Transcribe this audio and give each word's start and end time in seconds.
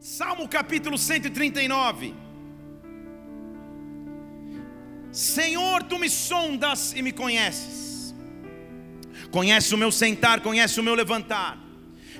Salmo 0.00 0.48
capítulo 0.48 0.96
139. 0.96 2.14
Senhor, 5.10 5.82
tu 5.82 5.98
me 5.98 6.08
sondas 6.08 6.92
e 6.94 7.02
me 7.02 7.10
conheces. 7.10 8.14
Conhece 9.32 9.74
o 9.74 9.78
meu 9.78 9.90
sentar, 9.90 10.40
conhece 10.40 10.78
o 10.78 10.84
meu 10.84 10.94
levantar. 10.94 11.58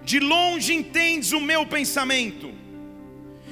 De 0.03 0.19
longe 0.19 0.75
entendes 0.75 1.31
o 1.31 1.41
meu 1.41 1.65
pensamento. 1.67 2.53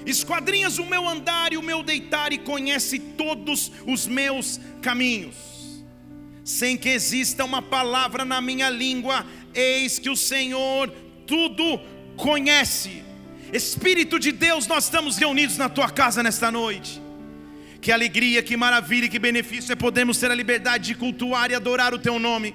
Esquadrinhas 0.04 0.79
o 0.79 0.84
meu 0.84 1.08
andar 1.08 1.52
e 1.52 1.56
o 1.56 1.62
meu 1.62 1.82
deitar 1.84 2.32
e 2.32 2.38
conhece 2.38 2.98
todos 2.98 3.70
os 3.86 4.08
meus 4.08 4.61
caminhos. 4.82 5.36
Sem 6.45 6.77
que 6.77 6.88
exista 6.88 7.45
uma 7.45 7.62
palavra 7.62 8.24
na 8.24 8.40
minha 8.40 8.68
língua, 8.68 9.24
eis 9.54 10.00
que 10.00 10.11
o 10.11 10.16
Senhor 10.16 10.90
tudo 11.27 11.80
conhece. 12.16 13.05
Espírito 13.53 14.19
de 14.19 14.33
Deus, 14.33 14.67
nós 14.67 14.85
estamos 14.85 15.17
reunidos 15.17 15.57
na 15.57 15.69
tua 15.69 15.91
casa 15.91 16.23
nesta 16.23 16.50
noite. 16.50 17.00
Que 17.81 17.93
alegria, 17.93 18.43
que 18.43 18.57
maravilha, 18.57 19.09
que 19.09 19.18
benefício 19.18 19.73
é 19.73 19.77
podermos 19.77 20.18
ter 20.18 20.31
a 20.31 20.35
liberdade 20.35 20.89
de 20.89 20.95
cultuar 20.95 21.51
e 21.51 21.54
adorar 21.54 21.95
o 21.95 21.99
teu 21.99 22.18
nome. 22.18 22.54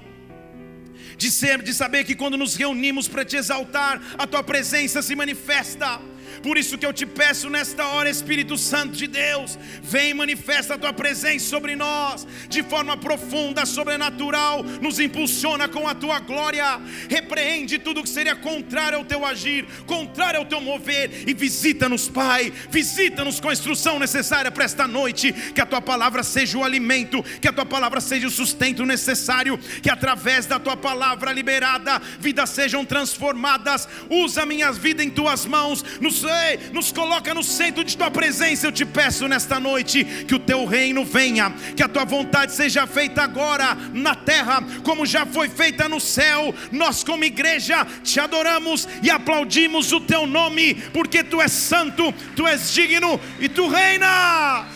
De 1.16 1.30
ser, 1.30 1.62
de 1.62 1.72
saber 1.72 2.04
que 2.04 2.14
quando 2.14 2.36
nos 2.36 2.54
reunimos 2.54 3.08
para 3.08 3.24
te 3.24 3.36
exaltar, 3.36 4.00
a 4.18 4.26
tua 4.26 4.42
presença 4.42 5.00
se 5.00 5.14
manifesta 5.14 6.00
por 6.42 6.58
isso 6.58 6.76
que 6.76 6.84
eu 6.84 6.92
te 6.92 7.06
peço 7.06 7.48
nesta 7.48 7.86
hora, 7.86 8.10
Espírito 8.10 8.58
Santo 8.58 8.96
de 8.96 9.06
Deus, 9.06 9.58
vem 9.82 10.12
manifesta 10.12 10.74
a 10.74 10.78
tua 10.78 10.92
presença 10.92 11.46
sobre 11.46 11.76
nós, 11.76 12.26
de 12.48 12.62
forma 12.62 12.96
profunda, 12.96 13.64
sobrenatural, 13.64 14.62
nos 14.62 14.98
impulsiona 14.98 15.68
com 15.68 15.86
a 15.86 15.94
tua 15.94 16.18
glória, 16.18 16.80
repreende 17.08 17.78
tudo 17.78 18.02
que 18.02 18.08
seria 18.08 18.34
contrário 18.34 18.98
ao 18.98 19.04
teu 19.04 19.24
agir, 19.24 19.66
contrário 19.86 20.40
ao 20.40 20.46
teu 20.46 20.60
mover, 20.60 21.28
e 21.28 21.32
visita-nos, 21.32 22.08
Pai, 22.08 22.52
visita-nos 22.70 23.38
com 23.38 23.48
a 23.48 23.52
instrução 23.52 23.98
necessária 23.98 24.50
para 24.50 24.64
esta 24.64 24.86
noite, 24.86 25.32
que 25.32 25.60
a 25.60 25.66
tua 25.66 25.80
palavra 25.80 26.22
seja 26.22 26.58
o 26.58 26.64
alimento, 26.64 27.22
que 27.40 27.48
a 27.48 27.52
tua 27.52 27.66
palavra 27.66 28.00
seja 28.00 28.26
o 28.26 28.30
sustento 28.30 28.84
necessário, 28.84 29.58
que 29.82 29.90
através 29.90 30.46
da 30.46 30.58
tua 30.58 30.76
palavra 30.76 31.32
liberada, 31.32 32.00
vidas 32.18 32.50
sejam 32.50 32.84
transformadas, 32.84 33.88
usa 34.10 34.44
minhas 34.44 34.76
vidas 34.76 35.06
em 35.06 35.10
tuas 35.10 35.46
mãos, 35.46 35.84
nos 36.00 36.24
nos 36.72 36.92
coloca 36.92 37.34
no 37.34 37.42
centro 37.42 37.84
de 37.84 37.96
tua 37.96 38.10
presença. 38.10 38.66
Eu 38.66 38.72
te 38.72 38.84
peço 38.84 39.28
nesta 39.28 39.58
noite 39.58 40.04
que 40.04 40.34
o 40.34 40.38
teu 40.38 40.64
reino 40.64 41.04
venha, 41.04 41.50
que 41.76 41.82
a 41.82 41.88
tua 41.88 42.04
vontade 42.04 42.52
seja 42.52 42.86
feita 42.86 43.22
agora 43.22 43.74
na 43.92 44.14
terra, 44.14 44.62
como 44.84 45.06
já 45.06 45.24
foi 45.26 45.48
feita 45.48 45.88
no 45.88 46.00
céu. 46.00 46.54
Nós, 46.70 47.02
como 47.02 47.24
igreja, 47.24 47.86
te 48.02 48.20
adoramos 48.20 48.88
e 49.02 49.10
aplaudimos 49.10 49.92
o 49.92 50.00
teu 50.00 50.26
nome, 50.26 50.74
porque 50.92 51.22
tu 51.24 51.40
és 51.40 51.52
santo, 51.52 52.12
tu 52.36 52.46
és 52.46 52.72
digno 52.72 53.20
e 53.40 53.48
tu 53.48 53.68
reinas. 53.68 54.66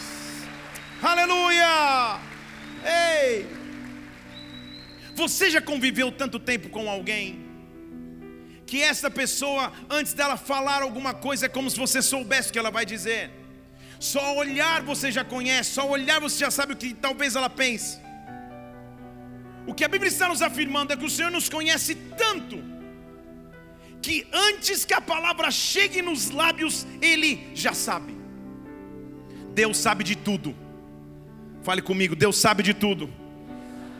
Aleluia! 1.02 2.18
Ei! 2.84 3.46
Você 5.14 5.50
já 5.50 5.60
conviveu 5.60 6.12
tanto 6.12 6.38
tempo 6.38 6.68
com 6.68 6.90
alguém? 6.90 7.45
Que 8.66 8.82
essa 8.82 9.08
pessoa, 9.08 9.72
antes 9.88 10.12
dela 10.12 10.36
falar 10.36 10.82
alguma 10.82 11.14
coisa, 11.14 11.46
é 11.46 11.48
como 11.48 11.70
se 11.70 11.78
você 11.78 12.02
soubesse 12.02 12.48
o 12.48 12.52
que 12.52 12.58
ela 12.58 12.70
vai 12.70 12.84
dizer. 12.84 13.30
Só 13.98 14.36
olhar 14.36 14.82
você 14.82 15.10
já 15.10 15.24
conhece, 15.24 15.70
só 15.70 15.88
olhar 15.88 16.20
você 16.20 16.38
já 16.38 16.50
sabe 16.50 16.72
o 16.72 16.76
que 16.76 16.92
talvez 16.92 17.36
ela 17.36 17.48
pense. 17.48 17.98
O 19.66 19.72
que 19.74 19.84
a 19.84 19.88
Bíblia 19.88 20.08
está 20.08 20.28
nos 20.28 20.42
afirmando 20.42 20.92
é 20.92 20.96
que 20.96 21.04
o 21.04 21.10
Senhor 21.10 21.30
nos 21.30 21.48
conhece 21.48 21.94
tanto, 22.16 22.62
que 24.02 24.26
antes 24.32 24.84
que 24.84 24.94
a 24.94 25.00
palavra 25.00 25.50
chegue 25.50 26.02
nos 26.02 26.30
lábios, 26.30 26.86
Ele 27.00 27.48
já 27.54 27.72
sabe. 27.72 28.16
Deus 29.54 29.76
sabe 29.76 30.04
de 30.04 30.16
tudo. 30.16 30.54
Fale 31.62 31.82
comigo, 31.82 32.14
Deus 32.14 32.36
sabe 32.36 32.62
de 32.62 32.74
tudo. 32.74 33.08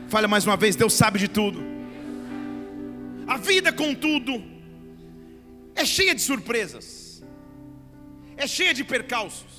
Fale 0.09 0.27
mais 0.27 0.47
uma 0.47 0.57
vez, 0.57 0.77
Deus 0.77 0.93
sabe 0.93 1.19
de 1.19 1.29
tudo. 1.29 1.65
A 3.27 3.37
vida, 3.39 3.73
contudo, 3.73 4.56
é 5.77 5.85
cheia 5.85 6.15
de 6.15 6.23
surpresas, 6.23 7.23
é 8.37 8.47
cheia 8.47 8.73
de 8.73 8.83
percalços. 8.83 9.55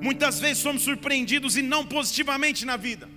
Muitas 0.00 0.38
vezes 0.40 0.58
somos 0.66 0.82
surpreendidos 0.82 1.56
e 1.56 1.62
não 1.62 1.84
positivamente 1.84 2.64
na 2.64 2.76
vida, 2.76 3.08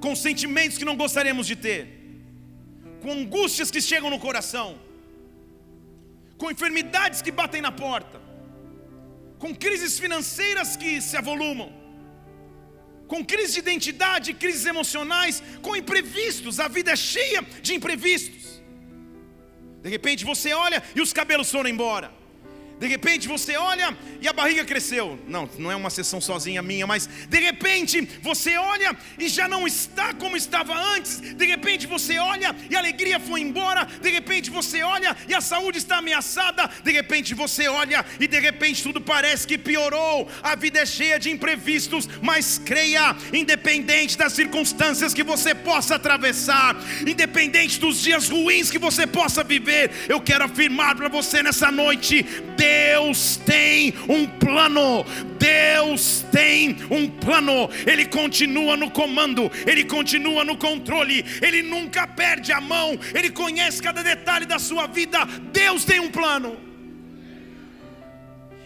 com 0.00 0.14
sentimentos 0.14 0.76
que 0.76 0.84
não 0.84 0.96
gostaríamos 0.96 1.46
de 1.46 1.56
ter, 1.56 1.82
com 3.00 3.12
angústias 3.12 3.70
que 3.70 3.80
chegam 3.80 4.10
no 4.10 4.18
coração, 4.18 4.78
com 6.36 6.50
enfermidades 6.50 7.22
que 7.22 7.30
batem 7.30 7.62
na 7.62 7.72
porta, 7.72 8.20
com 9.38 9.54
crises 9.54 9.98
financeiras 9.98 10.76
que 10.76 11.00
se 11.00 11.16
avolumam, 11.16 11.72
com 13.06 13.24
crise 13.24 13.54
de 13.54 13.58
identidade, 13.60 14.34
crises 14.34 14.66
emocionais, 14.66 15.42
com 15.60 15.76
imprevistos. 15.76 16.58
A 16.58 16.68
vida 16.68 16.92
é 16.92 16.96
cheia 16.96 17.42
de 17.60 17.74
imprevistos. 17.74 18.61
De 19.82 19.88
repente 19.88 20.24
você 20.24 20.52
olha 20.52 20.82
e 20.94 21.00
os 21.00 21.12
cabelos 21.12 21.50
foram 21.50 21.68
embora. 21.68 22.21
De 22.82 22.88
repente 22.88 23.28
você 23.28 23.56
olha 23.56 23.96
e 24.20 24.26
a 24.26 24.32
barriga 24.32 24.64
cresceu. 24.64 25.16
Não, 25.28 25.48
não 25.56 25.70
é 25.70 25.76
uma 25.76 25.88
sessão 25.88 26.20
sozinha 26.20 26.60
minha, 26.60 26.84
mas 26.84 27.08
de 27.28 27.38
repente 27.38 28.08
você 28.20 28.58
olha 28.58 28.96
e 29.16 29.28
já 29.28 29.46
não 29.46 29.68
está 29.68 30.12
como 30.12 30.36
estava 30.36 30.76
antes. 30.76 31.20
De 31.20 31.46
repente 31.46 31.86
você 31.86 32.18
olha 32.18 32.52
e 32.68 32.74
a 32.74 32.80
alegria 32.80 33.20
foi 33.20 33.40
embora. 33.40 33.84
De 33.84 34.10
repente 34.10 34.50
você 34.50 34.82
olha 34.82 35.16
e 35.28 35.32
a 35.32 35.40
saúde 35.40 35.78
está 35.78 35.98
ameaçada. 35.98 36.68
De 36.82 36.90
repente 36.90 37.34
você 37.34 37.68
olha 37.68 38.04
e 38.18 38.26
de 38.26 38.40
repente 38.40 38.82
tudo 38.82 39.00
parece 39.00 39.46
que 39.46 39.56
piorou. 39.56 40.28
A 40.42 40.56
vida 40.56 40.80
é 40.80 40.86
cheia 40.86 41.20
de 41.20 41.30
imprevistos, 41.30 42.08
mas 42.20 42.58
creia, 42.58 43.14
independente 43.32 44.18
das 44.18 44.32
circunstâncias 44.32 45.14
que 45.14 45.22
você 45.22 45.54
possa 45.54 45.94
atravessar, 45.94 46.74
independente 47.06 47.78
dos 47.78 48.02
dias 48.02 48.28
ruins 48.28 48.72
que 48.72 48.78
você 48.78 49.06
possa 49.06 49.44
viver, 49.44 49.92
eu 50.08 50.20
quero 50.20 50.42
afirmar 50.42 50.96
para 50.96 51.08
você 51.08 51.44
nessa 51.44 51.70
noite: 51.70 52.24
Deus 52.56 52.71
Deus 52.72 53.36
tem 53.36 53.92
um 54.08 54.26
plano. 54.26 55.04
Deus 55.38 56.24
tem 56.32 56.76
um 56.90 57.08
plano. 57.08 57.68
Ele 57.86 58.06
continua 58.06 58.76
no 58.76 58.90
comando, 58.90 59.50
ele 59.66 59.84
continua 59.84 60.44
no 60.44 60.56
controle, 60.56 61.24
ele 61.42 61.62
nunca 61.62 62.06
perde 62.06 62.50
a 62.52 62.60
mão, 62.60 62.98
ele 63.14 63.30
conhece 63.30 63.82
cada 63.82 64.02
detalhe 64.02 64.46
da 64.46 64.58
sua 64.58 64.86
vida. 64.86 65.24
Deus 65.52 65.84
tem 65.84 66.00
um 66.00 66.10
plano. 66.10 66.56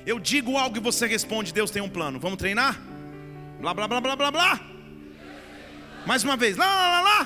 Eu 0.07 0.21
digo 0.21 0.57
algo 0.57 0.77
e 0.77 0.81
você 0.81 1.07
responde: 1.07 1.53
Deus 1.53 1.71
tem 1.71 1.83
um 1.83 1.89
plano. 1.89 2.21
Vamos 2.21 2.39
treinar? 2.39 2.81
Blá 3.61 3.75
blá 3.75 3.89
blá 3.89 4.01
blá 4.01 4.17
blá 4.17 4.31
blá. 4.31 4.61
Mais 6.07 6.23
uma 6.23 6.37
vez, 6.37 6.57
lá 6.57 6.67
lá 6.67 6.89
lá 6.95 7.01
lá. 7.01 7.21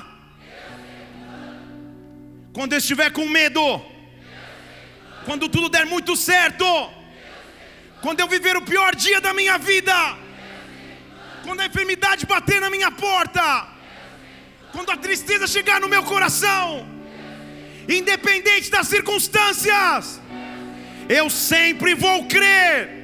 Quando 2.53 2.73
eu 2.73 2.79
estiver 2.79 3.11
com 3.11 3.27
medo, 3.27 3.61
quando 5.25 5.49
tudo 5.49 5.69
der 5.69 5.85
muito 5.85 6.15
certo, 6.15 6.65
quando 8.01 8.19
eu 8.19 8.27
viver 8.27 8.57
o 8.57 8.61
pior 8.61 8.95
dia 8.95 9.21
da 9.21 9.33
minha 9.33 9.57
vida, 9.57 9.95
quando 11.43 11.61
a 11.61 11.65
enfermidade 11.65 12.25
bater 12.25 12.59
na 12.59 12.69
minha 12.69 12.91
porta, 12.91 13.67
quando 14.71 14.91
a 14.91 14.97
tristeza 14.97 15.47
chegar 15.47 15.79
no 15.79 15.89
meu 15.89 16.03
coração, 16.03 16.87
independente 17.87 18.69
das 18.69 18.87
circunstâncias, 18.87 20.21
eu 21.09 21.29
sempre 21.29 21.93
vou 21.93 22.25
crer 22.25 23.00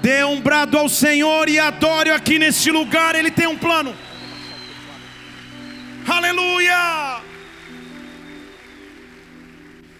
Dê 0.00 0.24
um 0.24 0.40
brado 0.40 0.78
ao 0.78 0.88
Senhor 0.88 1.48
e 1.48 1.58
adore 1.58 2.10
aqui 2.10 2.38
neste 2.38 2.70
lugar, 2.70 3.14
Ele 3.14 3.30
tem 3.30 3.46
um 3.46 3.58
plano. 3.58 3.94
Aleluia! 6.08 7.20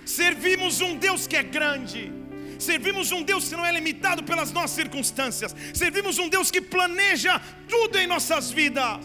Servimos 0.06 0.80
um 0.80 0.96
Deus 0.96 1.26
que 1.26 1.36
é 1.36 1.42
grande. 1.42 2.12
Servimos 2.58 3.12
um 3.12 3.22
Deus 3.22 3.48
que 3.48 3.56
não 3.56 3.64
é 3.64 3.72
limitado 3.72 4.22
pelas 4.22 4.50
nossas 4.52 4.72
circunstâncias. 4.72 5.54
Servimos 5.74 6.18
um 6.18 6.28
Deus 6.28 6.50
que 6.50 6.60
planeja 6.60 7.40
tudo 7.68 7.98
em 7.98 8.06
nossas 8.06 8.50
vidas. 8.50 9.04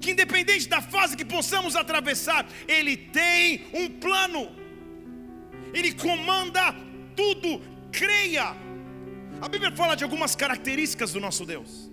Que 0.00 0.12
independente 0.12 0.68
da 0.68 0.80
fase 0.80 1.16
que 1.16 1.24
possamos 1.24 1.74
atravessar, 1.74 2.46
Ele 2.68 2.96
tem 2.96 3.66
um 3.74 3.88
plano. 3.88 4.48
Ele 5.74 5.92
comanda 5.92 6.74
tudo. 7.16 7.60
Creia 7.90 8.54
a 9.40 9.48
Bíblia 9.48 9.70
fala 9.72 9.94
de 9.94 10.04
algumas 10.04 10.34
características 10.34 11.12
do 11.12 11.20
nosso 11.20 11.44
Deus. 11.46 11.90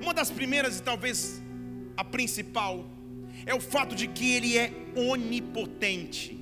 Uma 0.00 0.14
das 0.14 0.30
primeiras 0.30 0.78
e 0.78 0.82
talvez 0.82 1.42
a 1.96 2.04
principal 2.04 2.86
é 3.44 3.54
o 3.54 3.60
fato 3.60 3.94
de 3.94 4.08
que 4.08 4.32
ele 4.34 4.56
é 4.56 4.72
onipotente. 4.96 6.38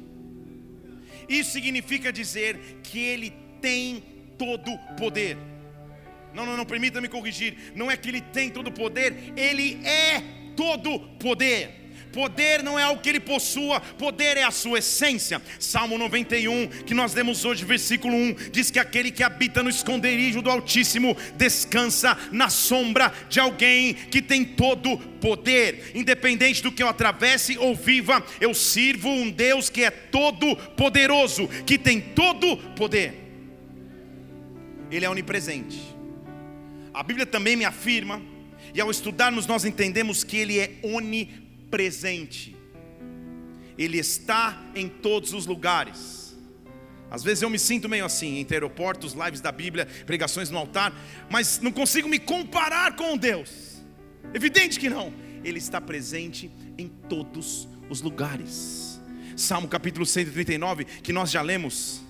Isso 1.28 1.50
significa 1.52 2.12
dizer 2.12 2.80
que 2.82 2.98
ele 2.98 3.32
tem 3.60 4.02
todo 4.38 4.76
poder. 4.96 5.36
Não, 6.32 6.44
não, 6.46 6.56
não, 6.56 6.66
permita-me 6.66 7.08
corrigir. 7.08 7.72
Não 7.74 7.90
é 7.90 7.96
que 7.96 8.08
ele 8.08 8.20
tem 8.20 8.50
todo 8.50 8.68
o 8.68 8.72
poder, 8.72 9.32
ele 9.36 9.84
é 9.84 10.22
todo 10.54 11.00
poder. 11.18 11.85
Poder 12.16 12.62
não 12.62 12.78
é 12.78 12.82
algo 12.82 13.02
que 13.02 13.10
ele 13.10 13.20
possua, 13.20 13.78
poder 13.78 14.38
é 14.38 14.42
a 14.42 14.50
sua 14.50 14.78
essência. 14.78 15.42
Salmo 15.60 15.98
91, 15.98 16.68
que 16.86 16.94
nós 16.94 17.12
lemos 17.12 17.44
hoje, 17.44 17.62
versículo 17.62 18.16
1, 18.16 18.36
diz 18.50 18.70
que 18.70 18.78
aquele 18.78 19.10
que 19.10 19.22
habita 19.22 19.62
no 19.62 19.68
esconderijo 19.68 20.40
do 20.40 20.48
Altíssimo 20.48 21.14
descansa 21.36 22.16
na 22.32 22.48
sombra 22.48 23.12
de 23.28 23.38
alguém 23.38 23.92
que 23.92 24.22
tem 24.22 24.46
todo 24.46 24.96
poder. 24.96 25.90
Independente 25.94 26.62
do 26.62 26.72
que 26.72 26.82
eu 26.82 26.88
atravesse 26.88 27.58
ou 27.58 27.74
viva, 27.74 28.24
eu 28.40 28.54
sirvo 28.54 29.10
um 29.10 29.30
Deus 29.30 29.68
que 29.68 29.84
é 29.84 29.90
todo 29.90 30.56
poderoso, 30.56 31.46
que 31.66 31.76
tem 31.76 32.00
todo 32.00 32.56
poder. 32.74 33.12
Ele 34.90 35.04
é 35.04 35.10
onipresente. 35.10 35.78
A 36.94 37.02
Bíblia 37.02 37.26
também 37.26 37.56
me 37.56 37.66
afirma, 37.66 38.22
e 38.72 38.80
ao 38.80 38.90
estudarmos 38.90 39.46
nós 39.46 39.66
entendemos 39.66 40.24
que 40.24 40.38
ele 40.38 40.58
é 40.58 40.76
onipresente 40.82 41.44
presente. 41.70 42.56
Ele 43.78 43.98
está 43.98 44.62
em 44.74 44.88
todos 44.88 45.32
os 45.32 45.46
lugares. 45.46 46.36
Às 47.10 47.22
vezes 47.22 47.42
eu 47.42 47.50
me 47.50 47.58
sinto 47.58 47.88
meio 47.88 48.04
assim, 48.04 48.38
entre 48.38 48.56
aeroportos, 48.56 49.12
lives 49.12 49.40
da 49.40 49.52
Bíblia, 49.52 49.86
pregações 50.04 50.50
no 50.50 50.58
altar, 50.58 50.92
mas 51.30 51.60
não 51.60 51.70
consigo 51.70 52.08
me 52.08 52.18
comparar 52.18 52.96
com 52.96 53.16
Deus. 53.16 53.82
Evidente 54.34 54.78
que 54.78 54.88
não. 54.88 55.12
Ele 55.44 55.58
está 55.58 55.80
presente 55.80 56.50
em 56.76 56.88
todos 56.88 57.68
os 57.88 58.00
lugares. 58.00 59.00
Salmo 59.36 59.68
capítulo 59.68 60.04
139, 60.04 60.84
que 60.84 61.12
nós 61.12 61.30
já 61.30 61.42
lemos, 61.42 62.00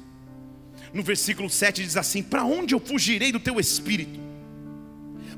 no 0.93 1.03
versículo 1.03 1.51
7 1.51 1.83
diz 1.83 1.97
assim: 1.97 2.23
Para 2.23 2.45
onde 2.45 2.75
eu 2.75 2.81
fugirei 2.81 3.33
do 3.33 3.41
teu 3.41 3.61
espírito? 3.61 4.19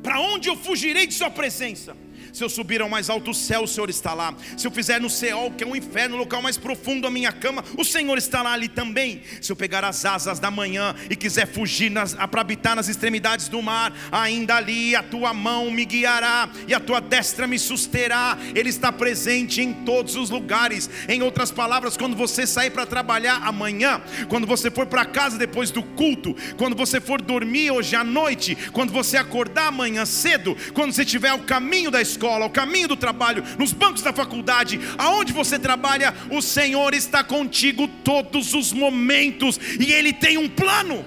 Para 0.02 0.20
onde 0.20 0.48
eu 0.48 0.56
fugirei 0.56 1.06
de 1.06 1.14
Sua 1.14 1.30
presença? 1.30 1.96
Se 2.32 2.44
eu 2.44 2.48
subir 2.48 2.80
ao 2.80 2.88
mais 2.88 3.10
alto 3.10 3.32
céu, 3.34 3.62
o 3.62 3.69
Senhor 3.69 3.90
está 3.90 4.14
lá. 4.14 4.34
Se 4.56 4.66
eu 4.66 4.70
fizer 4.70 5.00
no 5.00 5.10
céu, 5.10 5.52
que 5.56 5.64
é 5.64 5.66
o 5.66 5.70
um 5.70 5.76
inferno, 5.76 6.16
o 6.16 6.19
local 6.19 6.42
mais 6.42 6.56
profundo 6.56 7.06
a 7.06 7.10
minha 7.10 7.32
cama, 7.32 7.64
o 7.76 7.84
Senhor 7.84 8.16
está 8.19 8.42
lá 8.42 8.52
ali 8.52 8.69
também. 8.69 9.22
Se 9.40 9.50
eu 9.50 9.56
pegar 9.56 9.84
as 9.84 10.04
asas 10.04 10.38
da 10.38 10.50
manhã 10.50 10.94
e 11.10 11.16
quiser 11.16 11.46
fugir 11.46 11.92
para 12.30 12.40
habitar 12.40 12.76
nas 12.76 12.88
extremidades 12.88 13.48
do 13.48 13.62
mar, 13.62 13.92
ainda 14.12 14.56
ali 14.56 14.94
a 14.94 15.02
tua 15.02 15.32
mão 15.32 15.70
me 15.70 15.84
guiará 15.84 16.48
e 16.66 16.75
a 16.75 16.80
tua 16.80 17.00
destra 17.00 17.46
me 17.46 17.58
susterá. 17.58 18.36
Ele 18.54 18.69
está 18.69 18.92
presente 18.92 19.60
em 19.60 19.72
todos 19.72 20.16
os 20.16 20.30
lugares. 20.30 20.90
Em 21.08 21.22
outras 21.22 21.50
palavras, 21.50 21.96
quando 21.96 22.16
você 22.16 22.46
sair 22.46 22.70
para 22.70 22.86
trabalhar 22.86 23.40
amanhã, 23.44 24.00
quando 24.28 24.46
você 24.46 24.70
for 24.70 24.86
para 24.86 25.04
casa 25.04 25.38
depois 25.38 25.70
do 25.70 25.82
culto, 25.82 26.36
quando 26.56 26.76
você 26.76 27.00
for 27.00 27.22
dormir 27.22 27.70
hoje 27.70 27.96
à 27.96 28.04
noite, 28.04 28.56
quando 28.72 28.92
você 28.92 29.16
acordar 29.16 29.69
amanhã 29.69 30.04
cedo, 30.04 30.56
quando 30.75 30.92
você 30.92 31.02
estiver 31.02 31.30
ao 31.30 31.40
caminho 31.40 31.90
da 31.90 32.02
escola, 32.02 32.17
escola, 32.18 32.44
ao 32.44 32.50
caminho 32.50 32.88
do 32.88 32.96
trabalho, 32.96 33.44
nos 33.56 33.72
bancos 33.72 34.02
da 34.02 34.12
faculdade, 34.12 34.78
aonde 34.98 35.32
você 35.32 35.58
trabalha, 35.58 36.12
o 36.30 36.42
Senhor 36.42 36.92
está 36.92 37.22
contigo 37.22 37.86
todos 38.04 38.52
os 38.52 38.72
momentos 38.72 39.58
e 39.78 39.92
Ele 39.92 40.12
tem 40.12 40.36
um 40.36 40.48
plano. 40.48 41.04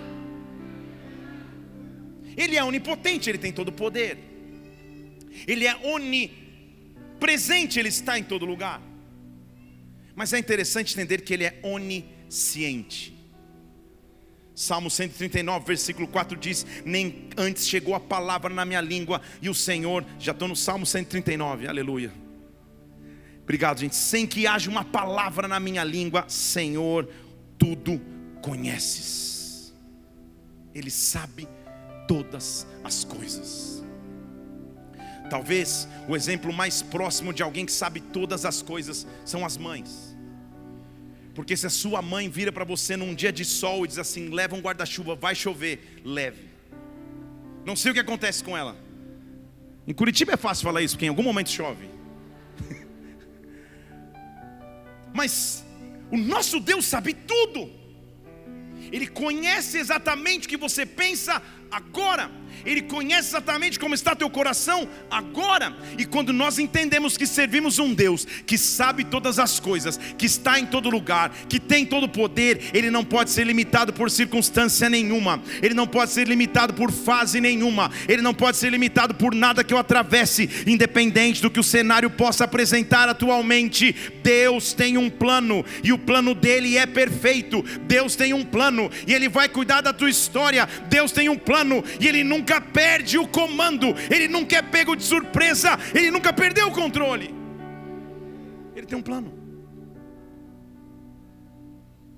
Ele 2.37 2.55
é 2.55 2.63
onipotente, 2.63 3.29
Ele 3.29 3.37
tem 3.37 3.51
todo 3.51 3.67
o 3.67 3.73
poder. 3.73 4.17
Ele 5.45 5.67
é 5.67 5.75
onipresente, 5.83 7.77
Ele 7.77 7.89
está 7.89 8.17
em 8.17 8.23
todo 8.23 8.45
lugar. 8.45 8.81
Mas 10.15 10.31
é 10.31 10.39
interessante 10.39 10.93
entender 10.93 11.21
que 11.21 11.33
Ele 11.33 11.43
é 11.43 11.59
onisciente. 11.61 13.20
Salmo 14.61 14.91
139, 14.91 15.65
versículo 15.65 16.07
4 16.07 16.37
diz: 16.37 16.65
Nem 16.85 17.29
antes 17.35 17.67
chegou 17.67 17.95
a 17.95 17.99
palavra 17.99 18.53
na 18.53 18.63
minha 18.63 18.79
língua, 18.79 19.19
e 19.41 19.49
o 19.49 19.55
Senhor, 19.55 20.05
já 20.19 20.31
estou 20.33 20.47
no 20.47 20.55
Salmo 20.55 20.85
139, 20.85 21.67
aleluia. 21.67 22.13
Obrigado, 23.41 23.79
gente. 23.79 23.95
Sem 23.95 24.27
que 24.27 24.45
haja 24.45 24.69
uma 24.69 24.85
palavra 24.85 25.47
na 25.47 25.59
minha 25.59 25.83
língua, 25.83 26.25
Senhor, 26.27 27.09
tudo 27.57 27.99
conheces. 28.41 29.73
Ele 30.75 30.91
sabe 30.91 31.47
todas 32.07 32.67
as 32.83 33.03
coisas. 33.03 33.83
Talvez 35.27 35.87
o 36.07 36.15
exemplo 36.15 36.53
mais 36.53 36.83
próximo 36.83 37.33
de 37.33 37.41
alguém 37.41 37.65
que 37.65 37.71
sabe 37.71 37.99
todas 37.99 38.45
as 38.45 38.61
coisas 38.61 39.07
são 39.25 39.43
as 39.43 39.57
mães. 39.57 40.10
Porque 41.33 41.55
se 41.55 41.65
a 41.65 41.69
sua 41.69 42.01
mãe 42.01 42.29
vira 42.29 42.51
para 42.51 42.65
você 42.65 42.97
num 42.97 43.15
dia 43.15 43.31
de 43.31 43.45
sol 43.45 43.85
e 43.85 43.87
diz 43.87 43.97
assim: 43.97 44.29
leva 44.29 44.55
um 44.55 44.61
guarda-chuva, 44.61 45.15
vai 45.15 45.33
chover, 45.33 46.01
leve. 46.03 46.51
Não 47.65 47.75
sei 47.75 47.91
o 47.91 47.93
que 47.93 47.99
acontece 47.99 48.43
com 48.43 48.57
ela. 48.57 48.75
Em 49.87 49.93
Curitiba 49.93 50.33
é 50.33 50.37
fácil 50.37 50.63
falar 50.63 50.81
isso, 50.81 50.95
porque 50.95 51.05
em 51.05 51.09
algum 51.09 51.23
momento 51.23 51.49
chove. 51.49 51.89
Mas 55.13 55.63
o 56.11 56.17
nosso 56.17 56.59
Deus 56.59 56.85
sabe 56.85 57.13
tudo. 57.13 57.69
Ele 58.91 59.07
conhece 59.07 59.77
exatamente 59.77 60.47
o 60.47 60.49
que 60.49 60.57
você 60.57 60.85
pensa 60.85 61.41
agora. 61.69 62.29
Ele 62.65 62.81
conhece 62.81 63.29
exatamente 63.29 63.79
como 63.79 63.95
está 63.95 64.15
teu 64.15 64.29
coração 64.29 64.87
agora. 65.09 65.75
E 65.97 66.05
quando 66.05 66.33
nós 66.33 66.59
entendemos 66.59 67.17
que 67.17 67.25
servimos 67.25 67.79
um 67.79 67.93
Deus 67.93 68.25
que 68.45 68.57
sabe 68.57 69.03
todas 69.03 69.39
as 69.39 69.59
coisas, 69.59 69.99
que 70.17 70.25
está 70.25 70.59
em 70.59 70.65
todo 70.65 70.89
lugar, 70.89 71.31
que 71.47 71.59
tem 71.59 71.85
todo 71.85 72.03
o 72.03 72.09
poder, 72.09 72.69
ele 72.73 72.91
não 72.91 73.03
pode 73.03 73.29
ser 73.29 73.45
limitado 73.45 73.93
por 73.93 74.11
circunstância 74.11 74.89
nenhuma. 74.89 75.41
Ele 75.61 75.73
não 75.73 75.87
pode 75.87 76.11
ser 76.11 76.27
limitado 76.27 76.73
por 76.73 76.91
fase 76.91 77.41
nenhuma. 77.41 77.91
Ele 78.07 78.21
não 78.21 78.33
pode 78.33 78.57
ser 78.57 78.69
limitado 78.69 79.15
por 79.15 79.33
nada 79.33 79.63
que 79.63 79.73
eu 79.73 79.77
atravesse, 79.77 80.49
independente 80.67 81.41
do 81.41 81.49
que 81.49 81.59
o 81.59 81.63
cenário 81.63 82.09
possa 82.09 82.43
apresentar 82.43 83.09
atualmente. 83.09 83.95
Deus 84.23 84.73
tem 84.73 84.97
um 84.97 85.09
plano 85.09 85.63
e 85.83 85.91
o 85.91 85.97
plano 85.97 86.35
dele 86.35 86.77
é 86.77 86.85
perfeito. 86.85 87.63
Deus 87.81 88.15
tem 88.15 88.33
um 88.33 88.43
plano 88.43 88.89
e 89.07 89.13
ele 89.13 89.29
vai 89.29 89.47
cuidar 89.47 89.81
da 89.81 89.93
tua 89.93 90.09
história. 90.09 90.67
Deus 90.89 91.11
tem 91.11 91.29
um 91.29 91.37
plano 91.37 91.83
e 91.99 92.07
ele 92.07 92.23
nunca 92.23 92.40
nunca 92.41 92.59
perde 92.59 93.19
o 93.19 93.27
comando, 93.27 93.87
ele 94.09 94.27
nunca 94.27 94.57
é 94.57 94.61
pego 94.63 94.95
de 94.95 95.03
surpresa, 95.03 95.77
ele 95.93 96.09
nunca 96.09 96.33
perdeu 96.33 96.67
o 96.67 96.71
controle. 96.71 97.33
Ele 98.75 98.87
tem 98.87 98.97
um 98.97 99.01
plano. 99.01 99.39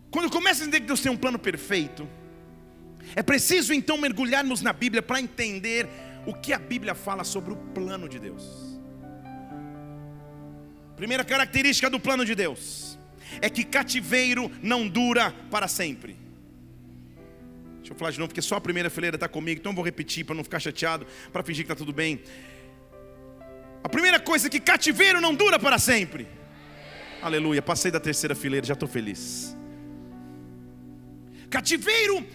Quando 0.09 0.31
começa 0.31 0.61
a 0.61 0.63
entender 0.63 0.81
que 0.81 0.87
Deus 0.87 1.01
tem 1.01 1.11
um 1.11 1.17
plano 1.17 1.37
perfeito, 1.37 2.07
é 3.15 3.21
preciso 3.21 3.73
então 3.73 3.97
mergulharmos 3.97 4.61
na 4.61 4.71
Bíblia 4.71 5.01
para 5.01 5.19
entender 5.19 5.89
o 6.25 6.33
que 6.33 6.53
a 6.53 6.59
Bíblia 6.59 6.95
fala 6.95 7.25
sobre 7.25 7.51
o 7.51 7.57
plano 7.57 8.07
de 8.07 8.17
Deus. 8.17 8.79
Primeira 10.95 11.25
característica 11.25 11.89
do 11.89 11.99
plano 11.99 12.23
de 12.23 12.33
Deus 12.33 12.97
é 13.41 13.49
que 13.49 13.63
cativeiro 13.63 14.49
não 14.61 14.87
dura 14.87 15.33
para 15.51 15.67
sempre. 15.67 16.22
Deixa 17.93 17.97
eu 17.97 17.99
falar 17.99 18.11
de 18.11 18.19
novo, 18.19 18.29
porque 18.29 18.41
só 18.41 18.55
a 18.55 18.61
primeira 18.61 18.89
fileira 18.89 19.15
está 19.15 19.27
comigo, 19.27 19.59
então 19.59 19.73
vou 19.73 19.85
repetir 19.85 20.25
para 20.25 20.33
não 20.33 20.43
ficar 20.43 20.59
chateado, 20.59 21.05
para 21.31 21.43
fingir 21.43 21.63
que 21.63 21.71
está 21.71 21.75
tudo 21.75 21.93
bem. 21.93 22.21
A 23.83 23.89
primeira 23.89 24.19
coisa 24.19 24.47
é 24.47 24.49
que 24.49 24.59
cativeiro 24.59 25.21
não 25.21 25.35
dura 25.35 25.59
para 25.59 25.77
sempre. 25.77 26.27
Aleluia, 27.21 27.61
passei 27.61 27.91
da 27.91 27.99
terceira 27.99 28.33
fileira, 28.33 28.65
já 28.65 28.73
estou 28.73 28.89
feliz. 28.89 29.55
Cativeiro 31.51 32.25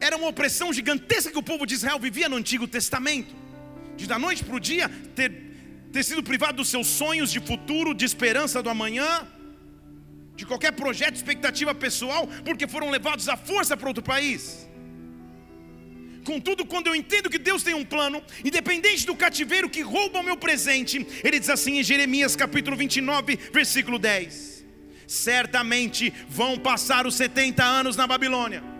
era 0.00 0.16
uma 0.16 0.28
opressão 0.28 0.72
gigantesca 0.72 1.30
que 1.30 1.38
o 1.38 1.42
povo 1.42 1.66
de 1.66 1.74
Israel 1.74 1.98
vivia 1.98 2.28
no 2.28 2.36
Antigo 2.36 2.66
Testamento. 2.66 3.34
De 3.98 4.06
da 4.06 4.18
noite 4.18 4.42
para 4.42 4.56
o 4.56 4.60
dia 4.60 4.88
ter, 5.14 5.30
ter 5.92 6.02
sido 6.02 6.22
privado 6.22 6.56
dos 6.56 6.68
seus 6.68 6.86
sonhos 6.86 7.30
de 7.30 7.38
futuro, 7.38 7.92
de 7.92 8.06
esperança 8.06 8.62
do 8.62 8.70
amanhã, 8.70 9.28
de 10.36 10.44
qualquer 10.44 10.72
projeto, 10.72 11.14
expectativa 11.14 11.74
pessoal, 11.74 12.26
porque 12.44 12.66
foram 12.66 12.90
levados 12.90 13.28
à 13.28 13.36
força 13.36 13.76
para 13.76 13.88
outro 13.88 14.02
país. 14.02 14.68
Contudo, 16.24 16.64
quando 16.64 16.86
eu 16.86 16.94
entendo 16.94 17.28
que 17.28 17.38
Deus 17.38 17.62
tem 17.62 17.74
um 17.74 17.84
plano, 17.84 18.22
independente 18.44 19.06
do 19.06 19.14
cativeiro 19.14 19.68
que 19.68 19.82
rouba 19.82 20.20
o 20.20 20.22
meu 20.22 20.36
presente, 20.36 21.06
ele 21.22 21.38
diz 21.38 21.50
assim 21.50 21.78
em 21.78 21.82
Jeremias 21.84 22.34
capítulo 22.34 22.76
29, 22.76 23.38
versículo 23.52 23.98
10: 23.98 24.64
Certamente 25.06 26.12
vão 26.28 26.58
passar 26.58 27.06
os 27.06 27.14
70 27.14 27.62
anos 27.62 27.94
na 27.94 28.06
Babilônia 28.06 28.73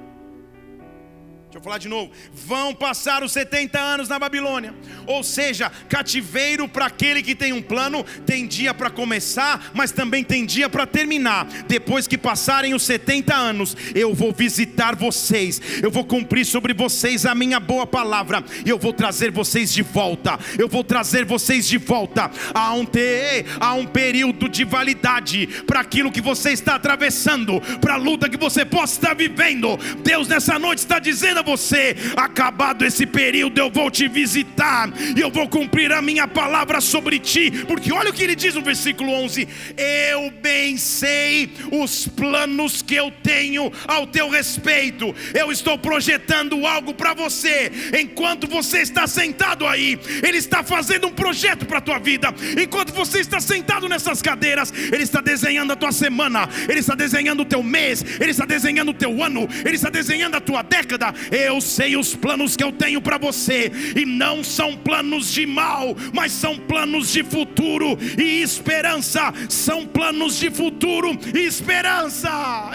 Deixa 1.55 1.63
eu 1.63 1.71
falar 1.71 1.79
de 1.79 1.89
novo. 1.89 2.11
Vão 2.35 2.75
passar 2.75 3.23
os 3.23 3.31
70 3.31 3.79
anos 3.79 4.09
na 4.09 4.19
Babilônia. 4.19 4.75
Ou 5.07 5.23
seja, 5.23 5.71
cativeiro 5.89 6.69
para 6.69 6.87
aquele 6.87 7.23
que 7.23 7.33
tem 7.33 7.53
um 7.53 7.63
plano, 7.63 8.05
tem 8.27 8.45
dia 8.45 8.75
para 8.75 8.91
começar, 8.91 9.71
mas 9.73 9.93
também 9.93 10.25
tem 10.25 10.45
dia 10.45 10.69
para 10.69 10.85
terminar. 10.85 11.47
Depois 11.69 12.09
que 12.09 12.19
passarem 12.19 12.75
os 12.75 12.83
70 12.83 13.33
anos, 13.33 13.77
eu 13.95 14.13
vou 14.13 14.33
visitar 14.33 14.97
vocês. 14.97 15.61
Eu 15.81 15.93
vou 15.93 16.05
cumprir 16.05 16.45
sobre 16.45 16.75
vocês 16.75 17.25
a 17.25 17.37
minha 17.37 17.61
boa 17.61 17.87
palavra. 17.87 18.43
E 18.67 18.69
eu 18.69 18.79
vou 18.79 18.93
trazer 18.93 19.31
vocês 19.31 19.73
de 19.73 19.83
volta. 19.83 20.37
Eu 20.59 20.69
vou 20.69 20.83
trazer 20.83 21.25
vocês 21.25 21.69
de 21.69 21.79
volta. 21.79 22.33
Há 22.53 22.73
um 22.73 22.85
TE, 22.85 23.47
há 23.61 23.75
um 23.75 23.87
período 23.87 24.49
de 24.49 24.65
validade 24.65 25.47
para 25.69 25.79
aquilo 25.79 26.11
que 26.11 26.21
você 26.21 26.51
está 26.51 26.75
atravessando, 26.75 27.61
para 27.81 27.95
a 27.95 27.99
luta 27.99 28.29
que 28.29 28.37
você 28.37 28.65
possa 28.65 28.95
estar 28.95 29.15
vivendo. 29.15 29.79
Deus 30.03 30.27
nessa 30.27 30.59
noite 30.59 30.79
está 30.79 30.99
dizendo 30.99 31.44
você: 31.45 31.97
acabado 32.17 32.85
esse 32.85 33.07
período, 33.07 33.59
eu 33.59 33.71
vou 33.71 33.91
te 33.91 34.09
visitar 34.09 34.89
e 35.17 35.21
eu 35.21 35.31
vou 35.31 35.49
cumprir 35.49 35.93
a 35.93 36.03
minha 36.03 36.27
palavra 36.27 36.81
sobre 36.81 37.19
ti. 37.19 37.51
Porque 37.67 37.93
olha 37.93 38.11
o 38.11 38.13
que 38.13 38.23
ele 38.23 38.35
diz 38.35 38.55
no 38.55 38.63
versículo 38.63 39.11
11: 39.11 39.49
Eu 39.77 40.31
bem 40.43 40.77
sei 40.77 41.51
os 41.71 42.09
planos 42.09 42.83
que 42.83 42.95
eu 42.95 43.11
tenho 43.23 43.73
ao 43.87 44.07
teu 44.07 44.29
respeito. 44.29 45.15
Eu 45.33 45.53
estou 45.53 45.79
projetando 45.79 46.67
algo 46.67 46.95
para 46.95 47.15
você. 47.15 47.71
Enquanto 47.99 48.47
você 48.47 48.79
está 48.79 49.07
sentado 49.07 49.67
aí, 49.67 49.99
Ele 50.23 50.39
está 50.39 50.63
fazendo 50.63 51.07
um 51.07 51.13
projeto 51.13 51.67
para 51.67 51.79
a 51.79 51.81
tua 51.81 51.99
vida. 51.99 52.35
Enquanto 52.61 52.93
você 52.93 53.21
está 53.21 53.41
sentado 53.41 53.89
nessas 53.89 54.23
cadeiras, 54.23 54.73
Ele 54.73 55.03
está 55.03 55.21
desenhando 55.21 55.73
a 55.73 55.77
tua 55.77 55.93
semana, 55.93 56.49
Ele 56.69 56.81
está 56.81 56.95
desenhando 56.95 57.41
o 57.41 57.45
teu 57.45 57.63
mês, 57.63 58.05
Ele 58.21 58.31
está 58.31 58.45
desenhando 58.45 58.91
o 58.91 58.95
teu 58.95 59.23
ano, 59.23 59.49
Ele 59.65 59.77
está 59.77 59.91
desenhando 59.91 60.37
a 60.37 60.41
tua 60.41 60.63
década. 60.63 61.15
Eu 61.35 61.61
sei 61.61 61.97
os 61.97 62.15
planos 62.15 62.55
que 62.55 62.63
eu 62.63 62.71
tenho 62.71 63.03
para 63.03 63.19
você, 63.19 63.73
e 63.97 64.07
não 64.07 64.45
são 64.45 64.77
planos 64.77 65.33
de 65.33 65.45
mal, 65.45 65.97
mas 66.13 66.31
são 66.31 66.57
planos 66.57 67.11
de 67.11 67.25
futuro 67.25 67.99
e 68.17 68.41
esperança. 68.41 69.33
São 69.49 69.85
planos 69.85 70.39
de 70.39 70.49
futuro 70.49 71.11
e 71.35 71.41
esperança. 71.41 72.31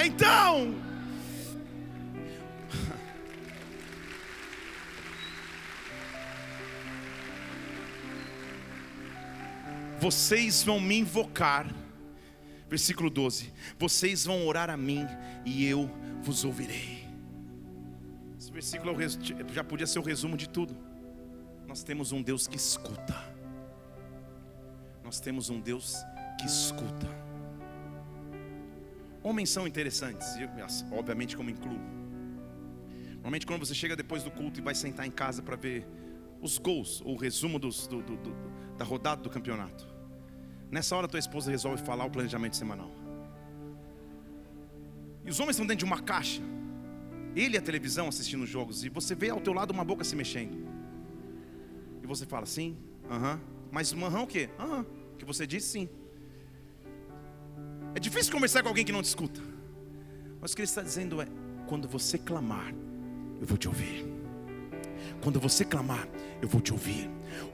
Então, 0.05 0.75
vocês 9.99 10.63
vão 10.63 10.81
me 10.81 10.99
invocar. 10.99 11.65
Versículo 12.69 13.09
12: 13.09 13.51
Vocês 13.77 14.25
vão 14.25 14.45
orar 14.45 14.69
a 14.69 14.77
mim 14.77 15.07
e 15.45 15.65
eu 15.65 15.89
vos 16.21 16.43
ouvirei. 16.43 16.98
Versículo 18.59 18.91
é 19.01 19.53
já 19.53 19.63
podia 19.63 19.87
ser 19.87 19.99
o 19.99 20.01
resumo 20.01 20.35
de 20.35 20.49
tudo. 20.49 20.75
Nós 21.65 21.81
temos 21.81 22.11
um 22.11 22.21
Deus 22.21 22.45
que 22.45 22.57
escuta. 22.57 23.15
Nós 25.01 25.21
temos 25.21 25.49
um 25.49 25.61
Deus 25.61 25.95
que 26.37 26.45
escuta. 26.45 27.07
Homens 29.23 29.49
são 29.49 29.65
interessantes, 29.65 30.27
obviamente 30.91 31.37
como 31.37 31.49
incluo. 31.49 31.79
Normalmente 33.13 33.47
quando 33.47 33.65
você 33.65 33.73
chega 33.73 33.95
depois 33.95 34.23
do 34.23 34.31
culto 34.31 34.59
e 34.59 34.61
vai 34.61 34.75
sentar 34.75 35.07
em 35.07 35.11
casa 35.11 35.41
para 35.41 35.55
ver 35.55 35.87
os 36.41 36.57
gols, 36.57 36.99
ou 37.05 37.13
o 37.13 37.17
resumo 37.17 37.59
dos, 37.59 37.87
do, 37.87 38.01
do, 38.01 38.17
do, 38.17 38.35
da 38.77 38.83
rodada 38.83 39.21
do 39.21 39.29
campeonato. 39.29 39.87
Nessa 40.69 40.97
hora 40.97 41.07
tua 41.07 41.19
esposa 41.19 41.49
resolve 41.49 41.81
falar 41.81 42.03
o 42.03 42.11
planejamento 42.11 42.57
semanal. 42.57 42.91
E 45.23 45.29
os 45.29 45.39
homens 45.39 45.55
estão 45.55 45.65
dentro 45.65 45.85
de 45.85 45.93
uma 45.93 46.01
caixa. 46.01 46.41
Ele 47.36 47.55
e 47.55 47.57
a 47.57 47.62
televisão 47.62 48.07
assistindo 48.07 48.43
os 48.43 48.50
jogos. 48.50 48.83
E 48.83 48.89
você 48.89 49.15
vê 49.15 49.29
ao 49.29 49.39
teu 49.39 49.53
lado 49.53 49.71
uma 49.71 49.83
boca 49.83 50.03
se 50.03 50.15
mexendo. 50.15 50.57
E 52.01 52.07
você 52.07 52.25
fala, 52.25 52.45
sim, 52.45 52.77
aham. 53.09 53.39
Mas 53.71 53.91
o 53.91 54.27
quê? 54.27 54.50
Aham. 54.57 54.79
Uh 54.79 54.83
-huh. 54.83 55.17
Que 55.17 55.25
você 55.25 55.45
disse 55.45 55.67
sim. 55.67 55.89
É 57.93 58.00
difícil 58.00 58.31
conversar 58.31 58.63
com 58.63 58.69
alguém 58.69 58.86
que 58.86 58.91
não 58.91 59.01
te 59.01 59.05
escuta. 59.05 59.41
Mas 60.39 60.53
o 60.53 60.55
que 60.55 60.62
ele 60.62 60.67
está 60.67 60.81
dizendo 60.81 61.21
é: 61.21 61.27
quando 61.67 61.88
você 61.88 62.17
clamar, 62.17 62.74
eu 63.41 63.45
vou 63.45 63.57
te 63.57 63.67
ouvir. 63.67 64.05
Quando 65.21 65.39
você 65.39 65.65
clamar, 65.65 66.07
eu 66.41 66.48
vou 66.48 66.62
te 66.62 66.71
ouvir. 66.71 67.09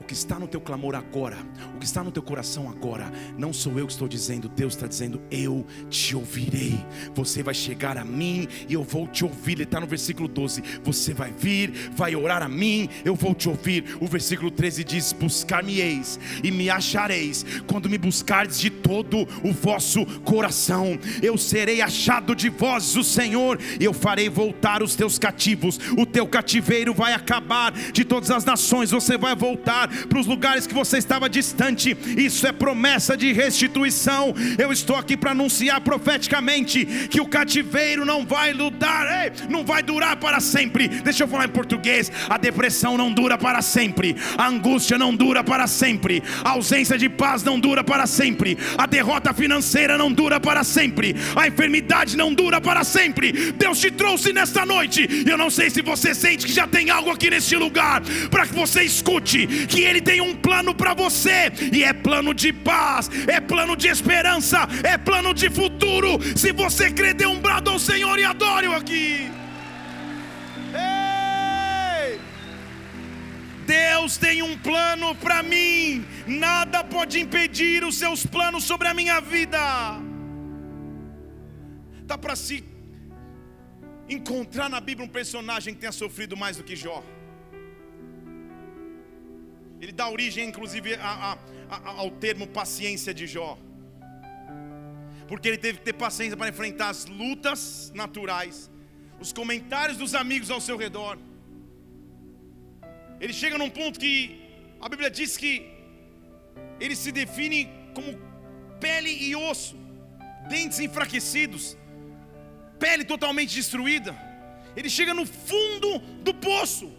O 0.05 0.07
que 0.07 0.13
está 0.13 0.38
no 0.38 0.47
teu 0.47 0.62
clamor 0.62 0.93
agora, 0.93 1.35
o 1.75 1.79
que 1.79 1.85
está 1.85 2.03
no 2.03 2.12
teu 2.12 2.21
coração 2.21 2.69
agora, 2.69 3.12
não 3.35 3.51
sou 3.51 3.79
eu 3.79 3.88
que 3.88 3.91
estou 3.91 4.07
dizendo, 4.07 4.47
Deus 4.47 4.75
está 4.75 4.85
dizendo, 4.85 5.19
eu 5.31 5.65
te 5.89 6.15
ouvirei. 6.15 6.79
Você 7.15 7.41
vai 7.41 7.55
chegar 7.55 7.97
a 7.97 8.05
mim 8.05 8.47
e 8.69 8.74
eu 8.75 8.83
vou 8.83 9.07
te 9.07 9.25
ouvir. 9.25 9.53
Ele 9.53 9.63
está 9.63 9.79
no 9.79 9.88
versículo 9.88 10.27
12: 10.27 10.62
Você 10.83 11.12
vai 11.12 11.33
vir, 11.35 11.71
vai 11.95 12.15
orar 12.15 12.43
a 12.43 12.47
mim, 12.47 12.88
eu 13.03 13.15
vou 13.15 13.33
te 13.33 13.50
ouvir. 13.50 13.97
O 14.00 14.05
versículo 14.05 14.51
13 14.51 14.83
diz: 14.83 15.12
Buscar-me-eis 15.12 16.19
e 16.43 16.51
me 16.51 16.69
achareis, 16.69 17.43
quando 17.65 17.89
me 17.89 17.97
buscardes 17.97 18.59
de 18.59 18.69
todo 18.69 19.27
o 19.43 19.51
vosso 19.51 20.05
coração. 20.21 21.00
Eu 21.19 21.35
serei 21.35 21.81
achado 21.81 22.35
de 22.35 22.50
vós, 22.50 22.95
o 22.95 23.03
Senhor, 23.03 23.57
eu 23.79 23.91
farei 23.91 24.29
voltar 24.29 24.83
os 24.83 24.93
teus 24.93 25.17
cativos. 25.17 25.79
O 25.97 26.05
teu 26.05 26.27
cativeiro 26.27 26.93
vai 26.93 27.13
acabar 27.13 27.71
de 27.71 28.05
todas 28.05 28.29
as 28.29 28.45
nações, 28.45 28.91
você 28.91 29.17
vai 29.17 29.35
voltar 29.35 29.94
para 30.07 30.19
os 30.19 30.27
lugares 30.27 30.67
que 30.67 30.73
você 30.73 30.97
estava 30.97 31.29
distante. 31.29 31.95
Isso 32.17 32.45
é 32.47 32.51
promessa 32.51 33.15
de 33.15 33.31
restituição. 33.31 34.33
Eu 34.57 34.71
estou 34.71 34.95
aqui 34.95 35.17
para 35.17 35.31
anunciar 35.31 35.81
profeticamente 35.81 36.85
que 37.09 37.21
o 37.21 37.27
cativeiro 37.27 38.05
não 38.05 38.25
vai 38.25 38.53
lutar, 38.53 39.07
não 39.49 39.63
vai 39.63 39.81
durar 39.83 40.17
para 40.17 40.39
sempre. 40.39 40.87
Deixa 40.87 41.23
eu 41.23 41.27
falar 41.27 41.45
em 41.45 41.49
português: 41.49 42.11
a 42.29 42.37
depressão 42.37 42.97
não 42.97 43.11
dura 43.11 43.37
para 43.37 43.61
sempre, 43.61 44.15
a 44.37 44.47
angústia 44.47 44.97
não 44.97 45.15
dura 45.15 45.43
para 45.43 45.67
sempre, 45.67 46.23
a 46.43 46.51
ausência 46.51 46.97
de 46.97 47.09
paz 47.09 47.43
não 47.43 47.59
dura 47.59 47.83
para 47.83 48.07
sempre, 48.07 48.57
a 48.77 48.85
derrota 48.85 49.33
financeira 49.33 49.97
não 49.97 50.11
dura 50.11 50.39
para 50.39 50.63
sempre, 50.63 51.15
a 51.35 51.47
enfermidade 51.47 52.17
não 52.17 52.33
dura 52.33 52.59
para 52.59 52.83
sempre. 52.83 53.51
Deus 53.53 53.79
te 53.79 53.91
trouxe 53.91 54.33
nesta 54.33 54.65
noite. 54.65 55.07
Eu 55.25 55.37
não 55.37 55.49
sei 55.49 55.69
se 55.69 55.81
você 55.81 56.13
sente 56.13 56.45
que 56.45 56.53
já 56.53 56.67
tem 56.67 56.89
algo 56.89 57.09
aqui 57.09 57.29
neste 57.29 57.55
lugar 57.55 58.01
para 58.29 58.47
que 58.47 58.53
você 58.53 58.83
escute 58.83 59.47
que 59.67 59.85
Ele 59.86 60.01
tem 60.01 60.22
um 60.22 60.36
plano 60.36 60.74
para 60.74 60.94
você, 60.94 61.51
e 61.72 61.84
é 61.84 61.94
plano 61.94 62.34
de 62.34 62.51
paz, 62.51 63.10
é 63.27 63.39
plano 63.39 63.75
de 63.75 63.88
esperança, 63.88 64.68
é 64.84 64.98
plano 64.98 65.34
de 65.34 65.50
futuro. 65.50 66.20
Se 66.36 66.51
você 66.51 66.92
crê, 66.92 67.13
dê 67.13 67.25
um 67.25 67.39
brado 67.39 67.70
ao 67.70 67.80
Senhor 67.80 68.18
e 68.20 68.24
adore-o 68.24 68.74
aqui. 68.74 69.30
Ei! 70.74 72.20
Deus 73.65 74.18
tem 74.18 74.44
um 74.44 74.58
plano 74.58 75.15
para 75.15 75.42
mim, 75.42 76.06
nada 76.27 76.84
pode 76.84 77.20
impedir 77.20 77.84
os 77.84 77.96
seus 77.96 78.25
planos 78.25 78.63
sobre 78.63 78.88
a 78.88 78.94
minha 78.94 79.20
vida. 79.20 79.60
Dá 82.04 82.18
para 82.18 82.36
se 82.36 82.63
encontrar 84.08 84.70
na 84.70 84.80
Bíblia 84.80 85.06
um 85.08 85.10
personagem 85.10 85.74
que 85.74 85.80
tenha 85.80 85.92
sofrido 85.92 86.38
mais 86.38 86.58
do 86.58 86.63
que 86.63 86.75
Jó. 86.75 87.04
Ele 89.86 89.92
dá 89.92 90.06
origem, 90.10 90.44
inclusive, 90.50 90.96
a, 90.96 91.12
a, 91.30 91.38
a, 91.75 91.89
ao 92.01 92.10
termo 92.24 92.46
paciência 92.48 93.13
de 93.13 93.27
Jó. 93.27 93.51
Porque 95.27 95.48
ele 95.50 95.60
teve 95.65 95.77
que 95.80 95.86
ter 95.86 95.94
paciência 95.94 96.36
para 96.36 96.50
enfrentar 96.54 96.89
as 96.89 97.06
lutas 97.06 97.92
naturais, 97.94 98.72
os 99.20 99.32
comentários 99.32 100.00
dos 100.04 100.15
amigos 100.15 100.50
ao 100.50 100.60
seu 100.60 100.75
redor. 100.75 101.20
Ele 103.22 103.32
chega 103.42 103.60
num 103.60 103.70
ponto 103.70 104.00
que 104.00 104.15
a 104.82 104.89
Bíblia 104.89 105.12
diz 105.20 105.38
que 105.38 105.54
ele 106.80 106.96
se 106.96 107.12
define 107.12 107.70
como 107.94 108.20
pele 108.80 109.12
e 109.27 109.36
osso, 109.36 109.77
dentes 110.50 110.80
enfraquecidos, 110.80 111.77
pele 112.80 113.06
totalmente 113.06 113.54
destruída. 113.54 114.15
Ele 114.75 114.89
chega 114.89 115.13
no 115.13 115.27
fundo 115.27 116.00
do 116.27 116.34
poço. 116.34 116.92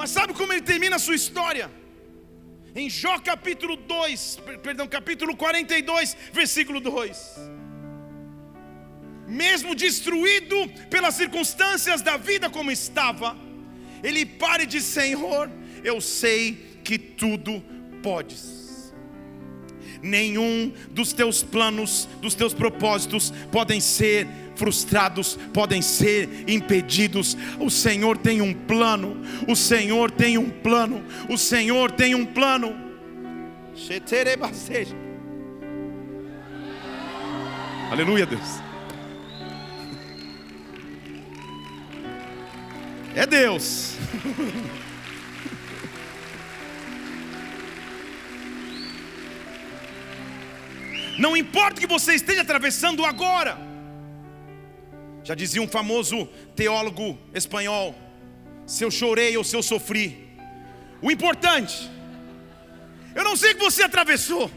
Mas 0.00 0.12
sabe 0.12 0.32
como 0.32 0.50
ele 0.50 0.62
termina 0.62 0.96
a 0.96 0.98
sua 0.98 1.14
história? 1.14 1.70
Em 2.74 2.88
Jó 2.88 3.18
capítulo 3.18 3.76
2, 3.76 4.38
perdão, 4.62 4.88
capítulo 4.88 5.36
42, 5.36 6.16
versículo 6.32 6.80
2. 6.80 7.18
Mesmo 9.28 9.74
destruído 9.74 10.56
pelas 10.88 11.16
circunstâncias 11.16 12.00
da 12.00 12.16
vida 12.16 12.48
como 12.48 12.70
estava, 12.70 13.36
ele 14.02 14.24
para 14.24 14.62
e 14.62 14.66
diz: 14.66 14.84
Senhor, 14.84 15.50
eu 15.84 16.00
sei 16.00 16.80
que 16.82 16.96
tudo 16.96 17.62
podes 18.02 18.60
nenhum 20.02 20.72
dos 20.90 21.12
teus 21.12 21.42
planos, 21.42 22.08
dos 22.22 22.34
teus 22.34 22.54
propósitos 22.54 23.32
podem 23.52 23.80
ser 23.80 24.26
frustrados, 24.60 25.38
podem 25.54 25.80
ser 25.80 26.44
impedidos. 26.46 27.34
O 27.58 27.70
Senhor 27.70 28.18
tem 28.18 28.42
um 28.42 28.52
plano, 28.52 29.22
o 29.48 29.56
Senhor 29.56 30.10
tem 30.10 30.36
um 30.36 30.50
plano, 30.50 31.02
o 31.30 31.38
Senhor 31.38 31.90
tem 31.90 32.14
um 32.14 32.26
plano. 32.26 32.76
Aleluia, 37.90 38.26
Deus. 38.26 38.60
É 43.14 43.24
Deus. 43.26 43.96
Não 51.18 51.34
importa 51.34 51.78
o 51.78 51.80
que 51.80 51.86
você 51.86 52.14
esteja 52.14 52.42
atravessando 52.42 53.06
agora. 53.06 53.69
Já 55.30 55.34
dizia 55.36 55.62
um 55.62 55.68
famoso 55.68 56.26
teólogo 56.56 57.16
espanhol: 57.32 57.94
se 58.66 58.82
eu 58.82 58.90
chorei 58.90 59.36
ou 59.36 59.44
se 59.44 59.54
eu 59.54 59.62
sofri. 59.62 60.28
O 61.00 61.08
importante, 61.08 61.88
eu 63.14 63.22
não 63.22 63.36
sei 63.36 63.52
o 63.52 63.54
que 63.54 63.62
você 63.62 63.84
atravessou, 63.84 64.50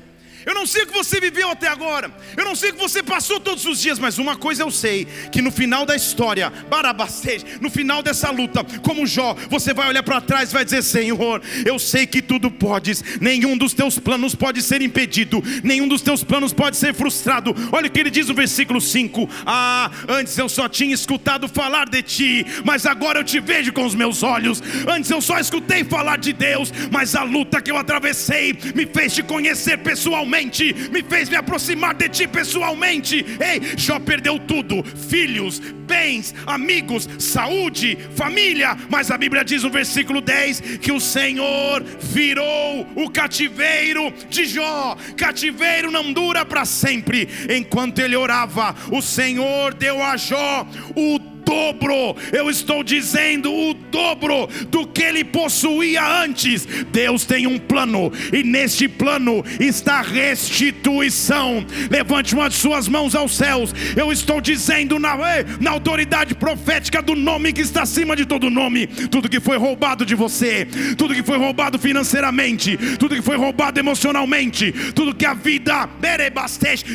Eu 0.46 0.54
não 0.54 0.66
sei 0.66 0.84
o 0.84 0.88
que 0.88 0.94
você 0.94 1.20
viveu 1.20 1.50
até 1.50 1.68
agora. 1.68 2.12
Eu 2.36 2.46
não 2.46 2.56
sei 2.56 2.72
o 2.72 2.74
que 2.74 2.80
você 2.80 3.02
passou 3.02 3.40
todos 3.40 3.66
os 3.66 3.80
dias, 3.80 4.00
mas 4.00 4.18
uma 4.18 4.36
coisa 4.36 4.64
eu 4.64 4.72
sei: 4.72 5.06
que 5.32 5.42
no 5.42 5.52
final 5.52 5.86
da 5.86 5.96
história, 5.96 6.52
Barabastej, 6.70 7.44
no 7.62 7.70
final 7.70 8.04
dessa 8.04 8.30
luta, 8.30 8.64
como 8.82 9.08
Jó, 9.08 9.36
você 9.50 9.74
vai 9.74 9.88
olhar 9.88 10.04
para 10.04 10.22
trás 10.22 10.50
e 10.50 10.54
vai 10.54 10.66
dizer: 10.66 10.84
Senhor, 10.84 11.42
eu 11.66 11.80
sei 11.80 12.06
que 12.06 12.22
tudo 12.22 12.52
podes, 12.52 13.04
nenhum 13.22 13.58
dos 13.58 13.74
teus 13.74 13.98
planos 13.98 14.36
pode 14.36 14.62
ser 14.62 14.82
impedido, 14.82 15.42
nenhum 15.64 15.88
dos 15.88 16.02
teus 16.02 16.24
planos 16.24 16.54
pode 16.54 16.78
ser 16.78 16.94
frustrado. 16.94 17.56
Olha 17.72 17.88
o 17.88 17.92
que 17.92 18.00
ele 18.00 18.10
diz 18.10 18.28
no 18.28 18.34
versículo 18.34 18.82
5: 18.82 19.30
Ah, 19.46 19.90
antes 20.08 20.38
eu 20.38 20.50
só 20.50 20.68
tinha 20.68 20.94
escutado 20.94 21.48
falar 21.48 21.90
de 21.90 22.02
ti, 22.02 22.46
mas 22.66 22.86
agora 22.86 23.20
eu 23.20 23.24
te 23.24 23.40
vejo 23.40 23.72
com 23.72 23.86
os 23.86 23.96
meus 23.96 24.24
olhos. 24.24 24.62
Antes 24.88 25.10
eu 25.10 25.22
só 25.22 25.40
escutei 25.40 25.84
falar 25.84 26.18
de 26.18 26.34
Deus, 26.34 26.72
mas 26.92 27.16
a 27.16 27.24
luta 27.24 27.62
que 27.62 27.72
eu 27.72 27.78
atravessei 27.78 28.58
me 28.76 28.86
fez 28.86 29.14
te 29.14 29.24
conhecer 29.24 29.78
pessoalmente 29.78 30.33
pessoalmente, 30.34 30.74
me 30.92 31.04
fez 31.04 31.30
me 31.30 31.36
aproximar 31.36 31.94
de 31.94 32.10
ti 32.10 32.28
pessoalmente. 32.28 33.24
Ei, 33.40 33.78
Jó 33.78 34.00
perdeu 34.00 34.40
tudo: 34.40 34.84
filhos, 34.84 35.60
bens, 35.60 36.34
amigos, 36.48 37.08
saúde, 37.20 37.98
família. 38.16 38.75
Mas 38.90 39.12
a 39.12 39.18
Bíblia 39.18 39.44
diz 39.44 39.63
no 39.63 39.70
versículo 39.70 40.22
10 40.22 40.80
que 40.80 40.92
o 40.92 41.00
Senhor 41.00 41.84
virou 42.00 42.88
o 42.96 43.10
cativeiro 43.10 44.12
de 44.30 44.46
Jó. 44.46 44.98
Cativeiro 45.16 45.92
não 45.92 46.12
dura 46.12 46.44
para 46.44 46.66
sempre. 46.66 47.28
Enquanto 47.50 48.00
ele 48.00 48.16
orava, 48.16 48.75
o 48.92 49.02
Senhor 49.02 49.74
deu 49.74 50.02
a 50.02 50.18
Jó 50.18 50.68
o 50.96 51.33
dobro, 51.46 52.16
eu 52.32 52.50
estou 52.50 52.84
dizendo 52.84 53.52
o 53.52 53.74
dobro 53.74 54.48
do 54.70 54.88
que 54.88 55.04
ele 55.04 55.24
possuía 55.24 56.24
antes. 56.24 56.66
Deus 56.92 57.26
tem 57.26 57.48
um 57.48 57.58
plano, 57.58 58.12
e 58.32 58.44
neste 58.44 58.88
plano 58.88 59.44
está 59.60 60.02
restituição. 60.02 61.66
Levante 61.90 62.34
uma 62.34 62.50
de 62.50 62.56
suas 62.56 62.88
mãos 62.88 63.16
aos 63.16 63.36
céus. 63.36 63.74
Eu 63.96 64.12
estou 64.12 64.42
dizendo 64.42 65.00
na, 65.00 65.16
na 65.60 65.72
autoridade 65.72 66.36
profética 66.36 67.02
do 67.02 67.16
nome 67.16 67.54
que 67.54 67.62
está 67.62 67.84
acima 67.84 68.16
de 68.16 68.26
todo 68.26 68.50
nome: 68.50 68.88
tudo 68.88 69.30
que 69.30 69.40
foi 69.40 69.58
roubado 69.58 70.06
de 70.06 70.16
você, 70.16 70.68
tudo 70.98 71.14
que 71.14 71.24
foi 71.24 71.38
roubado 71.38 71.78
financeiramente, 71.78 72.78
tudo 72.98 73.16
que 73.16 73.22
foi 73.22 73.38
roubado 73.38 73.80
emocionalmente, 73.80 74.72
tudo 74.94 75.16
que 75.16 75.26
a 75.26 75.34
vida 75.34 75.90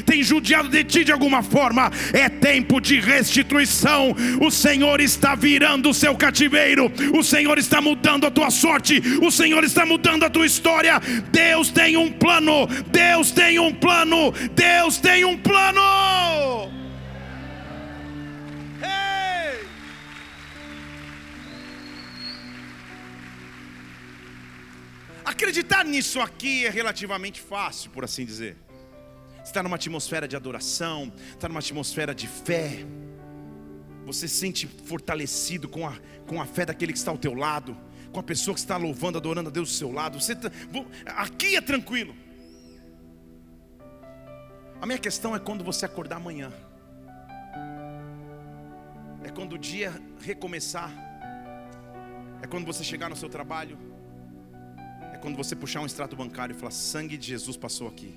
tem 0.05 0.23
judiado 0.23 0.69
de 0.69 0.85
ti 0.85 1.05
de 1.05 1.13
alguma 1.13 1.43
forma, 1.43 1.91
é 2.13 2.29
tempo 2.29 2.81
de 2.81 3.01
restituição 3.01 4.15
o 4.41 4.51
Senhor 4.51 5.01
está 5.01 5.35
virando 5.35 5.91
o 5.91 5.95
seu 5.95 6.17
cativeiro, 6.17 6.91
o 7.17 7.23
Senhor 7.23 7.59
está 7.59 7.81
mudando 7.81 8.27
a 8.27 8.31
tua 8.31 8.51
sorte, 8.51 9.01
o 9.23 9.31
Senhor 9.31 9.65
está 9.65 9.85
mudando 9.85 10.25
a 10.25 10.31
tua 10.31 10.47
história. 10.47 11.01
Deus 11.31 11.71
tem 11.71 11.97
um 11.97 12.11
plano, 12.13 12.67
Deus 12.91 13.31
tem 13.31 13.59
um 13.59 13.75
plano, 13.75 14.33
Deus 14.55 14.99
tem 14.99 15.25
um 15.25 15.37
plano. 15.37 16.69
Acreditar 25.25 25.85
nisso 25.85 26.21
aqui 26.21 26.67
é 26.67 26.71
relativamente 26.71 27.41
fácil, 27.41 27.91
por 27.91 28.03
assim 28.03 28.25
dizer. 28.25 28.57
Está 29.45 29.63
numa 29.63 29.77
atmosfera 29.77 30.27
de 30.27 30.35
adoração, 30.35 31.13
está 31.31 31.49
numa 31.49 31.61
atmosfera 31.61 32.15
de 32.15 32.27
fé. 32.27 32.85
Você 34.09 34.27
se 34.27 34.37
sente 34.37 34.67
fortalecido 34.67 35.69
com 35.69 35.87
a, 35.87 35.95
com 36.27 36.41
a 36.41 36.47
fé 36.47 36.65
daquele 36.65 36.93
que 36.93 36.99
está 36.99 37.11
ao 37.11 37.19
teu 37.19 37.35
lado, 37.35 37.77
com 38.11 38.19
a 38.19 38.23
pessoa 38.23 38.55
que 38.55 38.61
está 38.61 38.79
louvando, 38.79 39.19
adorando 39.19 39.51
a 39.51 39.53
Deus 39.53 39.69
do 39.69 39.75
seu 39.75 39.93
lado. 39.93 40.19
Você 40.19 40.35
tá, 40.35 40.51
aqui 41.15 41.57
é 41.57 41.61
tranquilo. 41.61 42.17
A 44.81 44.87
minha 44.87 44.99
questão 44.99 45.37
é 45.37 45.39
quando 45.39 45.63
você 45.63 45.85
acordar 45.85 46.17
amanhã. 46.17 46.51
É 49.23 49.29
quando 49.29 49.53
o 49.53 49.59
dia 49.59 49.93
recomeçar. 50.23 50.91
É 52.41 52.47
quando 52.47 52.65
você 52.65 52.83
chegar 52.83 53.11
no 53.11 53.17
seu 53.17 53.29
trabalho. 53.29 53.77
É 55.13 55.19
quando 55.19 55.37
você 55.37 55.55
puxar 55.55 55.83
um 55.83 55.87
extrato 55.87 56.17
bancário 56.17 56.57
e 56.57 56.59
falar: 56.59 56.71
sangue 56.71 57.19
de 57.19 57.27
Jesus 57.27 57.59
passou 57.59 57.89
aqui. 57.89 58.15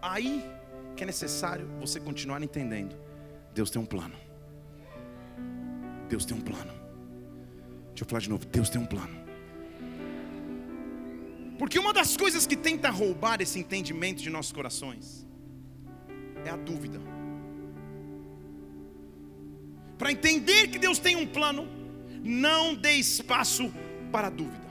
Aí 0.00 0.48
que 0.96 1.02
é 1.02 1.06
necessário 1.06 1.66
você 1.80 1.98
continuar 2.00 2.42
entendendo. 2.42 2.96
Deus 3.54 3.70
tem 3.70 3.80
um 3.80 3.86
plano. 3.86 4.14
Deus 6.08 6.24
tem 6.24 6.36
um 6.36 6.40
plano. 6.40 6.72
Deixa 7.88 8.04
eu 8.04 8.06
falar 8.06 8.20
de 8.20 8.30
novo. 8.30 8.44
Deus 8.46 8.68
tem 8.68 8.80
um 8.80 8.86
plano. 8.86 9.22
Porque 11.58 11.78
uma 11.78 11.92
das 11.92 12.16
coisas 12.16 12.46
que 12.46 12.56
tenta 12.56 12.90
roubar 12.90 13.40
esse 13.40 13.58
entendimento 13.58 14.20
de 14.20 14.30
nossos 14.30 14.52
corações 14.52 15.26
é 16.44 16.50
a 16.50 16.56
dúvida. 16.56 17.00
Para 19.96 20.10
entender 20.10 20.68
que 20.68 20.78
Deus 20.78 20.98
tem 20.98 21.14
um 21.14 21.26
plano, 21.26 21.68
não 22.24 22.74
dê 22.74 22.94
espaço 22.94 23.72
para 24.10 24.26
a 24.26 24.30
dúvida. 24.30 24.66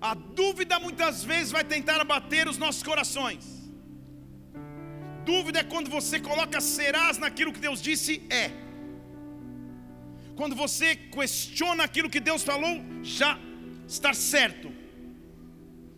A 0.00 0.14
dúvida 0.14 0.78
muitas 0.78 1.22
vezes 1.22 1.52
vai 1.52 1.64
tentar 1.64 2.00
abater 2.00 2.48
os 2.48 2.56
nossos 2.56 2.82
corações. 2.82 3.53
Dúvida 5.24 5.60
é 5.60 5.64
quando 5.64 5.90
você 5.90 6.20
coloca 6.20 6.60
serás 6.60 7.18
naquilo 7.18 7.52
que 7.52 7.60
Deus 7.60 7.80
disse 7.80 8.22
é. 8.30 8.50
Quando 10.36 10.54
você 10.54 10.96
questiona 10.96 11.84
aquilo 11.84 12.10
que 12.10 12.20
Deus 12.20 12.42
falou, 12.42 12.80
já 13.02 13.38
está 13.86 14.12
certo. 14.12 14.72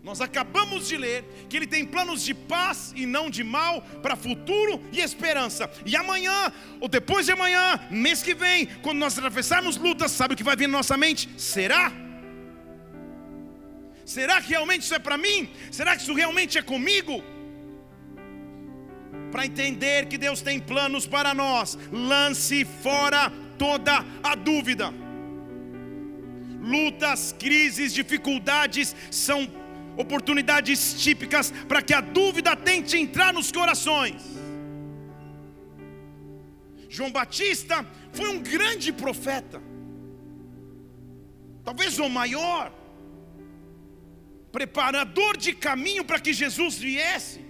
Nós 0.03 0.21
acabamos 0.21 0.87
de 0.87 0.97
ler 0.97 1.25
que 1.49 1.57
Ele 1.57 1.67
tem 1.67 1.85
planos 1.85 2.23
de 2.23 2.33
paz 2.33 2.93
e 2.95 3.05
não 3.05 3.29
de 3.29 3.43
mal 3.43 3.83
para 4.03 4.15
futuro 4.15 4.81
e 4.93 5.01
esperança. 5.01 5.69
E 5.85 5.97
amanhã, 5.97 6.53
ou 6.81 6.89
depois 6.89 7.27
de 7.27 7.33
amanhã, 7.33 7.81
mês 7.91 8.23
que 8.23 8.33
vem, 8.33 8.67
quando 8.83 8.99
nós 8.99 9.19
atravessarmos 9.19 9.77
lutas, 9.77 10.13
sabe 10.13 10.35
o 10.35 10.37
que 10.37 10.45
vai 10.45 10.55
vir 10.55 10.69
na 10.69 10.79
nossa 10.79 10.97
mente? 10.97 11.29
Será? 11.37 11.93
Será 14.05 14.41
que 14.41 14.51
realmente 14.51 14.83
isso 14.83 14.95
é 14.95 15.01
para 15.01 15.19
mim? 15.19 15.51
Será 15.73 15.97
que 15.97 16.03
isso 16.03 16.15
realmente 16.15 16.57
é 16.57 16.63
comigo? 16.63 17.21
Para 19.37 19.45
entender 19.45 20.07
que 20.07 20.17
Deus 20.17 20.41
tem 20.41 20.59
planos 20.59 21.07
para 21.07 21.35
nós, 21.35 21.79
lance 21.93 22.65
fora 22.65 23.31
toda 23.59 24.03
a 24.23 24.35
dúvida. 24.35 24.91
Lutas, 26.59 27.35
crises, 27.39 27.93
dificuldades 27.93 28.97
são 29.11 29.47
oportunidades 29.95 30.95
típicas 30.95 31.51
para 31.69 31.83
que 31.83 31.93
a 31.93 32.01
dúvida 32.01 32.57
tente 32.57 32.97
entrar 32.97 33.31
nos 33.35 33.53
corações. 33.53 34.23
João 36.89 37.13
Batista 37.13 37.87
foi 38.15 38.31
um 38.31 38.39
grande 38.41 38.91
profeta, 38.91 39.63
talvez 41.63 41.99
o 41.99 42.09
maior, 42.09 42.73
preparador 44.51 45.37
de 45.37 45.53
caminho 45.53 46.07
para 46.07 46.19
que 46.19 46.33
Jesus 46.33 46.79
viesse. 46.79 47.46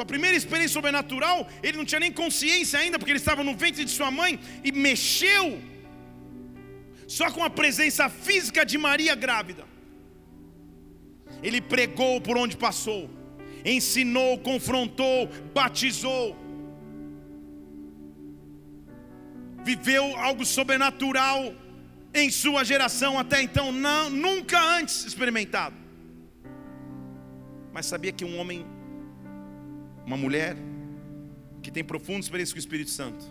Sua 0.00 0.06
primeira 0.06 0.34
experiência 0.34 0.72
sobrenatural, 0.72 1.46
ele 1.62 1.76
não 1.76 1.84
tinha 1.84 2.00
nem 2.00 2.10
consciência 2.10 2.78
ainda, 2.78 2.98
porque 2.98 3.12
ele 3.12 3.18
estava 3.18 3.44
no 3.44 3.54
ventre 3.54 3.84
de 3.84 3.90
sua 3.90 4.10
mãe 4.10 4.40
e 4.64 4.72
mexeu, 4.72 5.60
só 7.06 7.30
com 7.30 7.44
a 7.44 7.50
presença 7.50 8.08
física 8.08 8.64
de 8.64 8.78
Maria 8.78 9.14
grávida. 9.14 9.64
Ele 11.42 11.60
pregou 11.60 12.18
por 12.18 12.38
onde 12.38 12.56
passou, 12.56 13.10
ensinou, 13.62 14.38
confrontou, 14.38 15.28
batizou, 15.52 16.34
viveu 19.62 20.16
algo 20.16 20.46
sobrenatural 20.46 21.54
em 22.14 22.30
sua 22.30 22.64
geração 22.64 23.18
até 23.18 23.42
então, 23.42 23.70
não, 23.70 24.08
nunca 24.08 24.58
antes 24.78 25.04
experimentado. 25.04 25.76
Mas 27.70 27.84
sabia 27.84 28.12
que 28.12 28.24
um 28.24 28.38
homem 28.38 28.79
uma 30.06 30.16
mulher 30.16 30.56
que 31.62 31.70
tem 31.70 31.84
profunda 31.84 32.20
experiência 32.20 32.54
com 32.54 32.58
o 32.58 32.60
Espírito 32.60 32.90
Santo 32.90 33.24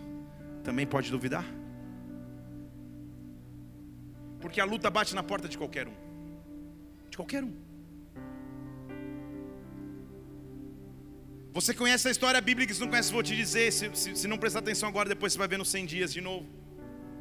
também 0.63 0.85
pode 0.85 1.09
duvidar? 1.09 1.45
Porque 4.39 4.61
a 4.61 4.65
luta 4.65 4.89
bate 4.89 5.13
na 5.13 5.23
porta 5.23 5.47
de 5.47 5.57
qualquer 5.57 5.87
um. 5.87 5.93
De 7.09 7.17
qualquer 7.17 7.43
um. 7.43 7.53
Você 11.51 11.73
conhece 11.73 12.07
a 12.07 12.11
história 12.11 12.39
bíblica, 12.39 12.73
se 12.73 12.79
não 12.79 12.87
conhece, 12.87 13.11
vou 13.11 13.23
te 13.23 13.35
dizer. 13.35 13.71
Se, 13.73 13.89
se, 13.93 14.15
se 14.15 14.27
não 14.27 14.37
prestar 14.37 14.59
atenção 14.59 14.87
agora, 14.87 15.09
depois 15.09 15.33
você 15.33 15.39
vai 15.39 15.47
ver 15.47 15.57
nos 15.57 15.69
100 15.69 15.85
dias 15.85 16.13
de 16.13 16.21
novo. 16.21 16.47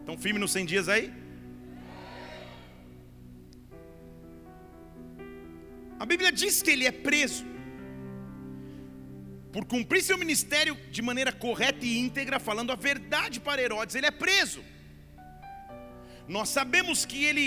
Estão 0.00 0.16
firme 0.16 0.38
nos 0.38 0.52
100 0.52 0.66
dias 0.66 0.88
aí? 0.88 1.12
A 5.98 6.06
Bíblia 6.06 6.30
diz 6.30 6.62
que 6.62 6.70
ele 6.70 6.86
é 6.86 6.92
preso 6.92 7.44
por 9.58 9.64
cumprir 9.64 10.00
seu 10.04 10.16
ministério 10.16 10.76
de 10.88 11.02
maneira 11.02 11.32
correta 11.32 11.84
e 11.84 11.98
íntegra, 11.98 12.38
falando 12.38 12.70
a 12.70 12.76
verdade 12.76 13.40
para 13.40 13.60
Herodes, 13.60 13.96
ele 13.96 14.06
é 14.06 14.10
preso. 14.12 14.60
Nós 16.28 16.48
sabemos 16.48 17.04
que 17.04 17.24
ele 17.24 17.46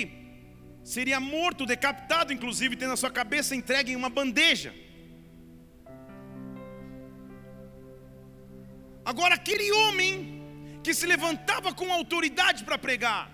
seria 0.83 1.21
morto, 1.21 1.65
decapitado, 1.65 2.33
inclusive, 2.33 2.75
tendo 2.75 2.91
a 2.91 2.97
sua 2.97 3.09
cabeça 3.09 3.55
entregue 3.55 3.93
em 3.93 3.95
uma 3.95 4.09
bandeja. 4.09 4.75
Agora, 9.05 9.35
aquele 9.35 9.71
homem 9.71 10.09
que 10.83 10.93
se 10.93 11.05
levantava 11.05 11.73
com 11.73 11.93
autoridade 11.93 12.65
para 12.65 12.77
pregar, 12.77 13.31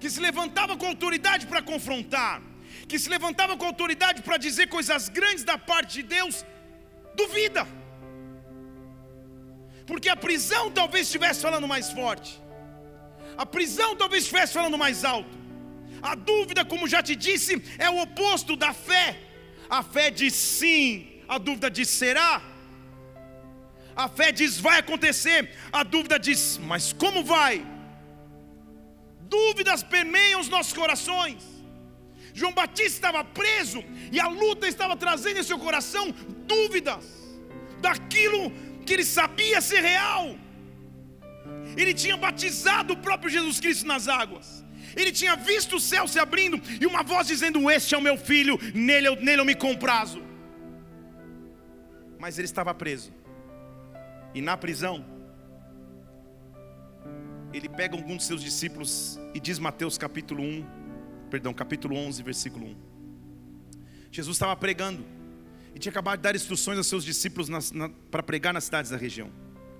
que 0.00 0.10
se 0.10 0.18
levantava 0.18 0.76
com 0.76 0.88
autoridade 0.94 1.46
para 1.46 1.62
confrontar, 1.62 2.42
que 2.88 2.98
se 2.98 3.08
levantava 3.08 3.56
com 3.56 3.66
autoridade 3.66 4.20
para 4.20 4.36
dizer 4.36 4.66
coisas 4.66 5.08
grandes 5.08 5.44
da 5.44 5.56
parte 5.56 6.02
de 6.02 6.02
Deus, 6.02 6.44
duvida, 7.14 7.64
porque 9.86 10.08
a 10.08 10.16
prisão 10.16 10.70
talvez 10.70 11.06
estivesse 11.06 11.40
falando 11.40 11.68
mais 11.68 11.90
forte, 11.92 12.40
a 13.36 13.44
prisão 13.44 13.96
talvez 13.96 14.22
estivesse 14.24 14.52
falando 14.52 14.78
mais 14.78 15.04
alto. 15.04 15.36
A 16.02 16.14
dúvida, 16.14 16.64
como 16.64 16.86
já 16.86 17.02
te 17.02 17.16
disse, 17.16 17.62
é 17.78 17.88
o 17.90 18.00
oposto 18.02 18.54
da 18.56 18.72
fé. 18.72 19.18
A 19.68 19.82
fé 19.82 20.10
diz 20.10 20.34
sim, 20.34 21.22
a 21.26 21.38
dúvida 21.38 21.70
diz 21.70 21.88
será. 21.88 22.42
A 23.96 24.08
fé 24.08 24.30
diz 24.32 24.58
vai 24.58 24.78
acontecer, 24.80 25.50
a 25.72 25.82
dúvida 25.82 26.18
diz, 26.18 26.58
mas 26.58 26.92
como 26.92 27.22
vai? 27.24 27.64
Dúvidas 29.22 29.82
permeiam 29.82 30.40
os 30.40 30.48
nossos 30.48 30.72
corações. 30.72 31.42
João 32.34 32.52
Batista 32.52 32.96
estava 32.98 33.24
preso 33.24 33.82
e 34.10 34.18
a 34.18 34.26
luta 34.26 34.66
estava 34.66 34.96
trazendo 34.96 35.38
em 35.38 35.42
seu 35.44 35.58
coração 35.58 36.12
dúvidas 36.54 37.04
daquilo 37.80 38.52
que 38.84 38.92
ele 38.92 39.04
sabia 39.04 39.60
ser 39.60 39.80
real. 39.80 40.36
Ele 41.76 41.92
tinha 41.92 42.16
batizado 42.16 42.92
o 42.92 42.96
próprio 42.96 43.30
Jesus 43.30 43.58
Cristo 43.58 43.86
nas 43.86 44.06
águas. 44.08 44.64
Ele 44.96 45.10
tinha 45.10 45.34
visto 45.34 45.76
o 45.76 45.80
céu 45.80 46.06
se 46.06 46.18
abrindo 46.18 46.60
e 46.80 46.86
uma 46.86 47.02
voz 47.02 47.26
dizendo: 47.26 47.70
Este 47.70 47.94
é 47.94 47.98
o 47.98 48.02
meu 48.02 48.16
filho, 48.16 48.58
nele 48.74 49.08
eu, 49.08 49.16
nele 49.16 49.40
eu 49.40 49.44
me 49.44 49.54
comprazo. 49.54 50.22
Mas 52.18 52.38
ele 52.38 52.46
estava 52.46 52.72
preso. 52.72 53.12
E 54.34 54.40
na 54.40 54.56
prisão, 54.56 55.04
ele 57.52 57.68
pega 57.68 57.96
alguns 57.96 58.18
dos 58.18 58.26
seus 58.26 58.42
discípulos 58.42 59.18
e 59.32 59.40
diz 59.40 59.58
Mateus 59.58 59.96
capítulo 59.96 60.42
1, 60.42 60.66
perdão, 61.30 61.52
capítulo 61.52 61.96
11, 61.96 62.22
versículo 62.22 62.66
1. 62.66 62.76
Jesus 64.10 64.36
estava 64.36 64.56
pregando 64.56 65.04
e 65.74 65.78
tinha 65.78 65.90
acabado 65.90 66.18
de 66.18 66.22
dar 66.22 66.36
instruções 66.36 66.78
aos 66.78 66.86
seus 66.86 67.04
discípulos 67.04 67.48
para 68.10 68.22
pregar 68.22 68.54
nas 68.54 68.64
cidades 68.64 68.90
da 68.90 68.96
região. 68.96 69.30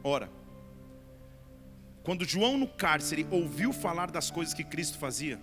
Ora, 0.02 0.30
quando 2.02 2.24
João 2.24 2.58
no 2.58 2.66
cárcere 2.66 3.26
ouviu 3.30 3.72
falar 3.72 4.10
das 4.10 4.30
coisas 4.30 4.52
que 4.52 4.64
Cristo 4.64 4.98
fazia, 4.98 5.40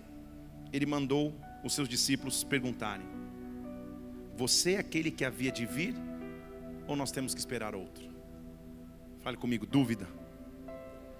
ele 0.72 0.86
mandou 0.86 1.34
os 1.64 1.74
seus 1.74 1.88
discípulos 1.88 2.44
perguntarem: 2.44 3.06
Você 4.36 4.74
é 4.74 4.78
aquele 4.78 5.10
que 5.10 5.24
havia 5.24 5.50
de 5.50 5.64
vir 5.64 5.94
ou 6.86 6.94
nós 6.94 7.10
temos 7.10 7.34
que 7.34 7.40
esperar 7.40 7.74
outro? 7.74 8.10
Fale 9.20 9.36
comigo, 9.36 9.66
dúvida. 9.66 10.06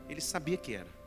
Ele 0.09 0.21
sabia 0.21 0.57
que 0.57 0.75
era. 0.75 1.03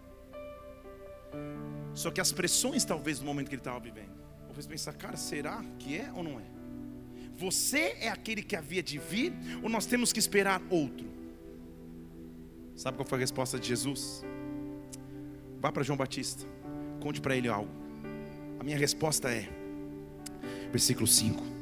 Só 1.94 2.10
que 2.12 2.20
as 2.20 2.32
pressões, 2.32 2.84
talvez, 2.84 3.20
do 3.20 3.26
momento 3.26 3.50
que 3.50 3.56
ele 3.56 3.62
estava 3.62 3.80
vivendo, 3.80 4.16
fez 4.56 4.66
pensar, 4.66 4.94
cara, 4.94 5.18
será 5.18 5.64
que 5.78 5.98
é 5.98 6.12
ou 6.14 6.24
não 6.24 6.40
é? 6.40 6.55
Você 7.38 7.96
é 8.00 8.10
aquele 8.10 8.42
que 8.42 8.56
havia 8.56 8.82
de 8.82 8.98
vir 8.98 9.34
ou 9.62 9.70
nós 9.70 9.86
temos 9.86 10.14
que 10.14 10.20
esperar 10.20 10.62
outro? 10.70 11.06
Sabe 12.76 12.98
qual 12.98 13.08
foi 13.08 13.18
a 13.18 13.22
resposta 13.22 13.60
de 13.60 13.68
Jesus? 13.68 14.24
Vá 15.60 15.72
para 15.72 15.84
João 15.84 15.98
Batista, 15.98 16.46
conte 17.02 17.22
para 17.22 17.36
ele 17.36 17.48
algo. 17.48 17.72
A 18.60 18.64
minha 18.64 18.78
resposta 18.78 19.30
é, 19.30 19.50
versículo 20.72 21.08
5 21.08 21.55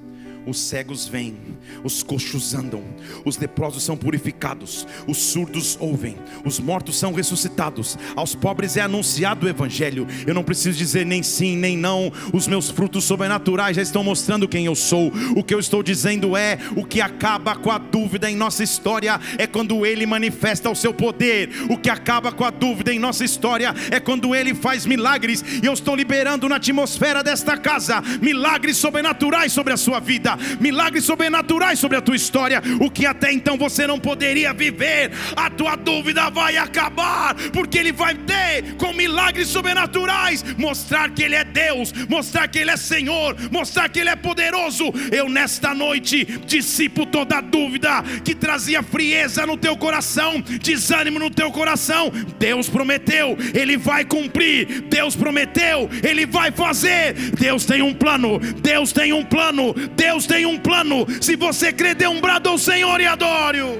os 0.45 0.59
cegos 0.59 1.07
vêm, 1.07 1.37
os 1.83 2.03
coxos 2.03 2.53
andam, 2.53 2.83
os 3.23 3.37
leprosos 3.37 3.83
são 3.83 3.95
purificados, 3.95 4.85
os 5.07 5.17
surdos 5.17 5.77
ouvem, 5.79 6.17
os 6.45 6.59
mortos 6.59 6.97
são 6.97 7.13
ressuscitados, 7.13 7.97
aos 8.15 8.35
pobres 8.35 8.77
é 8.77 8.81
anunciado 8.81 9.45
o 9.45 9.49
Evangelho. 9.49 10.07
Eu 10.25 10.33
não 10.33 10.43
preciso 10.43 10.77
dizer 10.77 11.05
nem 11.05 11.23
sim 11.23 11.55
nem 11.55 11.77
não, 11.77 12.11
os 12.33 12.47
meus 12.47 12.69
frutos 12.69 13.03
sobrenaturais 13.05 13.75
já 13.75 13.81
estão 13.81 14.03
mostrando 14.03 14.47
quem 14.47 14.65
eu 14.65 14.75
sou. 14.75 15.11
O 15.35 15.43
que 15.43 15.53
eu 15.53 15.59
estou 15.59 15.81
dizendo 15.81 16.35
é: 16.35 16.57
o 16.75 16.85
que 16.85 17.01
acaba 17.01 17.55
com 17.55 17.71
a 17.71 17.77
dúvida 17.77 18.29
em 18.29 18.35
nossa 18.35 18.63
história 18.63 19.19
é 19.37 19.47
quando 19.47 19.85
Ele 19.85 20.05
manifesta 20.05 20.69
o 20.69 20.75
seu 20.75 20.93
poder, 20.93 21.49
o 21.69 21.77
que 21.77 21.89
acaba 21.89 22.31
com 22.31 22.43
a 22.43 22.49
dúvida 22.49 22.93
em 22.93 22.99
nossa 22.99 23.23
história 23.23 23.73
é 23.91 23.99
quando 23.99 24.35
Ele 24.35 24.53
faz 24.53 24.85
milagres, 24.85 25.43
e 25.61 25.65
eu 25.65 25.73
estou 25.73 25.95
liberando 25.95 26.49
na 26.49 26.57
atmosfera 26.57 27.23
desta 27.23 27.57
casa 27.57 28.01
milagres 28.21 28.77
sobrenaturais 28.77 29.51
sobre 29.51 29.73
a 29.73 29.77
sua 29.77 29.99
vida 29.99 30.32
milagres 30.59 31.03
sobrenaturais 31.03 31.79
sobre 31.79 31.97
a 31.97 32.01
tua 32.01 32.15
história, 32.15 32.61
o 32.79 32.89
que 32.89 33.05
até 33.05 33.31
então 33.31 33.57
você 33.57 33.87
não 33.87 33.99
poderia 33.99 34.53
viver, 34.53 35.11
a 35.35 35.49
tua 35.49 35.75
dúvida 35.75 36.29
vai 36.29 36.57
acabar, 36.57 37.35
porque 37.51 37.77
Ele 37.77 37.91
vai 37.91 38.15
ter 38.15 38.75
com 38.75 38.93
milagres 38.93 39.47
sobrenaturais 39.47 40.43
mostrar 40.57 41.11
que 41.11 41.23
Ele 41.23 41.35
é 41.35 41.43
Deus, 41.43 41.91
mostrar 42.09 42.47
que 42.47 42.59
Ele 42.59 42.71
é 42.71 42.77
Senhor, 42.77 43.35
mostrar 43.51 43.89
que 43.89 43.99
Ele 43.99 44.09
é 44.09 44.15
poderoso. 44.15 44.91
Eu 45.11 45.29
nesta 45.29 45.73
noite 45.73 46.25
dissipo 46.45 47.05
toda 47.05 47.41
dúvida 47.41 48.03
que 48.23 48.35
trazia 48.35 48.81
frieza 48.81 49.45
no 49.45 49.57
teu 49.57 49.77
coração, 49.77 50.41
desânimo 50.41 51.19
no 51.19 51.29
teu 51.29 51.51
coração. 51.51 52.11
Deus 52.39 52.69
prometeu, 52.69 53.37
Ele 53.53 53.77
vai 53.77 54.05
cumprir. 54.05 54.81
Deus 54.83 55.15
prometeu, 55.15 55.89
Ele 56.03 56.25
vai 56.25 56.51
fazer. 56.51 57.13
Deus 57.37 57.65
tem 57.65 57.81
um 57.81 57.93
plano, 57.93 58.39
Deus 58.39 58.91
tem 58.91 59.13
um 59.13 59.23
plano, 59.23 59.73
Deus 59.95 60.22
Deus 60.23 60.27
tem 60.27 60.45
um 60.45 60.57
plano. 60.57 61.05
Se 61.21 61.35
você 61.35 61.73
crê, 61.73 61.93
dê 61.93 62.07
um 62.07 62.21
brado 62.21 62.49
ao 62.49 62.57
Senhor 62.57 62.99
e 63.01 63.05
adore-o. 63.05 63.77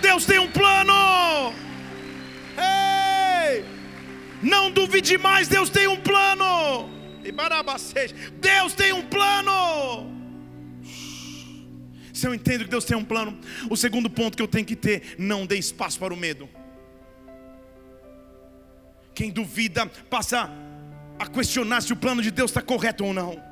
Deus 0.00 0.24
tem 0.24 0.38
um 0.38 0.50
plano. 0.50 1.52
Ei! 2.56 3.64
Não 4.42 4.70
duvide 4.70 5.18
mais, 5.18 5.46
Deus 5.48 5.68
tem 5.68 5.86
um 5.88 5.96
plano. 5.96 6.90
Deus 8.40 8.72
tem 8.72 8.92
um 8.92 9.02
plano. 9.02 10.10
Se 12.12 12.26
eu 12.26 12.34
entendo 12.34 12.64
que 12.64 12.70
Deus 12.70 12.84
tem 12.84 12.96
um 12.96 13.04
plano, 13.04 13.38
o 13.68 13.76
segundo 13.76 14.08
ponto 14.08 14.36
que 14.36 14.42
eu 14.42 14.48
tenho 14.48 14.64
que 14.64 14.76
ter, 14.76 15.16
não 15.18 15.44
dê 15.44 15.56
espaço 15.56 15.98
para 15.98 16.14
o 16.14 16.16
medo. 16.16 16.48
Quem 19.14 19.30
duvida 19.30 19.86
passa 20.08 20.50
a 21.18 21.26
questionar 21.26 21.82
se 21.82 21.92
o 21.92 21.96
plano 21.96 22.22
de 22.22 22.30
Deus 22.30 22.50
está 22.50 22.62
correto 22.62 23.04
ou 23.04 23.12
não. 23.12 23.51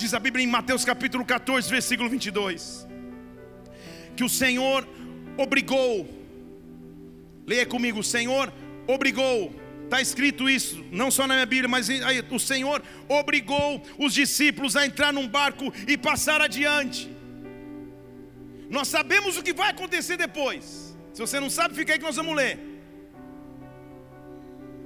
Diz 0.00 0.14
a 0.14 0.18
Bíblia 0.18 0.42
em 0.42 0.48
Mateus 0.48 0.82
capítulo 0.82 1.26
14, 1.26 1.68
versículo 1.68 2.08
22, 2.08 2.86
que 4.16 4.24
o 4.24 4.30
Senhor 4.30 4.88
obrigou, 5.36 6.08
leia 7.46 7.66
comigo, 7.66 7.98
o 7.98 8.02
Senhor 8.02 8.50
obrigou, 8.86 9.54
está 9.84 10.00
escrito 10.00 10.48
isso, 10.48 10.82
não 10.90 11.10
só 11.10 11.26
na 11.26 11.34
minha 11.34 11.44
Bíblia, 11.44 11.68
mas 11.68 11.90
aí, 11.90 12.24
o 12.30 12.38
Senhor 12.38 12.82
obrigou 13.10 13.82
os 13.98 14.14
discípulos 14.14 14.74
a 14.74 14.86
entrar 14.86 15.12
num 15.12 15.28
barco 15.28 15.70
e 15.86 15.98
passar 15.98 16.40
adiante. 16.40 17.14
Nós 18.70 18.88
sabemos 18.88 19.36
o 19.36 19.42
que 19.42 19.52
vai 19.52 19.68
acontecer 19.68 20.16
depois. 20.16 20.96
Se 21.12 21.20
você 21.20 21.38
não 21.38 21.50
sabe, 21.50 21.74
fica 21.74 21.92
aí 21.92 21.98
que 21.98 22.06
nós 22.06 22.16
vamos 22.16 22.34
ler. 22.34 22.58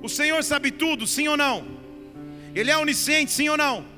O 0.03 0.09
Senhor 0.09 0.43
sabe 0.43 0.73
tudo, 0.73 1.07
sim 1.07 1.29
ou 1.29 1.37
não? 1.37 1.65
Ele 2.53 2.69
é 2.69 2.77
onisciente, 2.77 3.31
sim 3.31 3.49
ou 3.49 3.57
não? 3.57 3.94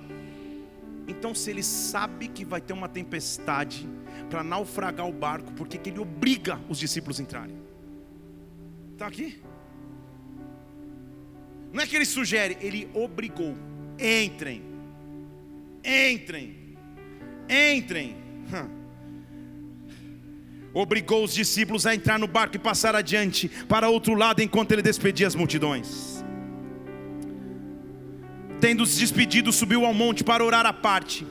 Então, 1.09 1.35
se 1.35 1.51
ele 1.51 1.63
sabe 1.63 2.29
que 2.29 2.45
vai 2.45 2.61
ter 2.61 2.73
uma 2.73 2.89
tempestade 2.89 3.89
para 4.29 4.43
naufragar 4.43 5.07
o 5.07 5.13
barco, 5.13 5.53
por 5.53 5.69
que 5.69 5.89
ele 5.89 6.01
obriga 6.01 6.61
os 6.69 6.79
discípulos 6.79 7.21
a 7.21 7.23
entrarem? 7.23 7.57
Está 8.93 9.07
aqui? 9.07 9.41
Não 11.73 11.83
é 11.83 11.87
que 11.87 11.95
ele 11.95 12.07
sugere, 12.07 12.57
ele 12.61 12.89
obrigou. 12.95 13.55
Entrem, 13.99 14.63
entrem, 15.85 16.77
entrem. 17.49 18.17
Obrigou 20.75 21.25
os 21.25 21.33
discípulos 21.33 21.87
a 21.87 21.95
entrar 21.95 22.19
no 22.19 22.27
barco 22.27 22.57
e 22.57 22.59
passar 22.59 22.95
adiante 22.95 23.49
para 23.67 23.89
outro 23.89 24.15
lado 24.15 24.43
enquanto 24.43 24.73
ele 24.73 24.83
despedia 24.83 25.27
as 25.27 25.35
multidões. 25.35 26.16
Tendo 28.61 28.87
se 28.87 28.99
despedido, 28.99 29.53
subiu 29.53 29.85
ao 29.85 29.93
monte 29.93 30.25
para 30.25 30.45
orar 30.45 30.65
à 30.65 30.73
parte. 30.73 31.27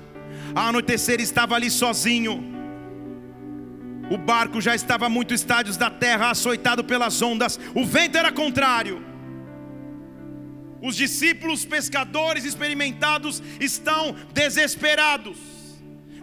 Ao 0.53 0.67
anoitecer, 0.67 1.19
estava 1.19 1.55
ali 1.55 1.69
sozinho. 1.69 2.53
O 4.09 4.17
barco 4.17 4.61
já 4.61 4.75
estava 4.75 5.07
a 5.07 5.09
muitos 5.09 5.41
estádios 5.41 5.77
da 5.77 5.89
terra, 5.89 6.29
açoitado 6.29 6.83
pelas 6.83 7.21
ondas. 7.21 7.59
O 7.73 7.83
vento 7.83 8.17
era 8.17 8.31
contrário. 8.31 9.03
Os 10.81 10.95
discípulos 10.95 11.65
pescadores 11.65 12.45
experimentados 12.45 13.41
estão 13.59 14.15
desesperados. 14.31 15.37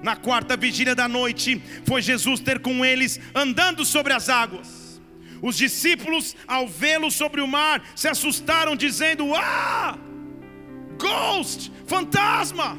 Na 0.03 0.15
quarta 0.15 0.57
vigília 0.57 0.95
da 0.95 1.09
noite, 1.09 1.61
foi 1.85 2.01
Jesus 2.01 2.41
ter 2.41 2.61
com 2.61 2.85
eles 2.85 3.21
andando 3.35 3.85
sobre 3.85 4.13
as 4.13 4.29
águas. 4.29 5.01
Os 5.41 5.57
discípulos, 5.57 6.37
ao 6.47 6.69
vê-lo 6.69 7.11
sobre 7.11 7.41
o 7.41 7.49
mar, 7.49 7.83
se 7.97 8.07
assustaram, 8.07 8.77
dizendo: 8.77 9.35
Ah! 9.35 9.99
Ghost, 10.99 11.73
fantasma. 11.87 12.79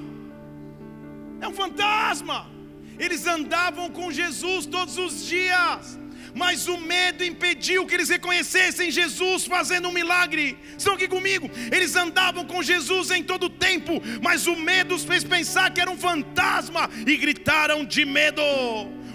É 1.41 1.47
um 1.47 1.53
fantasma. 1.53 2.49
Eles 2.97 3.25
andavam 3.25 3.89
com 3.89 4.11
Jesus 4.11 4.65
todos 4.65 4.97
os 4.97 5.25
dias 5.25 5.99
mas 6.33 6.67
o 6.67 6.77
medo 6.77 7.23
impediu 7.23 7.85
que 7.85 7.93
eles 7.93 8.09
reconhecessem 8.09 8.89
Jesus 8.89 9.45
fazendo 9.45 9.87
um 9.87 9.91
milagre. 9.91 10.57
Estão 10.77 10.95
aqui 10.95 11.07
comigo? 11.07 11.49
Eles 11.71 11.95
andavam 11.95 12.43
com 12.45 12.63
Jesus 12.63 13.11
em 13.11 13.23
todo 13.23 13.45
o 13.45 13.49
tempo, 13.49 14.01
mas 14.21 14.47
o 14.47 14.55
medo 14.55 14.95
os 14.95 15.03
fez 15.03 15.23
pensar 15.23 15.71
que 15.71 15.79
era 15.79 15.91
um 15.91 15.97
fantasma 15.97 16.89
e 17.05 17.15
gritaram 17.17 17.85
de 17.85 18.03
medo. 18.03 18.41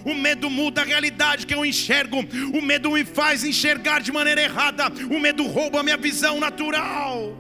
O 0.05 0.15
medo 0.15 0.49
muda 0.49 0.83
a 0.83 0.85
realidade 0.85 1.45
que 1.45 1.55
eu 1.55 1.67
enxergo. 1.67 2.19
O 2.57 2.63
medo 2.63 2.93
me 2.93 3.05
faz 3.05 3.45
enxergar 3.45 4.01
de 4.01 4.13
maneira 4.13 4.41
errada. 4.41 4.85
O 5.11 5.19
medo 5.19 5.45
rouba 5.45 5.81
a 5.81 5.83
minha 5.83 5.97
visão 5.97 6.39
natural. 6.39 7.37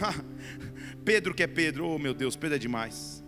Pedro 1.04 1.34
que 1.34 1.42
é 1.42 1.46
Pedro, 1.46 1.86
oh 1.86 1.98
meu 1.98 2.14
Deus, 2.14 2.36
Pedro 2.36 2.56
é 2.56 2.58
demais. 2.58 3.24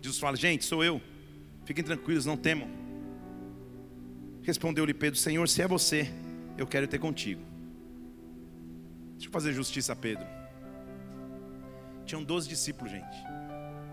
Jesus 0.00 0.18
fala: 0.18 0.36
gente, 0.36 0.64
sou 0.64 0.84
eu. 0.84 1.00
Fiquem 1.64 1.82
tranquilos, 1.82 2.26
não 2.26 2.36
temam. 2.36 2.68
Respondeu-lhe 4.42 4.94
Pedro: 4.94 5.18
Senhor, 5.18 5.48
se 5.48 5.62
é 5.62 5.66
você, 5.66 6.08
eu 6.56 6.66
quero 6.66 6.86
ter 6.86 6.98
contigo. 6.98 7.42
Deixa 9.12 9.28
eu 9.28 9.32
fazer 9.32 9.52
justiça 9.52 9.92
a 9.92 9.96
Pedro. 9.96 10.26
Tinham 12.04 12.22
12 12.22 12.48
discípulos, 12.48 12.90
gente. 12.90 13.16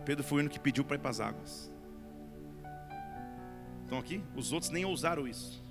Pedro 0.05 0.23
foi 0.23 0.37
o 0.37 0.41
único 0.41 0.53
que 0.55 0.59
pediu 0.59 0.83
para 0.83 0.95
ir 0.95 0.99
para 0.99 1.09
as 1.09 1.19
águas. 1.19 1.71
Estão 3.83 3.97
aqui? 3.97 4.21
Os 4.35 4.51
outros 4.51 4.71
nem 4.71 4.83
ousaram 4.83 5.27
isso. 5.27 5.63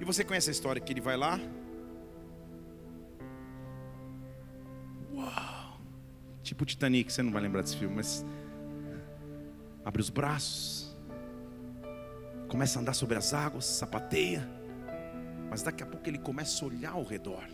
E 0.00 0.04
você 0.04 0.22
conhece 0.24 0.50
a 0.50 0.52
história 0.52 0.80
que 0.80 0.92
ele 0.92 1.00
vai 1.00 1.16
lá? 1.16 1.40
Uau! 5.16 5.80
Tipo 6.42 6.64
Titanic, 6.64 7.12
você 7.12 7.22
não 7.22 7.32
vai 7.32 7.42
lembrar 7.42 7.62
desse 7.62 7.76
filme, 7.76 7.96
mas 7.96 8.24
abre 9.84 10.00
os 10.00 10.10
braços 10.10 10.86
começa 12.48 12.78
a 12.78 12.82
andar 12.82 12.94
sobre 12.94 13.16
as 13.16 13.34
águas, 13.34 13.64
sapateia, 13.64 14.48
mas 15.50 15.62
daqui 15.62 15.82
a 15.82 15.86
pouco 15.86 16.08
ele 16.08 16.18
começa 16.18 16.64
a 16.64 16.68
olhar 16.68 16.92
ao 16.92 17.02
redor 17.02 17.44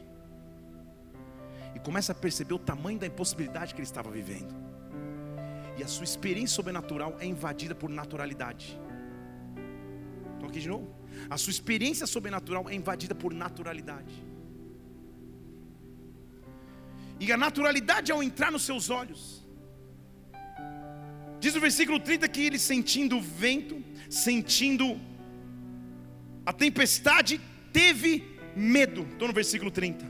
e 1.75 1.79
começa 1.79 2.13
a 2.13 2.15
perceber 2.15 2.55
o 2.55 2.59
tamanho 2.59 2.99
da 2.99 3.07
impossibilidade 3.07 3.75
que 3.75 3.81
ele 3.81 3.87
estava 3.87 4.11
vivendo. 4.11 4.55
E 5.79 5.83
a 5.83 5.89
sua 5.89 6.05
experiência 6.05 6.55
sobrenatural 6.55 7.17
é 7.19 7.27
invadida 7.27 7.75
por 7.75 7.89
naturalidade. 7.89 8.79
Estou 10.35 10.49
aqui 10.49 10.61
de 10.61 10.69
novo. 10.69 10.95
A 11.31 11.39
sua 11.39 11.51
experiência 11.51 12.07
sobrenatural 12.07 12.69
é 12.69 12.75
invadida 12.75 13.15
por 13.15 13.33
naturalidade. 13.33 14.23
E 17.23 17.31
a 17.31 17.37
naturalidade 17.37 18.11
ao 18.11 18.21
entrar 18.21 18.51
nos 18.51 18.63
seus 18.63 18.91
olhos. 18.91 19.47
Diz 21.39 21.55
o 21.55 21.61
versículo 21.61 22.01
30 22.01 22.29
que 22.29 22.43
ele 22.43 22.59
sentindo 22.59 23.17
o 23.17 23.21
vento, 23.21 23.81
sentindo 24.11 25.01
a 26.45 26.53
tempestade, 26.53 27.41
teve 27.73 28.25
medo. 28.57 29.03
Estou 29.13 29.29
no 29.29 29.35
versículo 29.35 29.71
30. 29.71 30.05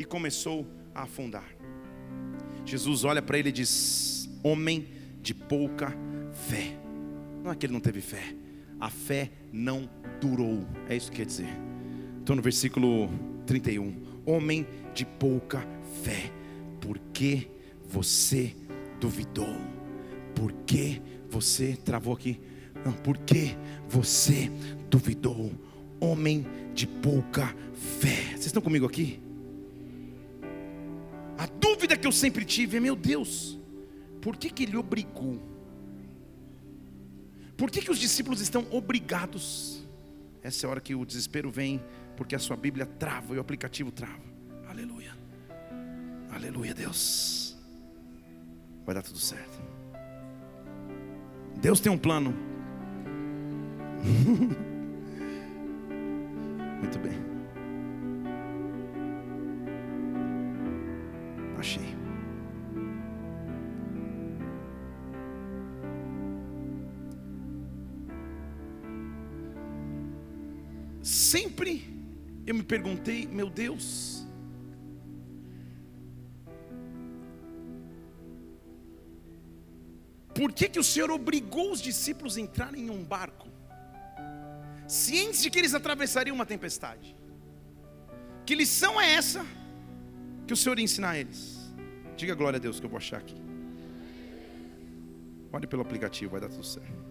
E 0.00 0.04
começou 0.04 0.66
a 0.92 1.02
afundar. 1.02 1.48
Jesus 2.64 3.04
olha 3.04 3.22
para 3.22 3.38
ele 3.38 3.50
e 3.50 3.52
diz: 3.52 4.28
Homem 4.42 4.88
de 5.22 5.32
pouca 5.34 5.96
fé. 6.48 6.76
Não 7.44 7.52
é 7.52 7.54
que 7.54 7.66
ele 7.66 7.72
não 7.72 7.80
teve 7.80 8.00
fé, 8.00 8.34
a 8.80 8.90
fé 8.90 9.30
não 9.52 9.88
durou. 10.20 10.66
É 10.88 10.96
isso 10.96 11.08
que 11.08 11.18
quer 11.18 11.26
dizer. 11.26 11.56
Estou 12.18 12.34
no 12.34 12.42
versículo 12.42 13.08
31. 13.46 13.94
Homem 14.26 14.66
de 14.92 15.06
pouca 15.06 15.64
fé, 16.02 16.30
por 16.88 16.98
que 17.12 17.50
você 17.84 18.56
duvidou? 18.98 19.54
Por 20.34 20.50
que 20.64 21.02
você 21.28 21.76
travou 21.76 22.14
aqui? 22.14 22.40
Não, 22.82 22.94
porque 22.94 23.54
você 23.86 24.50
duvidou, 24.88 25.52
homem 26.00 26.46
de 26.72 26.86
pouca 26.86 27.54
fé. 27.74 28.30
Vocês 28.30 28.46
estão 28.46 28.62
comigo 28.62 28.86
aqui? 28.86 29.20
A 31.36 31.44
dúvida 31.60 31.94
que 31.94 32.06
eu 32.06 32.12
sempre 32.12 32.42
tive 32.46 32.78
é: 32.78 32.80
meu 32.80 32.96
Deus, 32.96 33.58
por 34.22 34.38
que, 34.38 34.48
que 34.48 34.62
ele 34.62 34.78
obrigou? 34.78 35.38
Por 37.54 37.70
que, 37.70 37.82
que 37.82 37.90
os 37.90 37.98
discípulos 37.98 38.40
estão 38.40 38.66
obrigados? 38.70 39.86
Essa 40.42 40.64
é 40.64 40.66
a 40.66 40.70
hora 40.70 40.80
que 40.80 40.94
o 40.94 41.04
desespero 41.04 41.50
vem, 41.50 41.84
porque 42.16 42.34
a 42.34 42.38
sua 42.38 42.56
Bíblia 42.56 42.86
trava 42.86 43.34
e 43.34 43.36
o 43.36 43.40
aplicativo 43.42 43.92
trava. 43.92 44.22
Aleluia, 44.66 45.17
aleluia, 46.30 46.74
Deus. 46.74 47.56
Vai 48.84 48.94
dar 48.94 49.02
tudo 49.02 49.18
certo. 49.18 49.58
Deus 51.60 51.80
tem 51.80 51.90
um 51.90 51.98
plano 51.98 52.32
Muito 56.80 56.98
bem. 57.00 57.18
Achei. 61.58 61.96
Sempre 71.02 71.82
eu 72.46 72.54
me 72.54 72.62
perguntei, 72.62 73.26
meu 73.26 73.50
Deus, 73.50 74.17
por 80.38 80.52
que, 80.52 80.68
que 80.68 80.80
o 80.84 80.84
Senhor 80.84 81.10
obrigou 81.10 81.72
os 81.74 81.80
discípulos 81.90 82.36
a 82.36 82.40
entrarem 82.40 82.86
em 82.86 82.90
um 82.90 83.02
barco? 83.14 83.48
cientes 84.88 85.42
de 85.42 85.50
que 85.50 85.58
eles 85.58 85.74
atravessariam 85.74 86.34
uma 86.34 86.46
tempestade. 86.46 87.14
Que 88.46 88.54
lição 88.54 88.98
é 88.98 89.12
essa 89.12 89.44
que 90.46 90.52
o 90.52 90.56
Senhor 90.56 90.78
ensina 90.78 91.10
a 91.10 91.18
eles? 91.18 91.58
Diga 92.16 92.34
glória 92.34 92.56
a 92.56 92.60
Deus 92.60 92.80
que 92.80 92.86
eu 92.86 92.90
vou 92.90 92.96
achar 92.96 93.18
aqui. 93.18 93.36
Olhe 95.52 95.66
pelo 95.66 95.82
aplicativo, 95.82 96.32
vai 96.32 96.40
dar 96.40 96.48
tudo 96.48 96.64
certo. 96.64 97.06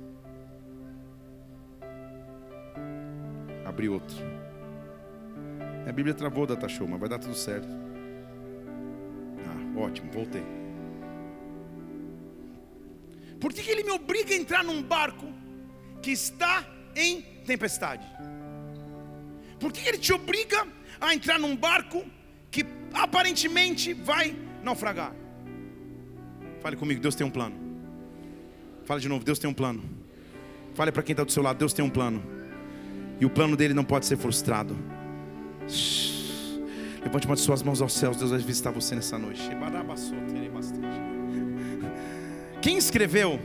Abri 3.63 3.87
outro. 3.87 4.17
A 5.87 5.91
Bíblia 5.91 6.15
travou 6.15 6.47
da 6.47 6.55
mas 6.55 6.99
vai 6.99 7.09
dar 7.09 7.19
tudo 7.19 7.35
certo. 7.35 7.69
Ah, 9.45 9.79
ótimo, 9.79 10.11
voltei. 10.11 10.56
Por 13.39 13.53
que, 13.53 13.61
que 13.61 13.69
ele 13.69 13.83
me 13.83 13.91
obriga 13.91 14.33
a 14.33 14.37
entrar 14.37 14.63
num 14.63 14.81
barco 14.81 15.27
que 16.01 16.11
está 16.11 16.65
em 16.95 17.21
tempestade? 17.45 18.05
Por 19.59 19.71
que 19.71 19.87
ele 19.87 19.97
te 19.97 20.13
obriga 20.13 20.67
a 20.99 21.13
entrar 21.13 21.39
num 21.39 21.55
barco 21.55 22.03
que 22.49 22.65
aparentemente 22.93 23.93
vai 23.93 24.35
naufragar? 24.63 25.13
Fale 26.61 26.75
comigo, 26.75 27.01
Deus 27.01 27.15
tem 27.15 27.25
um 27.25 27.29
plano. 27.29 27.55
Fale 28.85 29.01
de 29.01 29.09
novo, 29.09 29.23
Deus 29.23 29.37
tem 29.39 29.49
um 29.49 29.53
plano. 29.53 29.83
Fale 30.73 30.91
para 30.91 31.03
quem 31.03 31.13
está 31.13 31.23
do 31.23 31.31
seu 31.31 31.43
lado, 31.43 31.57
Deus 31.57 31.73
tem 31.73 31.83
um 31.83 31.89
plano. 31.89 32.23
E 33.19 33.25
o 33.25 33.29
plano 33.29 33.55
dele 33.55 33.73
não 33.73 33.83
pode 33.83 34.05
ser 34.05 34.17
frustrado. 34.17 34.77
Levante 37.03 37.25
uma 37.25 37.35
de 37.35 37.41
suas 37.41 37.63
mãos 37.63 37.81
aos 37.81 37.93
céus, 37.93 38.17
Deus 38.17 38.31
vai 38.31 38.39
visitar 38.39 38.71
você 38.71 38.95
nessa 38.95 39.17
noite. 39.17 39.41
Quem 42.61 42.77
escreveu 42.77 43.39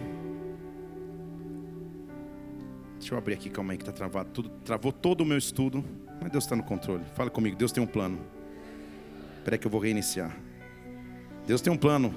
Deixa 3.02 3.14
eu 3.14 3.18
abrir 3.18 3.34
aqui, 3.34 3.50
calma 3.50 3.72
aí 3.72 3.76
que 3.76 3.82
está 3.82 3.92
travado. 3.92 4.30
Tudo, 4.30 4.48
travou 4.64 4.92
todo 4.92 5.22
o 5.22 5.26
meu 5.26 5.36
estudo. 5.36 5.84
Mas 6.20 6.30
Deus 6.30 6.44
está 6.44 6.54
no 6.54 6.62
controle. 6.62 7.02
Fala 7.16 7.28
comigo, 7.30 7.56
Deus 7.56 7.72
tem 7.72 7.82
um 7.82 7.86
plano. 7.86 8.16
Espera 9.38 9.58
que 9.58 9.66
eu 9.66 9.70
vou 9.70 9.80
reiniciar. 9.80 10.30
Deus 11.44 11.60
tem 11.60 11.72
um 11.72 11.76
plano. 11.76 12.14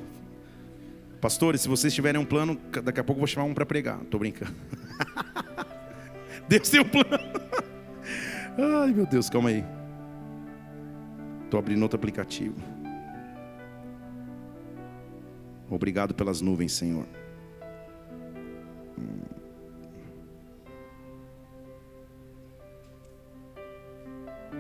Pastores, 1.20 1.62
se 1.62 1.68
vocês 1.68 1.92
tiverem 1.92 2.22
um 2.22 2.26
plano, 2.26 2.56
daqui 2.84 3.00
a 3.00 3.04
pouco 3.04 3.18
eu 3.18 3.22
vou 3.22 3.28
chamar 3.28 3.48
um 3.48 3.54
para 3.56 3.66
pregar. 3.66 4.00
Estou 4.04 4.20
brincando. 4.20 4.54
Deus 6.48 6.70
tem 6.70 6.82
um 6.82 6.88
plano. 6.88 7.24
Ai 8.84 8.94
meu 8.94 9.08
Deus, 9.08 9.28
calma 9.28 9.50
aí. 9.50 9.66
Estou 11.46 11.60
abrindo 11.60 11.82
outro 11.82 11.98
aplicativo. 11.98 12.75
Obrigado 15.70 16.14
pelas 16.14 16.42
nuvens, 16.42 16.74
Senhor. 16.74 17.06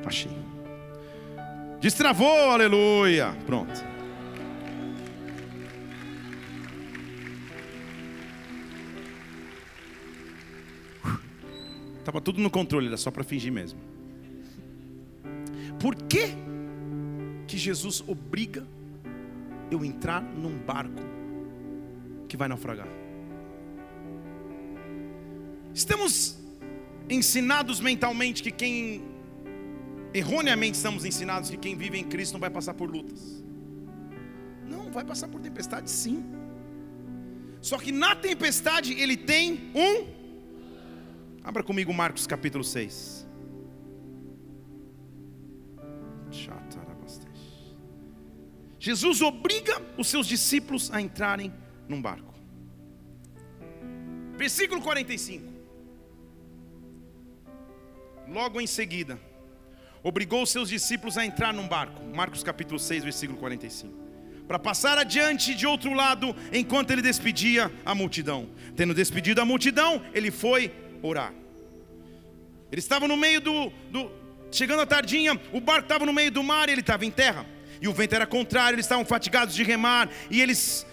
Achei. 0.05 0.31
Destravou, 1.79 2.51
aleluia. 2.51 3.35
Pronto. 3.45 3.95
Estava 11.99 12.21
tudo 12.21 12.39
no 12.39 12.51
controle, 12.51 12.87
era 12.87 12.97
só 12.97 13.09
para 13.09 13.23
fingir 13.23 13.51
mesmo. 13.51 13.79
Por 15.79 15.95
que, 15.95 16.35
que 17.47 17.57
Jesus 17.57 18.03
obriga 18.07 18.65
eu 19.71 19.83
entrar 19.83 20.21
num 20.21 20.57
barco 20.57 21.01
que 22.27 22.37
vai 22.37 22.47
naufragar. 22.47 22.87
Estamos 25.73 26.37
ensinados 27.09 27.79
mentalmente 27.79 28.41
que 28.41 28.51
quem 28.51 29.03
erroneamente 30.13 30.77
estamos 30.77 31.03
ensinados 31.03 31.49
que 31.49 31.57
quem 31.57 31.75
vive 31.75 31.97
em 31.97 32.03
Cristo 32.03 32.33
não 32.33 32.39
vai 32.39 32.49
passar 32.49 32.73
por 32.73 32.89
lutas. 32.89 33.43
Não, 34.65 34.91
vai 34.91 35.03
passar 35.03 35.27
por 35.27 35.41
tempestade 35.41 35.89
sim. 35.91 36.23
Só 37.61 37.77
que 37.77 37.91
na 37.91 38.15
tempestade 38.15 38.93
ele 38.93 39.17
tem 39.17 39.71
um 39.75 40.15
Abra 41.45 41.61
comigo 41.61 41.93
Marcos 41.93 42.25
capítulo 42.25 42.63
6. 42.63 43.24
Jesus 48.85 49.19
obriga 49.19 49.81
os 49.97 50.07
seus 50.07 50.27
discípulos 50.27 50.91
a 50.93 51.01
entrarem 51.01 51.51
num 51.89 51.99
barco. 51.99 52.35
Versículo 54.37 54.79
45. 54.79 55.43
Logo 58.27 58.61
em 58.61 58.67
seguida, 58.67 59.19
obrigou 60.03 60.43
os 60.43 60.51
seus 60.51 60.69
discípulos 60.69 61.17
a 61.17 61.25
entrar 61.25 61.51
num 61.51 61.67
barco. 61.67 61.99
Marcos 62.15 62.43
capítulo 62.43 62.77
6, 62.77 63.05
versículo 63.05 63.39
45. 63.39 63.91
Para 64.47 64.59
passar 64.59 64.99
adiante 64.99 65.55
de 65.55 65.65
outro 65.65 65.91
lado, 65.91 66.35
enquanto 66.53 66.91
ele 66.91 67.01
despedia 67.01 67.71
a 67.83 67.95
multidão. 67.95 68.47
Tendo 68.75 68.93
despedido 68.93 69.41
a 69.41 69.45
multidão, 69.45 69.99
ele 70.13 70.29
foi 70.29 70.71
orar. 71.01 71.33
Ele 72.71 72.79
estava 72.79 73.07
no 73.07 73.17
meio 73.17 73.41
do, 73.41 73.71
do 73.89 74.11
chegando 74.51 74.81
à 74.81 74.85
tardinha, 74.85 75.41
o 75.51 75.59
barco 75.59 75.85
estava 75.85 76.05
no 76.05 76.13
meio 76.13 76.29
do 76.29 76.43
mar 76.43 76.69
e 76.69 76.73
ele 76.73 76.81
estava 76.81 77.03
em 77.03 77.09
terra 77.09 77.54
e 77.81 77.87
o 77.87 77.93
vento 77.93 78.13
era 78.13 78.25
contrário, 78.25 78.75
eles 78.75 78.85
estavam 78.85 79.05
fatigados 79.05 79.55
de 79.55 79.63
remar, 79.63 80.09
e 80.29 80.41
eles 80.41 80.85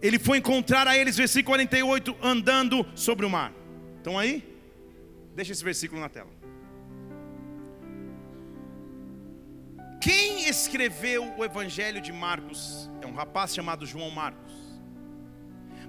ele 0.00 0.18
foi 0.18 0.38
encontrar 0.38 0.86
a 0.86 0.96
eles, 0.96 1.16
versículo 1.16 1.52
48, 1.52 2.16
andando 2.22 2.86
sobre 2.94 3.24
o 3.24 3.30
mar. 3.30 3.52
Estão 3.96 4.18
aí? 4.18 4.44
Deixa 5.34 5.52
esse 5.52 5.64
versículo 5.64 6.00
na 6.00 6.08
tela. 6.08 6.30
Quem 10.00 10.48
escreveu 10.48 11.34
o 11.36 11.44
Evangelho 11.44 12.00
de 12.00 12.12
Marcos 12.12 12.90
é 13.02 13.06
um 13.06 13.14
rapaz 13.14 13.54
chamado 13.54 13.84
João 13.84 14.10
Marcos. 14.10 14.52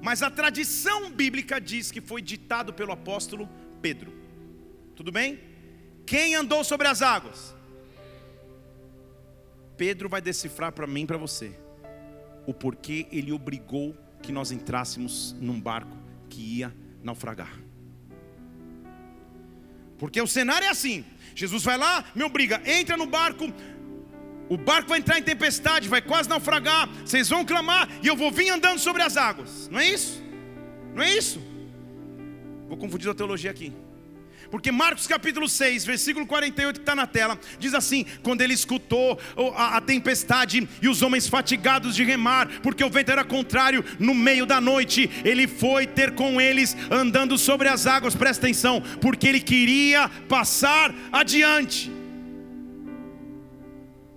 Mas 0.02 0.24
a 0.24 0.30
tradição 0.30 1.12
bíblica 1.12 1.60
diz 1.60 1.92
que 1.92 2.02
foi 2.02 2.22
ditado 2.22 2.74
pelo 2.74 2.92
apóstolo 2.92 3.48
Pedro. 3.82 4.12
Tudo 4.96 5.12
bem? 5.12 5.40
Quem 6.06 6.34
andou 6.36 6.64
sobre 6.64 6.88
as 6.88 7.02
águas? 7.02 7.56
Pedro 9.78 10.10
vai 10.10 10.22
decifrar 10.22 10.72
para 10.72 10.88
mim 10.88 11.04
e 11.04 11.06
para 11.06 11.18
você 11.18 11.52
o 12.46 12.54
porquê 12.54 13.08
ele 13.12 13.32
obrigou 13.32 13.96
que 14.22 14.32
nós 14.32 14.52
entrássemos 14.52 15.36
num 15.40 15.60
barco 15.60 15.96
que 16.30 16.42
ia 16.60 16.74
naufragar. 17.04 17.54
Porque 19.98 20.22
o 20.22 20.28
cenário 20.28 20.66
é 20.66 20.70
assim: 20.70 21.06
Jesus 21.36 21.64
vai 21.64 21.78
lá, 21.78 22.06
me 22.16 22.24
obriga, 22.24 22.62
entra 22.66 22.98
no 22.98 23.06
barco, 23.06 23.46
o 24.50 24.58
barco 24.58 24.90
vai 24.90 25.00
entrar 25.00 25.20
em 25.20 25.24
tempestade, 25.24 25.90
vai 25.90 26.02
quase 26.02 26.30
naufragar, 26.30 26.90
vocês 27.06 27.30
vão 27.30 27.46
clamar 27.46 27.90
e 28.02 28.08
eu 28.08 28.16
vou 28.16 28.32
vir 28.32 28.50
andando 28.50 28.80
sobre 28.80 29.02
as 29.02 29.18
águas. 29.18 29.68
Não 29.70 29.80
é 29.80 29.88
isso? 29.88 30.24
Não 30.94 31.04
é 31.04 31.16
isso? 31.16 31.42
Vou 32.68 32.78
confundir 32.78 33.10
a 33.10 33.14
teologia 33.14 33.52
aqui. 33.52 33.74
Porque 34.50 34.72
Marcos 34.72 35.08
capítulo 35.08 35.48
6, 35.48 35.86
versículo 35.86 36.26
48 36.26 36.76
que 36.76 36.82
está 36.82 36.96
na 36.96 37.06
tela, 37.06 37.40
diz 37.60 37.74
assim: 37.74 38.06
quando 38.24 38.42
ele 38.42 38.54
escutou 38.54 39.20
a, 39.56 39.78
a, 39.78 39.82
tempestade 39.82 40.68
e 40.82 40.88
os 40.88 41.02
homens 41.02 41.28
fatigados 41.28 41.96
de 41.96 42.04
remar, 42.04 42.48
porque 42.62 42.84
o 42.84 42.90
vento 42.90 43.12
era 43.12 43.24
contrário, 43.24 43.84
no 44.00 44.14
meio 44.14 44.46
da 44.46 44.62
noite, 44.62 45.10
ele 45.24 45.48
foi 45.48 45.86
ter 45.86 46.16
com 46.16 46.40
eles 46.40 46.76
andando 46.90 47.38
sobre 47.38 47.68
as 47.68 47.86
águas, 47.86 48.16
presta 48.16 48.46
atenção, 48.46 48.82
porque 49.02 49.28
ele 49.28 49.40
queria 49.40 50.10
passar 50.28 50.94
adiante. 51.12 51.92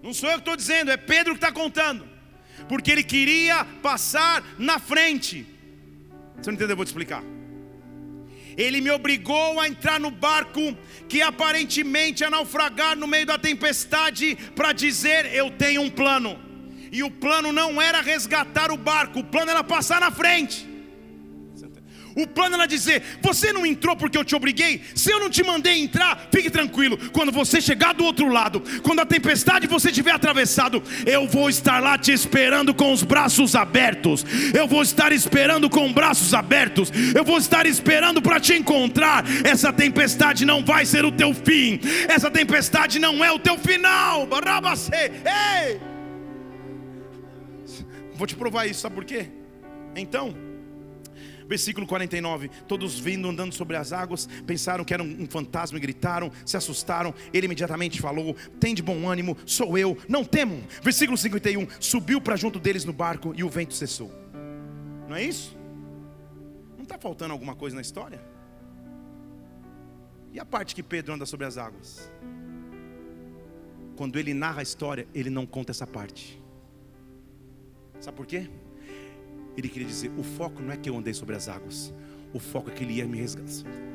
Não 0.02 0.14
sou 0.14 0.28
eu 0.28 0.36
que 0.36 0.40
estou 0.40 0.56
dizendo, 0.56 0.90
é 0.90 0.96
Pedro 0.96 1.34
que 1.34 1.38
está 1.38 1.52
contando, 1.52 2.08
porque 2.68 2.90
ele 2.90 3.02
queria 3.02 3.64
passar 3.82 4.42
na 4.58 4.78
frente. 4.78 5.46
Você 6.36 6.50
não 6.50 6.54
entendeu? 6.54 6.70
Eu 6.70 6.76
vou 6.76 6.84
te 6.84 6.88
explicar. 6.88 7.22
Ele 8.60 8.82
me 8.82 8.90
obrigou 8.90 9.58
a 9.58 9.66
entrar 9.66 9.98
no 9.98 10.10
barco 10.10 10.76
que 11.08 11.22
aparentemente 11.22 12.22
ia 12.22 12.28
naufragar 12.28 12.94
no 12.94 13.06
meio 13.06 13.24
da 13.24 13.38
tempestade 13.38 14.36
para 14.54 14.74
dizer: 14.74 15.34
Eu 15.34 15.50
tenho 15.50 15.80
um 15.80 15.88
plano. 15.88 16.38
E 16.92 17.02
o 17.02 17.10
plano 17.10 17.52
não 17.52 17.80
era 17.80 18.02
resgatar 18.02 18.70
o 18.70 18.76
barco, 18.76 19.20
o 19.20 19.24
plano 19.24 19.50
era 19.50 19.64
passar 19.64 19.98
na 19.98 20.10
frente. 20.10 20.68
O 22.16 22.26
plano 22.26 22.56
era 22.56 22.66
dizer: 22.66 23.02
Você 23.22 23.52
não 23.52 23.64
entrou 23.64 23.96
porque 23.96 24.18
eu 24.18 24.24
te 24.24 24.34
obriguei. 24.34 24.82
Se 24.94 25.10
eu 25.10 25.20
não 25.20 25.30
te 25.30 25.42
mandei 25.42 25.78
entrar, 25.78 26.28
fique 26.32 26.50
tranquilo. 26.50 26.98
Quando 27.10 27.32
você 27.32 27.60
chegar 27.60 27.94
do 27.94 28.04
outro 28.04 28.28
lado, 28.28 28.62
quando 28.82 29.00
a 29.00 29.06
tempestade 29.06 29.66
você 29.66 29.92
tiver 29.92 30.12
atravessado, 30.12 30.82
eu 31.06 31.26
vou 31.26 31.48
estar 31.48 31.80
lá 31.80 31.96
te 31.96 32.12
esperando 32.12 32.74
com 32.74 32.92
os 32.92 33.02
braços 33.02 33.54
abertos. 33.54 34.24
Eu 34.54 34.66
vou 34.66 34.82
estar 34.82 35.12
esperando 35.12 35.70
com 35.70 35.92
braços 35.92 36.34
abertos. 36.34 36.92
Eu 37.14 37.24
vou 37.24 37.38
estar 37.38 37.66
esperando 37.66 38.20
para 38.20 38.40
te 38.40 38.54
encontrar. 38.54 39.24
Essa 39.44 39.72
tempestade 39.72 40.44
não 40.44 40.64
vai 40.64 40.84
ser 40.84 41.04
o 41.04 41.12
teu 41.12 41.32
fim. 41.34 41.80
Essa 42.08 42.30
tempestade 42.30 42.98
não 42.98 43.24
é 43.24 43.30
o 43.30 43.38
teu 43.38 43.56
final. 43.58 44.28
Ei! 44.92 45.80
Vou 48.14 48.26
te 48.26 48.36
provar 48.36 48.66
isso, 48.66 48.80
sabe 48.80 48.94
por 48.94 49.04
quê? 49.04 49.28
Então, 49.96 50.34
Versículo 51.50 51.84
49: 51.84 52.48
Todos 52.68 52.96
vindo 52.96 53.28
andando 53.28 53.52
sobre 53.52 53.76
as 53.76 53.92
águas, 53.92 54.28
pensaram 54.46 54.84
que 54.84 54.94
era 54.94 55.02
um 55.02 55.26
fantasma 55.28 55.76
e 55.76 55.80
gritaram, 55.80 56.30
se 56.46 56.56
assustaram. 56.56 57.12
Ele 57.34 57.46
imediatamente 57.46 58.00
falou: 58.00 58.36
Tem 58.60 58.72
de 58.72 58.80
bom 58.80 59.08
ânimo, 59.08 59.36
sou 59.44 59.76
eu, 59.76 59.98
não 60.08 60.24
temam. 60.24 60.62
Versículo 60.80 61.18
51: 61.18 61.66
Subiu 61.80 62.20
para 62.20 62.36
junto 62.36 62.60
deles 62.60 62.84
no 62.84 62.92
barco 62.92 63.34
e 63.36 63.42
o 63.42 63.50
vento 63.50 63.74
cessou. 63.74 64.12
Não 65.08 65.16
é 65.16 65.24
isso? 65.24 65.58
Não 66.76 66.84
está 66.84 66.96
faltando 66.96 67.32
alguma 67.32 67.56
coisa 67.56 67.74
na 67.74 67.82
história? 67.82 68.22
E 70.32 70.38
a 70.38 70.44
parte 70.44 70.72
que 70.72 70.84
Pedro 70.84 71.12
anda 71.14 71.26
sobre 71.26 71.46
as 71.46 71.58
águas? 71.58 72.08
Quando 73.96 74.20
ele 74.20 74.32
narra 74.32 74.60
a 74.60 74.62
história, 74.62 75.08
ele 75.12 75.30
não 75.30 75.44
conta 75.44 75.72
essa 75.72 75.84
parte. 75.84 76.40
Sabe 77.98 78.16
por 78.16 78.24
quê? 78.24 78.48
Ele 79.60 79.68
queria 79.68 79.86
dizer: 79.86 80.10
o 80.16 80.22
foco 80.22 80.62
não 80.62 80.72
é 80.72 80.76
que 80.76 80.88
eu 80.88 80.96
andei 80.96 81.12
sobre 81.12 81.36
as 81.36 81.48
águas, 81.48 81.92
o 82.32 82.38
foco 82.38 82.70
é 82.70 82.72
que 82.72 82.82
ele 82.82 82.94
ia 82.94 83.06
me 83.06 83.18
resgatar. 83.18 83.89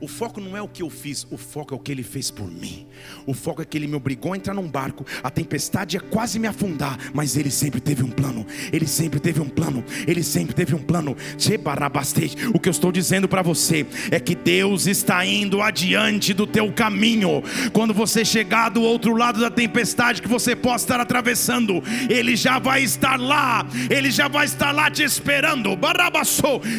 O 0.00 0.08
foco 0.08 0.40
não 0.40 0.56
é 0.56 0.62
o 0.62 0.68
que 0.68 0.82
eu 0.82 0.88
fiz, 0.88 1.26
o 1.30 1.36
foco 1.36 1.74
é 1.74 1.76
o 1.76 1.80
que 1.80 1.92
ele 1.92 2.02
fez 2.02 2.30
por 2.30 2.50
mim. 2.50 2.86
O 3.26 3.34
foco 3.34 3.60
é 3.60 3.64
que 3.64 3.76
ele 3.76 3.86
me 3.86 3.94
obrigou 3.94 4.32
a 4.32 4.36
entrar 4.36 4.54
num 4.54 4.66
barco. 4.66 5.04
A 5.22 5.30
tempestade 5.30 5.96
ia 5.96 6.00
quase 6.00 6.38
me 6.38 6.48
afundar, 6.48 6.98
mas 7.12 7.36
ele 7.36 7.50
sempre 7.50 7.80
teve 7.80 8.02
um 8.02 8.10
plano. 8.10 8.46
Ele 8.72 8.86
sempre 8.86 9.20
teve 9.20 9.40
um 9.40 9.48
plano. 9.48 9.84
Ele 10.06 10.22
sempre 10.22 10.54
teve 10.54 10.74
um 10.74 10.78
plano. 10.78 11.16
O 12.54 12.58
que 12.58 12.68
eu 12.68 12.70
estou 12.70 12.90
dizendo 12.90 13.28
para 13.28 13.42
você 13.42 13.86
é 14.10 14.18
que 14.18 14.34
Deus 14.34 14.86
está 14.86 15.24
indo 15.26 15.60
adiante 15.60 16.32
do 16.32 16.46
teu 16.46 16.72
caminho. 16.72 17.42
Quando 17.72 17.92
você 17.92 18.24
chegar 18.24 18.70
do 18.70 18.82
outro 18.82 19.14
lado 19.14 19.40
da 19.40 19.50
tempestade 19.50 20.22
que 20.22 20.28
você 20.28 20.56
possa 20.56 20.84
estar 20.84 21.00
atravessando, 21.00 21.82
ele 22.08 22.36
já 22.36 22.58
vai 22.58 22.82
estar 22.82 23.20
lá. 23.20 23.66
Ele 23.90 24.10
já 24.10 24.28
vai 24.28 24.46
estar 24.46 24.72
lá 24.72 24.90
te 24.90 25.02
esperando. 25.02 25.78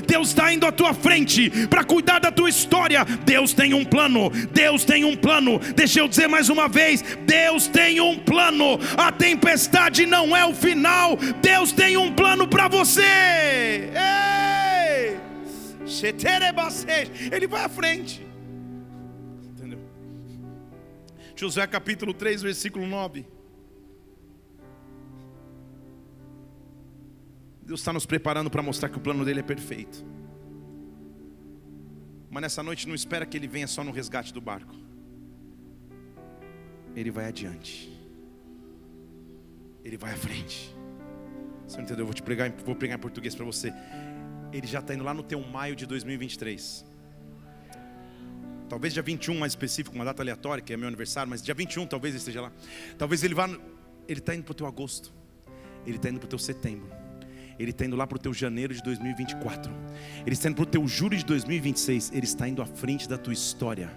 Deus 0.07 0.29
está 0.29 0.51
indo 0.51 0.65
à 0.65 0.71
tua 0.71 0.93
frente 0.93 1.49
para 1.67 1.83
cuidar 1.83 2.19
da 2.19 2.31
tua 2.31 2.49
história 2.49 3.05
Deus 3.17 3.53
tem 3.53 3.73
um 3.73 3.83
plano, 3.83 4.29
Deus 4.51 4.83
tem 4.83 5.05
um 5.05 5.15
plano. 5.15 5.59
Deixa 5.75 5.99
eu 5.99 6.07
dizer 6.07 6.27
mais 6.27 6.49
uma 6.49 6.67
vez: 6.67 7.01
Deus 7.25 7.67
tem 7.67 8.01
um 8.01 8.17
plano. 8.17 8.79
A 8.97 9.11
tempestade 9.11 10.05
não 10.05 10.35
é 10.35 10.45
o 10.45 10.53
final, 10.53 11.17
Deus 11.41 11.71
tem 11.71 11.97
um 11.97 12.13
plano 12.13 12.47
para 12.47 12.67
você. 12.67 13.01
Ei! 13.01 13.91
Ele 17.31 17.47
vai 17.47 17.65
à 17.65 17.69
frente. 17.69 18.25
Entendeu? 19.43 19.79
Josué 21.35 21.67
capítulo 21.67 22.13
3, 22.13 22.41
versículo 22.41 22.87
9. 22.87 23.25
Deus 27.61 27.79
está 27.79 27.93
nos 27.93 28.05
preparando 28.05 28.49
para 28.49 28.61
mostrar 28.61 28.89
que 28.89 28.97
o 28.97 29.01
plano 29.01 29.23
dele 29.23 29.39
é 29.39 29.43
perfeito. 29.43 30.03
Mas 32.31 32.41
nessa 32.43 32.63
noite 32.63 32.87
não 32.87 32.95
espera 32.95 33.25
que 33.25 33.35
ele 33.35 33.45
venha 33.45 33.67
só 33.67 33.83
no 33.83 33.91
resgate 33.91 34.33
do 34.33 34.39
barco. 34.39 34.73
Ele 36.95 37.11
vai 37.11 37.25
adiante. 37.25 37.91
Ele 39.83 39.97
vai 39.97 40.13
à 40.13 40.15
frente. 40.15 40.73
Você 41.67 41.75
não 41.75 41.83
entendeu? 41.83 42.03
Eu 42.03 42.05
vou 42.05 42.13
te 42.13 42.23
pregar, 42.23 42.49
vou 42.65 42.73
pregar 42.73 42.97
em 42.97 43.01
português 43.01 43.35
para 43.35 43.43
você. 43.43 43.73
Ele 44.53 44.65
já 44.65 44.79
está 44.79 44.93
indo 44.93 45.03
lá 45.03 45.13
no 45.13 45.23
teu 45.23 45.41
maio 45.41 45.75
de 45.75 45.85
2023. 45.85 46.85
Talvez 48.69 48.93
dia 48.93 49.03
21 49.03 49.37
mais 49.37 49.51
específico, 49.51 49.93
uma 49.93 50.05
data 50.05 50.23
aleatória, 50.23 50.63
que 50.63 50.71
é 50.71 50.77
meu 50.77 50.87
aniversário, 50.87 51.29
mas 51.29 51.41
dia 51.41 51.53
21 51.53 51.85
talvez 51.85 52.13
ele 52.13 52.19
esteja 52.19 52.41
lá. 52.41 52.51
Talvez 52.97 53.23
ele 53.25 53.33
vá. 53.33 53.49
Ele 54.07 54.19
está 54.19 54.33
indo 54.33 54.43
para 54.45 54.51
o 54.53 54.55
teu 54.55 54.65
agosto. 54.65 55.13
Ele 55.85 55.97
está 55.97 56.09
indo 56.09 56.19
para 56.19 56.27
o 56.27 56.29
teu 56.29 56.39
setembro. 56.39 57.00
Ele 57.61 57.71
está 57.71 57.85
indo 57.85 57.95
lá 57.95 58.07
para 58.07 58.15
o 58.15 58.19
teu 58.19 58.33
janeiro 58.33 58.73
de 58.73 58.81
2024. 58.81 59.71
Ele 60.25 60.33
está 60.33 60.49
indo 60.49 60.55
para 60.55 60.63
o 60.63 60.65
teu 60.65 60.87
julho 60.87 61.15
de 61.15 61.23
2026. 61.23 62.11
Ele 62.11 62.25
está 62.25 62.47
indo 62.47 62.59
à 62.61 62.65
frente 62.65 63.07
da 63.07 63.19
tua 63.19 63.33
história 63.33 63.89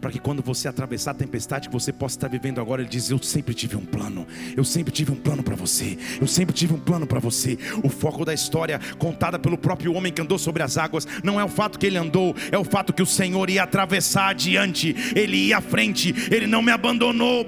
para 0.00 0.10
que 0.10 0.18
quando 0.18 0.42
você 0.42 0.68
atravessar 0.68 1.12
a 1.12 1.14
tempestade 1.14 1.68
que 1.68 1.72
você 1.72 1.92
possa 1.92 2.16
estar 2.16 2.28
vivendo 2.28 2.60
agora, 2.60 2.82
ele 2.82 2.90
diz: 2.90 3.10
Eu 3.10 3.18
sempre 3.22 3.54
tive 3.54 3.76
um 3.76 3.84
plano, 3.84 4.26
eu 4.56 4.64
sempre 4.64 4.92
tive 4.92 5.12
um 5.12 5.16
plano 5.16 5.42
para 5.42 5.54
você, 5.54 5.98
eu 6.20 6.26
sempre 6.26 6.54
tive 6.54 6.74
um 6.74 6.80
plano 6.80 7.06
para 7.06 7.18
você. 7.18 7.58
O 7.82 7.88
foco 7.88 8.24
da 8.24 8.34
história, 8.34 8.80
contada 8.98 9.38
pelo 9.38 9.58
próprio 9.58 9.92
homem 9.94 10.12
que 10.12 10.20
andou 10.20 10.38
sobre 10.38 10.62
as 10.62 10.76
águas, 10.76 11.06
não 11.22 11.40
é 11.40 11.44
o 11.44 11.48
fato 11.48 11.78
que 11.78 11.86
ele 11.86 11.98
andou, 11.98 12.34
é 12.50 12.58
o 12.58 12.64
fato 12.64 12.92
que 12.92 13.02
o 13.02 13.06
Senhor 13.06 13.48
ia 13.50 13.62
atravessar 13.62 14.28
adiante, 14.30 14.94
ele 15.14 15.36
ia 15.36 15.58
à 15.58 15.60
frente, 15.60 16.14
ele 16.30 16.46
não 16.46 16.62
me 16.62 16.72
abandonou. 16.72 17.44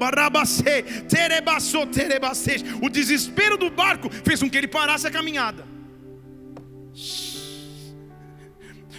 O 2.81 2.89
desespero 2.89 3.57
do 3.57 3.71
barco 3.71 4.11
fez 4.25 4.41
com 4.41 4.51
que 4.51 4.57
ele 4.57 4.69
parasse 4.69 5.07
a 5.07 5.11
caminhada. 5.11 5.65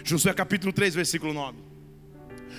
Josué 0.03 0.33
capítulo 0.33 0.71
3, 0.71 0.93
versículo 0.93 1.33
9. 1.33 1.64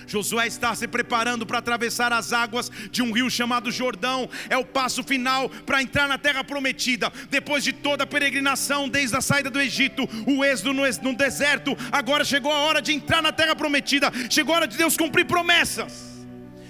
Josué 0.06 0.46
está 0.46 0.74
se 0.74 0.86
preparando 0.86 1.44
para 1.44 1.58
atravessar 1.58 2.12
as 2.12 2.32
águas 2.32 2.70
de 2.90 3.02
um 3.02 3.12
rio 3.12 3.30
chamado 3.30 3.70
Jordão. 3.70 4.28
É 4.48 4.56
o 4.56 4.64
passo 4.64 5.02
final 5.02 5.48
para 5.48 5.82
entrar 5.82 6.08
na 6.08 6.18
terra 6.18 6.44
prometida. 6.44 7.12
Depois 7.30 7.64
de 7.64 7.72
toda 7.72 8.04
a 8.04 8.06
peregrinação, 8.06 8.88
desde 8.88 9.16
a 9.16 9.20
saída 9.20 9.50
do 9.50 9.60
Egito, 9.60 10.08
o 10.26 10.44
êxodo 10.44 10.72
no, 10.72 11.14
deserto, 11.14 11.76
agora 11.90 12.24
chegou 12.24 12.52
a 12.52 12.60
hora 12.60 12.80
de 12.80 12.92
entrar 12.92 13.22
na 13.22 13.32
terra 13.32 13.56
prometida. 13.56 14.12
Chegou 14.30 14.54
a 14.54 14.58
hora 14.58 14.68
de 14.68 14.76
Deus 14.76 14.96
cumprir 14.96 15.26
promessas. 15.26 16.16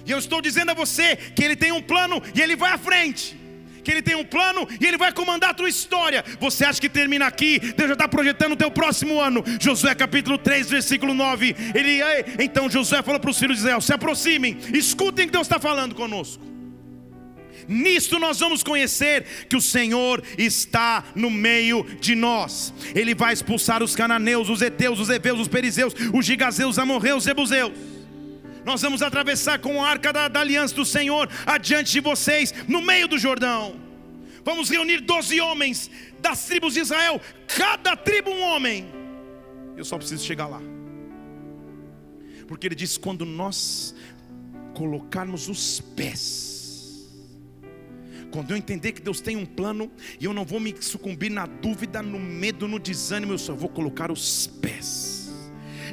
E 0.04 0.10
eu 0.10 0.18
estou 0.18 0.40
dizendo 0.40 0.70
a 0.70 0.74
você 0.74 1.16
que 1.16 1.42
Ele 1.42 1.56
tem 1.56 1.72
um 1.72 1.82
plano 1.82 2.22
e 2.34 2.40
Ele 2.40 2.56
vai 2.56 2.72
à 2.72 2.78
frente 2.78 3.45
que 3.86 3.92
Ele 3.92 4.02
tem 4.02 4.16
um 4.16 4.24
plano 4.24 4.66
e 4.80 4.84
Ele 4.84 4.98
vai 4.98 5.12
comandar 5.12 5.50
a 5.50 5.54
tua 5.54 5.68
história. 5.68 6.24
Você 6.40 6.64
acha 6.64 6.80
que 6.80 6.88
termina 6.88 7.24
aqui? 7.24 7.60
Deus 7.60 7.88
já 7.88 7.92
está 7.92 8.08
projetando 8.08 8.52
o 8.52 8.56
teu 8.56 8.68
próximo 8.68 9.20
ano. 9.20 9.44
Josué 9.60 9.94
capítulo 9.94 10.36
3, 10.36 10.68
versículo 10.68 11.14
9. 11.14 11.54
Ele, 11.72 12.00
então 12.42 12.68
Josué 12.68 13.00
falou 13.00 13.20
para 13.20 13.30
os 13.30 13.38
filhos 13.38 13.58
de 13.58 13.62
Israel: 13.62 13.80
se 13.80 13.92
aproximem, 13.92 14.58
escutem 14.74 15.24
o 15.24 15.28
que 15.28 15.32
Deus 15.32 15.46
está 15.46 15.60
falando 15.60 15.94
conosco. 15.94 16.44
Nisto 17.68 18.18
nós 18.18 18.40
vamos 18.40 18.64
conhecer 18.64 19.24
que 19.48 19.56
o 19.56 19.60
Senhor 19.60 20.20
está 20.36 21.04
no 21.14 21.30
meio 21.30 21.84
de 22.00 22.16
nós. 22.16 22.74
Ele 22.92 23.14
vai 23.14 23.32
expulsar 23.32 23.84
os 23.84 23.94
cananeus, 23.94 24.48
os 24.48 24.62
heteus, 24.62 24.98
os 24.98 25.10
heveus, 25.10 25.38
os 25.38 25.48
perizeus, 25.48 25.94
os 26.12 26.26
gigazeus, 26.26 26.76
amorreus, 26.76 27.18
os 27.18 27.24
jebuseus 27.24 27.95
nós 28.66 28.82
vamos 28.82 29.00
atravessar 29.00 29.60
com 29.60 29.80
a 29.80 29.88
arca 29.88 30.12
da, 30.12 30.26
da 30.26 30.40
aliança 30.40 30.74
do 30.74 30.84
Senhor 30.84 31.30
adiante 31.46 31.92
de 31.92 32.00
vocês, 32.00 32.52
no 32.66 32.82
meio 32.82 33.06
do 33.06 33.16
Jordão. 33.16 33.76
Vamos 34.44 34.68
reunir 34.68 35.02
doze 35.02 35.40
homens 35.40 35.88
das 36.18 36.46
tribos 36.46 36.74
de 36.74 36.80
Israel, 36.80 37.20
cada 37.46 37.96
tribo 37.96 38.28
um 38.28 38.42
homem. 38.42 38.88
Eu 39.76 39.84
só 39.84 39.96
preciso 39.96 40.24
chegar 40.24 40.48
lá. 40.48 40.60
Porque 42.48 42.66
ele 42.66 42.74
diz: 42.74 42.98
quando 42.98 43.24
nós 43.24 43.94
colocarmos 44.74 45.48
os 45.48 45.80
pés, 45.80 47.08
quando 48.32 48.50
eu 48.50 48.56
entender 48.56 48.90
que 48.90 49.00
Deus 49.00 49.20
tem 49.20 49.36
um 49.36 49.46
plano, 49.46 49.88
e 50.18 50.24
eu 50.24 50.32
não 50.32 50.44
vou 50.44 50.58
me 50.58 50.74
sucumbir 50.80 51.30
na 51.30 51.46
dúvida, 51.46 52.02
no 52.02 52.18
medo, 52.18 52.66
no 52.66 52.80
desânimo, 52.80 53.32
eu 53.32 53.38
só 53.38 53.54
vou 53.54 53.68
colocar 53.68 54.10
os 54.10 54.48
pés 54.48 55.15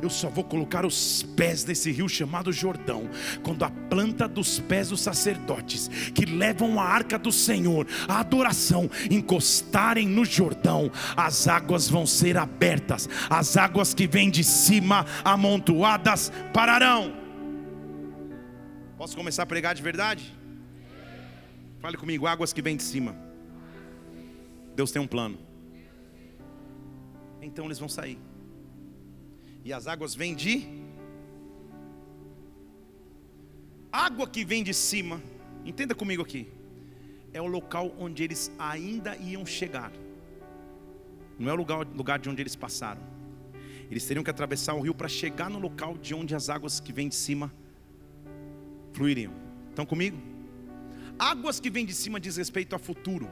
eu 0.03 0.09
só 0.09 0.29
vou 0.29 0.43
colocar 0.43 0.85
os 0.85 1.23
pés 1.35 1.63
nesse 1.63 1.91
rio 1.91 2.09
chamado 2.09 2.51
Jordão, 2.51 3.09
quando 3.41 3.63
a 3.63 3.69
planta 3.69 4.27
dos 4.27 4.59
pés 4.59 4.89
dos 4.89 5.01
sacerdotes, 5.01 5.87
que 6.13 6.25
levam 6.25 6.79
a 6.79 6.83
arca 6.83 7.17
do 7.17 7.31
Senhor, 7.31 7.87
a 8.07 8.19
adoração, 8.19 8.89
encostarem 9.09 10.07
no 10.07 10.25
Jordão, 10.25 10.91
as 11.15 11.47
águas 11.47 11.89
vão 11.89 12.05
ser 12.05 12.37
abertas, 12.37 13.09
as 13.29 13.55
águas 13.55 13.93
que 13.93 14.05
vêm 14.05 14.29
de 14.29 14.43
cima, 14.43 15.05
amontoadas, 15.23 16.31
pararão. 16.53 17.13
Posso 18.97 19.15
começar 19.15 19.43
a 19.43 19.45
pregar 19.45 19.73
de 19.73 19.81
verdade? 19.81 20.33
Fale 21.79 21.97
comigo, 21.97 22.27
águas 22.27 22.51
que 22.51 22.61
vêm 22.61 22.75
de 22.75 22.83
cima. 22.83 23.15
Deus 24.75 24.91
tem 24.91 25.01
um 25.01 25.07
plano. 25.07 25.37
Então 27.41 27.65
eles 27.65 27.79
vão 27.79 27.89
sair. 27.89 28.17
E 29.63 29.71
as 29.71 29.87
águas 29.87 30.13
vêm 30.13 30.35
de 30.35 30.67
água 33.91 34.27
que 34.27 34.43
vem 34.43 34.63
de 34.63 34.73
cima. 34.73 35.21
Entenda 35.63 35.95
comigo 35.95 36.21
aqui. 36.21 36.51
É 37.31 37.41
o 37.41 37.47
local 37.47 37.95
onde 37.97 38.23
eles 38.23 38.51
ainda 38.59 39.15
iam 39.17 39.45
chegar. 39.45 39.91
Não 41.39 41.49
é 41.49 41.53
o 41.53 41.55
lugar, 41.55 41.85
lugar 41.87 42.19
de 42.19 42.29
onde 42.29 42.41
eles 42.41 42.55
passaram. 42.55 43.01
Eles 43.89 44.05
teriam 44.05 44.23
que 44.23 44.29
atravessar 44.29 44.73
o 44.73 44.81
rio 44.81 44.93
para 44.93 45.07
chegar 45.07 45.49
no 45.49 45.59
local 45.59 45.97
de 45.97 46.13
onde 46.13 46.35
as 46.35 46.49
águas 46.49 46.79
que 46.79 46.91
vêm 46.91 47.07
de 47.07 47.15
cima 47.15 47.53
fluiriam. 48.91 49.33
Estão 49.69 49.85
comigo? 49.85 50.17
Águas 51.17 51.59
que 51.59 51.69
vêm 51.69 51.85
de 51.85 51.93
cima 51.93 52.19
diz 52.19 52.37
respeito 52.37 52.75
a 52.75 52.79
futuro. 52.79 53.29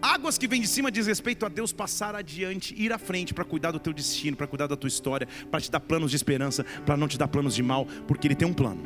Águas 0.00 0.38
que 0.38 0.48
vêm 0.48 0.60
de 0.60 0.66
cima 0.66 0.90
diz 0.90 1.06
respeito 1.06 1.44
a 1.46 1.48
Deus 1.48 1.72
passar 1.72 2.14
adiante, 2.14 2.74
ir 2.76 2.92
à 2.92 2.98
frente 2.98 3.34
para 3.34 3.44
cuidar 3.44 3.70
do 3.70 3.78
teu 3.78 3.92
destino, 3.92 4.36
para 4.36 4.46
cuidar 4.46 4.66
da 4.66 4.76
tua 4.76 4.88
história, 4.88 5.28
para 5.50 5.60
te 5.60 5.70
dar 5.70 5.80
planos 5.80 6.10
de 6.10 6.16
esperança, 6.16 6.64
para 6.84 6.96
não 6.96 7.08
te 7.08 7.18
dar 7.18 7.28
planos 7.28 7.54
de 7.54 7.62
mal, 7.62 7.86
porque 8.06 8.26
Ele 8.26 8.34
tem 8.34 8.46
um 8.46 8.54
plano. 8.54 8.82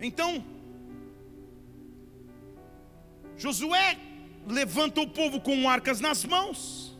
Então, 0.00 0.44
Josué 3.36 3.98
levanta 4.46 5.00
o 5.00 5.06
povo 5.06 5.40
com 5.40 5.68
arcas 5.68 6.00
nas 6.00 6.24
mãos. 6.24 6.96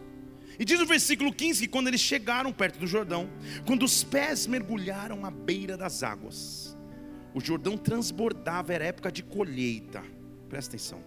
E 0.59 0.65
diz 0.65 0.81
o 0.81 0.87
versículo 0.87 1.33
15 1.33 1.63
que 1.63 1.69
quando 1.69 1.87
eles 1.87 2.01
chegaram 2.01 2.53
perto 2.53 2.81
do 2.81 2.87
Jordão, 2.87 3.31
quando 3.65 3.85
os 3.85 4.03
pés 4.03 4.47
mergulharam 4.47 5.25
à 5.25 5.31
beira 5.31 5.77
das 5.77 6.03
águas, 6.03 6.77
o 7.33 7.41
Jordão 7.41 7.77
transbordava, 7.77 8.73
era 8.73 8.85
época 8.85 9.13
de 9.13 9.23
colheita. 9.23 10.03
Presta 10.49 10.71
atenção. 10.71 11.03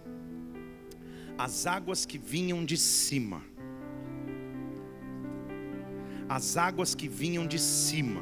As 1.36 1.66
águas 1.66 2.06
que 2.06 2.18
vinham 2.18 2.64
de 2.64 2.76
cima. 2.76 3.42
As 6.28 6.56
águas 6.56 6.94
que 6.94 7.08
vinham 7.08 7.46
de 7.46 7.58
cima. 7.58 8.20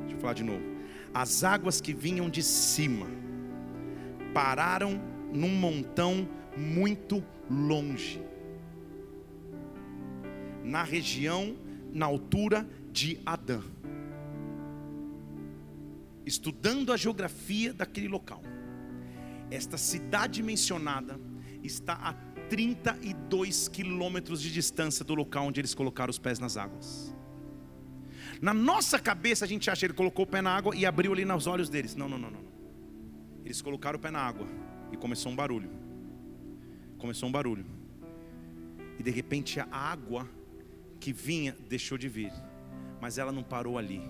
Deixa 0.00 0.16
eu 0.16 0.20
falar 0.20 0.32
de 0.34 0.42
novo. 0.42 0.64
As 1.12 1.44
águas 1.44 1.80
que 1.80 1.92
vinham 1.92 2.30
de 2.30 2.42
cima 2.42 3.06
pararam 4.32 5.00
num 5.32 5.54
montão 5.54 6.28
muito 6.56 7.22
longe. 7.50 8.22
Na 10.64 10.82
região, 10.82 11.56
na 11.92 12.06
altura 12.06 12.66
de 12.92 13.20
Adã. 13.26 13.60
Estudando 16.24 16.92
a 16.92 16.96
geografia 16.96 17.72
daquele 17.72 18.08
local 18.08 18.42
esta 19.50 19.76
cidade 19.76 20.42
mencionada 20.42 21.18
está 21.62 21.94
a 21.94 22.12
32 22.48 23.68
quilômetros 23.68 24.40
de 24.42 24.52
distância 24.52 25.04
do 25.04 25.14
local 25.14 25.46
onde 25.46 25.60
eles 25.60 25.74
colocaram 25.74 26.10
os 26.10 26.18
pés 26.18 26.38
nas 26.38 26.56
águas. 26.56 27.14
Na 28.40 28.54
nossa 28.54 28.98
cabeça 28.98 29.44
a 29.44 29.48
gente 29.48 29.70
acha 29.70 29.80
que 29.80 29.86
ele 29.86 29.94
colocou 29.94 30.24
o 30.24 30.28
pé 30.28 30.40
na 30.40 30.54
água 30.54 30.74
e 30.74 30.86
abriu 30.86 31.12
ali 31.12 31.24
nos 31.24 31.46
olhos 31.46 31.68
deles. 31.68 31.94
Não, 31.94 32.08
não, 32.08 32.18
não, 32.18 32.30
não. 32.30 32.44
Eles 33.44 33.60
colocaram 33.60 33.98
o 33.98 34.00
pé 34.00 34.10
na 34.10 34.20
água 34.20 34.46
e 34.92 34.96
começou 34.96 35.30
um 35.30 35.36
barulho. 35.36 35.70
Começou 36.98 37.28
um 37.28 37.32
barulho. 37.32 37.66
E 38.98 39.02
de 39.02 39.10
repente 39.10 39.60
a 39.60 39.66
água 39.70 40.28
que 40.98 41.12
vinha 41.12 41.56
deixou 41.68 41.96
de 41.96 42.08
vir. 42.08 42.32
Mas 43.00 43.18
ela 43.18 43.32
não 43.32 43.42
parou 43.42 43.78
ali. 43.78 44.02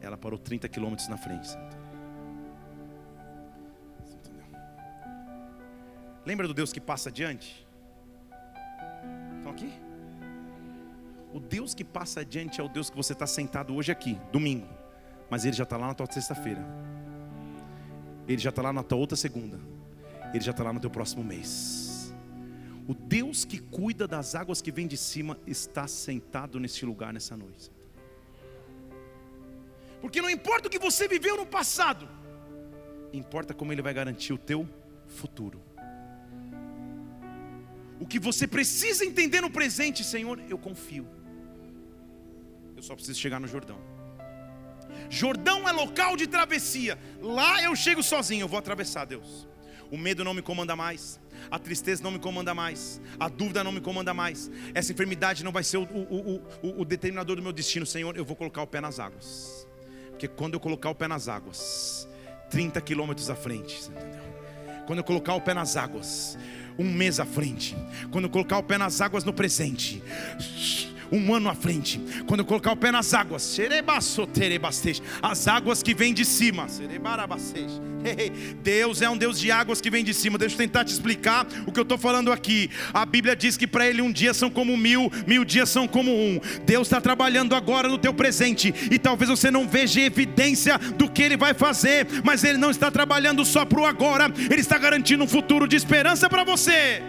Ela 0.00 0.16
parou 0.16 0.38
30 0.38 0.68
quilômetros 0.68 1.08
na 1.08 1.16
frente. 1.16 1.48
Lembra 6.28 6.46
do 6.46 6.52
Deus 6.52 6.74
que 6.74 6.78
passa 6.78 7.08
adiante? 7.08 7.66
Estão 9.38 9.50
aqui? 9.50 9.72
O 11.32 11.40
Deus 11.40 11.72
que 11.72 11.82
passa 11.82 12.20
adiante 12.20 12.60
é 12.60 12.62
o 12.62 12.68
Deus 12.68 12.90
que 12.90 12.96
você 12.98 13.14
está 13.14 13.26
sentado 13.26 13.74
hoje 13.74 13.90
aqui, 13.90 14.18
domingo. 14.30 14.68
Mas 15.30 15.46
Ele 15.46 15.56
já 15.56 15.64
está 15.64 15.78
lá 15.78 15.86
na 15.86 15.94
tua 15.94 16.04
sexta-feira. 16.12 16.62
Ele 18.28 18.36
já 18.36 18.50
está 18.50 18.60
lá 18.60 18.74
na 18.74 18.82
tua 18.82 18.98
outra 18.98 19.16
segunda. 19.16 19.58
Ele 20.34 20.44
já 20.44 20.50
está 20.50 20.62
lá 20.62 20.70
no 20.70 20.78
teu 20.80 20.90
próximo 20.90 21.24
mês. 21.24 22.14
O 22.86 22.92
Deus 22.92 23.46
que 23.46 23.58
cuida 23.58 24.06
das 24.06 24.34
águas 24.34 24.60
que 24.60 24.70
vêm 24.70 24.86
de 24.86 24.98
cima 24.98 25.38
está 25.46 25.88
sentado 25.88 26.60
neste 26.60 26.84
lugar 26.84 27.10
nessa 27.10 27.38
noite. 27.38 27.72
Porque 30.02 30.20
não 30.20 30.28
importa 30.28 30.68
o 30.68 30.70
que 30.70 30.78
você 30.78 31.08
viveu 31.08 31.38
no 31.38 31.46
passado, 31.46 32.06
importa 33.14 33.54
como 33.54 33.72
Ele 33.72 33.80
vai 33.80 33.94
garantir 33.94 34.34
o 34.34 34.38
teu 34.38 34.68
futuro. 35.06 35.67
O 38.00 38.06
que 38.06 38.18
você 38.18 38.46
precisa 38.46 39.04
entender 39.04 39.40
no 39.40 39.50
presente, 39.50 40.04
Senhor, 40.04 40.40
eu 40.48 40.56
confio. 40.56 41.06
Eu 42.76 42.82
só 42.82 42.94
preciso 42.94 43.18
chegar 43.18 43.40
no 43.40 43.48
Jordão. 43.48 43.78
Jordão 45.10 45.68
é 45.68 45.72
local 45.72 46.16
de 46.16 46.26
travessia. 46.26 46.98
Lá 47.20 47.62
eu 47.62 47.74
chego 47.74 48.02
sozinho, 48.02 48.42
eu 48.44 48.48
vou 48.48 48.58
atravessar, 48.58 49.04
Deus. 49.04 49.48
O 49.90 49.96
medo 49.96 50.22
não 50.22 50.34
me 50.34 50.42
comanda 50.42 50.76
mais. 50.76 51.18
A 51.50 51.58
tristeza 51.58 52.02
não 52.02 52.10
me 52.10 52.18
comanda 52.18 52.54
mais. 52.54 53.00
A 53.18 53.28
dúvida 53.28 53.64
não 53.64 53.72
me 53.72 53.80
comanda 53.80 54.12
mais. 54.12 54.50
Essa 54.74 54.92
enfermidade 54.92 55.42
não 55.42 55.52
vai 55.52 55.64
ser 55.64 55.78
o, 55.78 55.82
o, 55.82 56.42
o, 56.62 56.80
o 56.82 56.84
determinador 56.84 57.36
do 57.36 57.42
meu 57.42 57.52
destino, 57.52 57.86
Senhor. 57.86 58.16
Eu 58.16 58.24
vou 58.24 58.36
colocar 58.36 58.62
o 58.62 58.66
pé 58.66 58.80
nas 58.80 59.00
águas. 59.00 59.66
Porque 60.10 60.28
quando 60.28 60.54
eu 60.54 60.60
colocar 60.60 60.90
o 60.90 60.94
pé 60.94 61.08
nas 61.08 61.28
águas, 61.28 62.08
30 62.50 62.80
quilômetros 62.80 63.30
à 63.30 63.36
frente, 63.36 63.80
entendeu? 63.88 64.28
Quando 64.86 64.98
eu 64.98 65.04
colocar 65.04 65.34
o 65.34 65.40
pé 65.40 65.54
nas 65.54 65.76
águas, 65.76 66.36
um 66.78 66.90
mês 66.90 67.18
à 67.18 67.24
frente. 67.24 67.76
Quando 68.10 68.28
colocar 68.28 68.58
o 68.58 68.62
pé 68.62 68.78
nas 68.78 69.00
águas 69.00 69.24
no 69.24 69.32
presente 69.32 70.02
um 71.10 71.34
ano 71.34 71.48
à 71.48 71.54
frente. 71.54 71.98
Quando 72.26 72.44
colocar 72.44 72.72
o 72.72 72.76
pé 72.76 72.92
nas 72.92 73.14
águas, 73.14 73.58
as 75.22 75.48
águas 75.48 75.82
que 75.82 75.94
vêm 75.94 76.12
de 76.12 76.24
cima. 76.24 76.66
Deus 78.62 79.02
é 79.02 79.08
um 79.08 79.16
Deus 79.16 79.38
de 79.38 79.50
águas 79.50 79.80
que 79.80 79.90
vem 79.90 80.04
de 80.04 80.14
cima. 80.14 80.38
Deixa 80.38 80.54
eu 80.54 80.58
tentar 80.58 80.84
te 80.84 80.92
explicar 80.92 81.46
o 81.66 81.72
que 81.72 81.78
eu 81.78 81.82
estou 81.82 81.98
falando 81.98 82.32
aqui. 82.32 82.70
A 82.92 83.04
Bíblia 83.04 83.34
diz 83.34 83.56
que 83.56 83.66
para 83.66 83.86
Ele 83.88 84.02
um 84.02 84.12
dia 84.12 84.34
são 84.34 84.50
como 84.50 84.76
mil, 84.76 85.10
mil 85.26 85.44
dias 85.44 85.68
são 85.68 85.86
como 85.86 86.12
um. 86.12 86.40
Deus 86.64 86.88
está 86.88 87.00
trabalhando 87.00 87.54
agora 87.54 87.88
no 87.88 87.98
teu 87.98 88.12
presente 88.14 88.74
e 88.90 88.98
talvez 88.98 89.30
você 89.30 89.50
não 89.50 89.68
veja 89.68 90.00
evidência 90.00 90.78
do 90.78 91.10
que 91.10 91.22
Ele 91.22 91.36
vai 91.36 91.54
fazer, 91.54 92.06
mas 92.24 92.44
Ele 92.44 92.58
não 92.58 92.70
está 92.70 92.90
trabalhando 92.90 93.44
só 93.44 93.64
para 93.64 93.80
o 93.80 93.86
agora, 93.86 94.32
Ele 94.50 94.60
está 94.60 94.78
garantindo 94.78 95.24
um 95.24 95.28
futuro 95.28 95.66
de 95.66 95.76
esperança 95.76 96.28
para 96.28 96.44
você. 96.44 97.02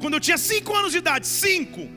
Quando 0.00 0.14
eu 0.14 0.20
tinha 0.20 0.36
cinco 0.36 0.74
anos 0.74 0.92
de 0.92 0.98
idade, 0.98 1.26
cinco, 1.26 1.88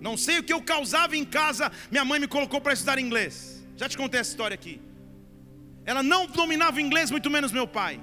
não 0.00 0.16
sei 0.16 0.38
o 0.38 0.42
que 0.42 0.52
eu 0.52 0.62
causava 0.62 1.16
em 1.16 1.24
casa, 1.24 1.70
minha 1.90 2.04
mãe 2.04 2.20
me 2.20 2.28
colocou 2.28 2.60
para 2.60 2.72
estudar 2.72 2.98
inglês. 2.98 3.64
Já 3.76 3.88
te 3.88 3.96
contei 3.96 4.20
essa 4.20 4.30
história 4.30 4.54
aqui. 4.54 4.85
Ela 5.90 6.02
não 6.02 6.26
dominava 6.26 6.82
inglês, 6.86 7.10
muito 7.10 7.30
menos 7.30 7.52
meu 7.52 7.66
pai. 7.78 8.00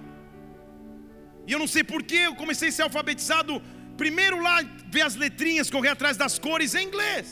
E 1.45 1.51
eu 1.51 1.59
não 1.59 1.67
sei 1.67 1.84
porquê, 1.84 2.21
eu 2.29 2.36
comecei 2.36 2.69
a 2.69 2.71
ser 2.71 2.84
alfabetizado. 2.84 3.61
Primeiro 3.97 4.41
lá, 4.41 4.63
ver 4.89 5.01
as 5.01 5.15
letrinhas, 5.15 5.69
correr 5.69 5.89
atrás 5.89 6.15
das 6.15 6.39
cores 6.39 6.73
em 6.73 6.88
inglês. 6.88 7.25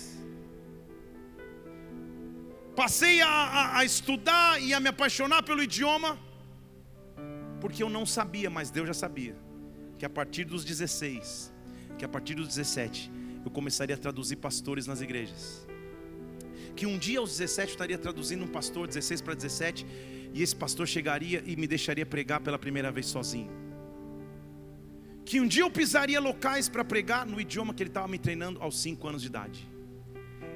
Passei 2.76 3.22
a, 3.22 3.28
a, 3.28 3.78
a 3.80 3.86
estudar 3.86 4.62
e 4.62 4.74
a 4.74 4.80
me 4.80 4.90
apaixonar 4.90 5.42
pelo 5.44 5.64
idioma, 5.64 6.20
porque 7.60 7.84
eu 7.84 7.90
não 7.90 8.06
sabia, 8.06 8.50
mas 8.50 8.72
Deus 8.72 8.88
já 8.88 8.94
sabia, 8.94 9.36
que 9.98 10.06
a 10.06 10.10
partir 10.10 10.46
dos 10.46 10.64
16, 10.64 11.54
que 11.98 12.06
a 12.06 12.10
partir 12.10 12.36
dos 12.36 12.48
17, 12.48 13.12
eu 13.46 13.52
começaria 13.52 13.96
a 13.96 13.98
traduzir 13.98 14.38
pastores 14.38 14.88
nas 14.88 15.02
igrejas. 15.02 15.68
Que 16.76 16.86
um 16.86 16.98
dia 16.98 17.20
aos 17.20 17.32
17 17.38 17.70
eu 17.70 17.74
estaria 17.74 17.98
traduzindo 17.98 18.44
um 18.44 18.48
pastor, 18.48 18.88
16 18.88 19.22
para 19.22 19.34
17, 19.34 19.86
e 20.34 20.42
esse 20.42 20.56
pastor 20.56 20.88
chegaria 20.88 21.44
e 21.46 21.56
me 21.56 21.68
deixaria 21.68 22.06
pregar 22.06 22.40
pela 22.40 22.58
primeira 22.58 22.92
vez 22.92 23.08
sozinho. 23.08 23.50
Que 25.26 25.40
um 25.40 25.48
dia 25.48 25.64
eu 25.64 25.72
pisaria 25.72 26.20
locais 26.20 26.68
para 26.68 26.84
pregar 26.84 27.26
no 27.26 27.40
idioma 27.40 27.74
que 27.74 27.84
ele 27.84 27.90
estava 27.90 28.08
me 28.08 28.18
treinando 28.18 28.62
aos 28.62 28.80
5 28.82 29.08
anos 29.08 29.22
de 29.22 29.28
idade. 29.28 29.70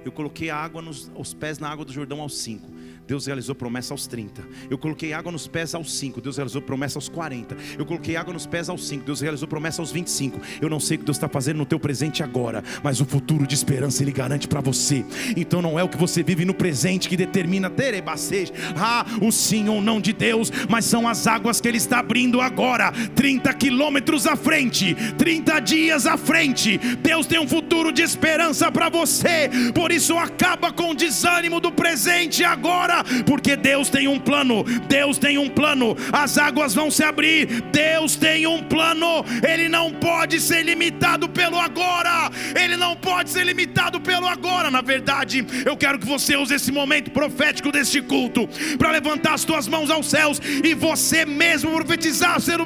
Eu 0.03 0.11
coloquei 0.11 0.49
a 0.49 0.57
água 0.57 0.81
nos, 0.81 1.11
os 1.15 1.33
pés 1.33 1.59
na 1.59 1.69
água 1.69 1.85
do 1.85 1.91
Jordão 1.91 2.21
aos 2.21 2.37
5. 2.37 2.67
Deus 3.07 3.27
realizou 3.27 3.53
promessa 3.53 3.93
aos 3.93 4.07
30. 4.07 4.41
Eu 4.69 4.79
coloquei 4.79 5.13
água 5.13 5.31
nos 5.31 5.47
pés 5.47 5.75
aos 5.75 5.95
5. 5.95 6.19
Deus 6.21 6.37
realizou 6.37 6.61
promessa 6.61 6.97
aos 6.97 7.07
40. 7.07 7.55
Eu 7.77 7.85
coloquei 7.85 8.15
água 8.15 8.33
nos 8.33 8.47
pés 8.47 8.67
aos 8.67 8.87
5. 8.87 9.05
Deus 9.05 9.21
realizou 9.21 9.47
promessa 9.47 9.81
aos 9.81 9.91
25. 9.91 10.41
Eu 10.59 10.69
não 10.69 10.79
sei 10.79 10.97
o 10.97 10.99
que 10.99 11.05
Deus 11.05 11.17
está 11.17 11.29
fazendo 11.29 11.57
no 11.57 11.65
teu 11.65 11.79
presente 11.79 12.23
agora, 12.23 12.63
mas 12.83 12.99
o 12.99 13.05
futuro 13.05 13.45
de 13.45 13.53
esperança 13.53 14.01
Ele 14.01 14.11
garante 14.11 14.47
para 14.47 14.59
você. 14.59 15.05
Então 15.37 15.61
não 15.61 15.77
é 15.77 15.83
o 15.83 15.89
que 15.89 15.97
você 15.97 16.23
vive 16.23 16.45
no 16.45 16.53
presente 16.53 17.07
que 17.07 17.15
determina 17.15 17.69
terebacês, 17.69 18.51
ah, 18.75 19.05
o 19.21 19.31
sim 19.31 19.69
ou 19.69 19.81
não 19.81 20.01
de 20.01 20.11
Deus, 20.11 20.51
mas 20.67 20.85
são 20.85 21.07
as 21.07 21.27
águas 21.27 21.61
que 21.61 21.67
Ele 21.67 21.77
está 21.77 21.99
abrindo 21.99 22.41
agora, 22.41 22.91
30 23.13 23.53
quilômetros 23.53 24.25
à 24.25 24.35
frente, 24.35 24.95
30 25.17 25.59
dias 25.59 26.07
à 26.07 26.17
frente. 26.17 26.79
Deus 27.03 27.27
tem 27.27 27.39
um 27.39 27.47
futuro 27.47 27.91
de 27.91 28.01
esperança 28.01 28.71
para 28.71 28.89
você. 28.89 29.49
Por 29.75 29.91
isso 29.91 30.17
acaba 30.17 30.71
com 30.71 30.91
o 30.91 30.95
desânimo 30.95 31.59
do 31.59 31.71
presente 31.71 32.43
agora 32.43 32.94
porque 33.25 33.55
Deus 33.55 33.89
tem 33.89 34.07
um 34.07 34.19
plano, 34.19 34.63
Deus 34.87 35.17
tem 35.17 35.37
um 35.37 35.49
plano, 35.49 35.95
as 36.11 36.37
águas 36.37 36.73
vão 36.73 36.89
se 36.91 37.03
abrir, 37.03 37.61
Deus 37.71 38.15
tem 38.15 38.47
um 38.47 38.63
plano, 38.63 39.25
Ele 39.47 39.67
não 39.69 39.91
pode 39.91 40.39
ser 40.39 40.63
limitado 40.63 41.27
pelo 41.29 41.59
agora, 41.59 42.29
Ele 42.55 42.77
não 42.77 42.95
pode 42.95 43.29
ser 43.29 43.43
limitado 43.43 43.99
pelo 43.99 44.27
agora. 44.27 44.71
Na 44.71 44.81
verdade, 44.81 45.45
eu 45.65 45.75
quero 45.75 45.99
que 45.99 46.05
você 46.05 46.35
use 46.35 46.53
esse 46.53 46.71
momento 46.71 47.11
profético 47.11 47.71
deste 47.71 48.01
culto 48.01 48.47
para 48.77 48.91
levantar 48.91 49.33
as 49.33 49.43
tuas 49.43 49.67
mãos 49.67 49.89
aos 49.89 50.07
céus 50.07 50.41
e 50.63 50.73
você 50.73 51.25
mesmo 51.25 51.71
profetizar, 51.71 52.39
ser 52.39 52.59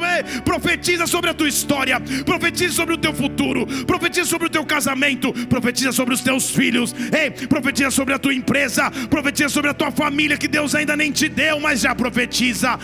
profetiza 0.44 1.08
sobre 1.08 1.30
a 1.30 1.34
tua 1.34 1.48
história, 1.48 2.00
profetiza 2.26 2.74
sobre 2.74 2.96
o 2.96 2.98
teu 2.98 3.14
futuro, 3.14 3.66
profetiza 3.86 4.26
sobre 4.26 4.48
o 4.48 4.50
teu 4.50 4.66
casamento, 4.66 5.34
profetiza 5.48 5.92
sobre 5.92 6.14
os 6.14 6.22
teus 6.22 6.50
filhos, 6.50 6.94
ei, 7.12 7.32
profetiza 7.48 7.92
sobre 7.92 8.14
a 8.14 8.20
tua 8.20 8.34
empresa, 8.34 8.92
profetiza 9.10 9.50
sobre 9.50 9.72
a 9.72 9.74
tua 9.74 9.92
família 9.92 10.19
família 10.20 10.38
que 10.38 10.50
Deus 10.50 10.76
ainda 10.76 10.98
nem 10.98 11.14
te 11.14 11.30
deu, 11.30 11.62
mas 11.62 11.80
já 11.80 11.96
profetiza. 11.96 12.78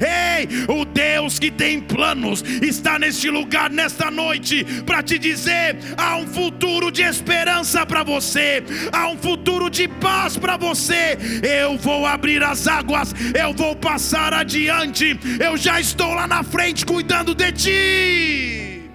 Ei, 0.00 0.48
o 0.66 0.84
Deus 0.84 1.38
que 1.38 1.52
tem 1.52 1.80
planos 1.80 2.42
está 2.60 2.98
neste 2.98 3.30
lugar 3.30 3.70
nesta 3.70 4.10
noite 4.10 4.64
para 4.84 5.04
te 5.04 5.20
dizer: 5.20 5.76
há 5.96 6.16
um 6.16 6.26
futuro 6.26 6.90
de 6.90 7.02
esperança 7.02 7.86
para 7.86 8.02
você, 8.02 8.64
há 8.92 9.06
um 9.06 9.16
futuro 9.16 9.70
de 9.70 9.86
paz 9.86 10.36
para 10.36 10.56
você. 10.56 11.16
Eu 11.42 11.78
vou 11.78 12.04
abrir 12.04 12.42
as 12.42 12.66
águas, 12.66 13.14
eu 13.40 13.54
vou 13.54 13.76
passar 13.76 14.34
adiante, 14.34 15.16
eu 15.38 15.56
já 15.56 15.80
estou 15.80 16.12
lá 16.12 16.26
na 16.26 16.42
frente 16.42 16.84
cuidando 16.84 17.36
de 17.36 17.52
ti. 17.52 18.90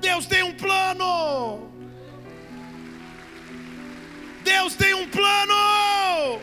Deus 0.00 0.24
tem 0.24 0.42
um 0.42 0.54
plano. 0.54 1.73
Deus 4.44 4.74
tem 4.74 4.94
um 4.94 5.08
plano. 5.08 6.40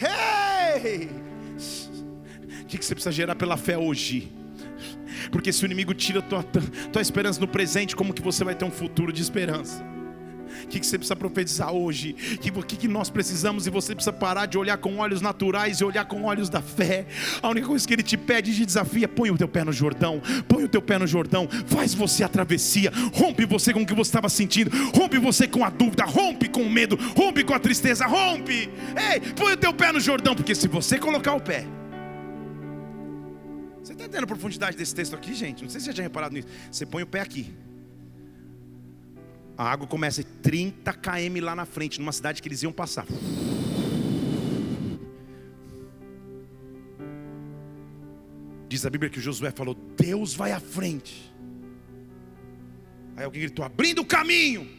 Hey! 0.00 1.10
O 2.62 2.66
que 2.66 2.84
você 2.84 2.94
precisa 2.94 3.12
gerar 3.12 3.34
pela 3.34 3.56
fé 3.56 3.76
hoje? 3.76 4.32
Porque 5.32 5.52
se 5.52 5.64
o 5.64 5.66
inimigo 5.66 5.92
tira 5.92 6.20
a 6.20 6.22
tua, 6.22 6.42
tua 6.92 7.02
esperança 7.02 7.40
no 7.40 7.48
presente, 7.48 7.96
como 7.96 8.14
que 8.14 8.22
você 8.22 8.44
vai 8.44 8.54
ter 8.54 8.64
um 8.64 8.70
futuro 8.70 9.12
de 9.12 9.20
esperança? 9.20 9.84
O 10.64 10.68
que, 10.68 10.78
você 10.78 10.98
precisa 10.98 11.16
profetizar 11.16 11.72
hoje? 11.72 12.14
O 12.54 12.62
que, 12.62 12.76
que, 12.76 12.88
nós 12.88 13.10
precisamos 13.10 13.66
e 13.66 13.70
você 13.70 13.94
precisa 13.94 14.12
parar 14.12 14.46
de 14.46 14.58
olhar 14.58 14.78
com 14.78 14.98
olhos 14.98 15.20
naturais 15.20 15.80
e 15.80 15.84
olhar 15.84 16.04
com 16.04 16.24
olhos 16.24 16.48
da 16.48 16.60
fé. 16.60 17.06
A 17.42 17.48
única 17.48 17.66
coisa 17.66 17.86
que 17.86 17.92
ele 17.92 18.02
te 18.02 18.16
pede 18.16 18.50
e 18.50 18.54
te 18.54 18.66
desafia: 18.66 19.08
põe 19.08 19.30
o 19.30 19.38
teu 19.38 19.48
pé 19.48 19.64
no 19.64 19.72
Jordão, 19.72 20.20
põe 20.48 20.64
o 20.64 20.68
teu 20.68 20.82
pé 20.82 20.98
no 20.98 21.06
Jordão, 21.06 21.48
faz 21.66 21.94
você 21.94 22.24
a 22.24 22.28
travessia, 22.28 22.92
rompe 23.14 23.44
você 23.44 23.72
com 23.72 23.82
o 23.82 23.86
que 23.86 23.94
você 23.94 24.08
estava 24.08 24.28
sentindo, 24.28 24.70
rompe 24.94 25.18
você 25.18 25.46
com 25.46 25.64
a 25.64 25.70
dúvida, 25.70 26.04
rompe 26.04 26.48
com 26.48 26.62
o 26.62 26.70
medo, 26.70 26.98
rompe 27.16 27.44
com 27.44 27.54
a 27.54 27.58
tristeza, 27.58 28.06
rompe. 28.06 28.70
Ei, 28.96 29.20
põe 29.34 29.52
o 29.52 29.56
teu 29.56 29.72
pé 29.72 29.92
no 29.92 30.00
Jordão, 30.00 30.34
porque 30.34 30.54
se 30.54 30.68
você 30.68 30.98
colocar 30.98 31.34
o 31.34 31.40
pé, 31.40 31.66
você 33.82 33.92
está 33.92 34.04
entendendo 34.04 34.24
a 34.24 34.26
profundidade 34.26 34.76
desse 34.76 34.94
texto 34.94 35.14
aqui, 35.14 35.34
gente? 35.34 35.62
Não 35.62 35.70
sei 35.70 35.80
se 35.80 35.86
você 35.86 35.90
já 35.90 35.94
tinha 35.94 36.04
reparado 36.04 36.34
nisso. 36.34 36.48
Você 36.70 36.84
põe 36.84 37.02
o 37.02 37.06
pé 37.06 37.20
aqui 37.20 37.54
a 39.58 39.68
água 39.68 39.88
começa 39.88 40.20
a 40.20 40.24
30 40.40 40.92
km 40.94 41.42
lá 41.42 41.56
na 41.56 41.66
frente, 41.66 41.98
numa 41.98 42.12
cidade 42.12 42.40
que 42.40 42.46
eles 42.46 42.62
iam 42.62 42.72
passar. 42.72 43.04
Diz 48.68 48.86
a 48.86 48.90
Bíblia 48.90 49.10
que 49.10 49.20
Josué 49.20 49.50
falou: 49.50 49.74
Deus 49.74 50.32
vai 50.32 50.52
à 50.52 50.60
frente. 50.60 51.34
Aí 53.16 53.24
alguém 53.24 53.42
gritou: 53.42 53.64
abrindo 53.64 54.02
o 54.02 54.06
caminho. 54.06 54.70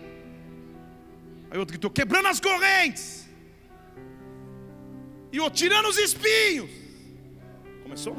Aí 1.52 1.60
outro 1.60 1.74
gritou: 1.74 1.92
quebrando 1.92 2.30
as 2.30 2.40
correntes. 2.40 3.28
E 5.30 5.42
outro 5.42 5.60
tirando 5.60 5.90
os 5.90 5.98
espinhos. 5.98 6.70
Começou. 7.84 8.16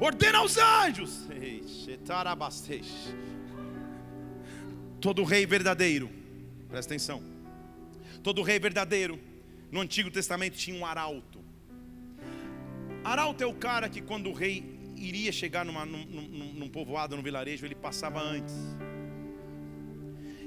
Ordena 0.00 0.38
aos 0.38 0.58
anjos. 0.58 1.30
Ei, 1.30 1.62
Todo 5.06 5.22
rei 5.22 5.46
verdadeiro, 5.46 6.10
presta 6.68 6.92
atenção. 6.92 7.22
Todo 8.24 8.42
rei 8.42 8.58
verdadeiro, 8.58 9.20
no 9.70 9.80
Antigo 9.80 10.10
Testamento 10.10 10.56
tinha 10.56 10.76
um 10.76 10.84
arauto. 10.84 11.44
Arauto 13.04 13.40
é 13.40 13.46
o 13.46 13.54
cara 13.54 13.88
que, 13.88 14.00
quando 14.00 14.28
o 14.28 14.32
rei 14.32 14.64
iria 14.96 15.30
chegar 15.30 15.64
numa, 15.64 15.86
num, 15.86 16.04
num, 16.06 16.52
num 16.54 16.68
povoado, 16.68 17.14
num 17.14 17.22
vilarejo, 17.22 17.64
ele 17.64 17.76
passava 17.76 18.20
antes. 18.20 18.52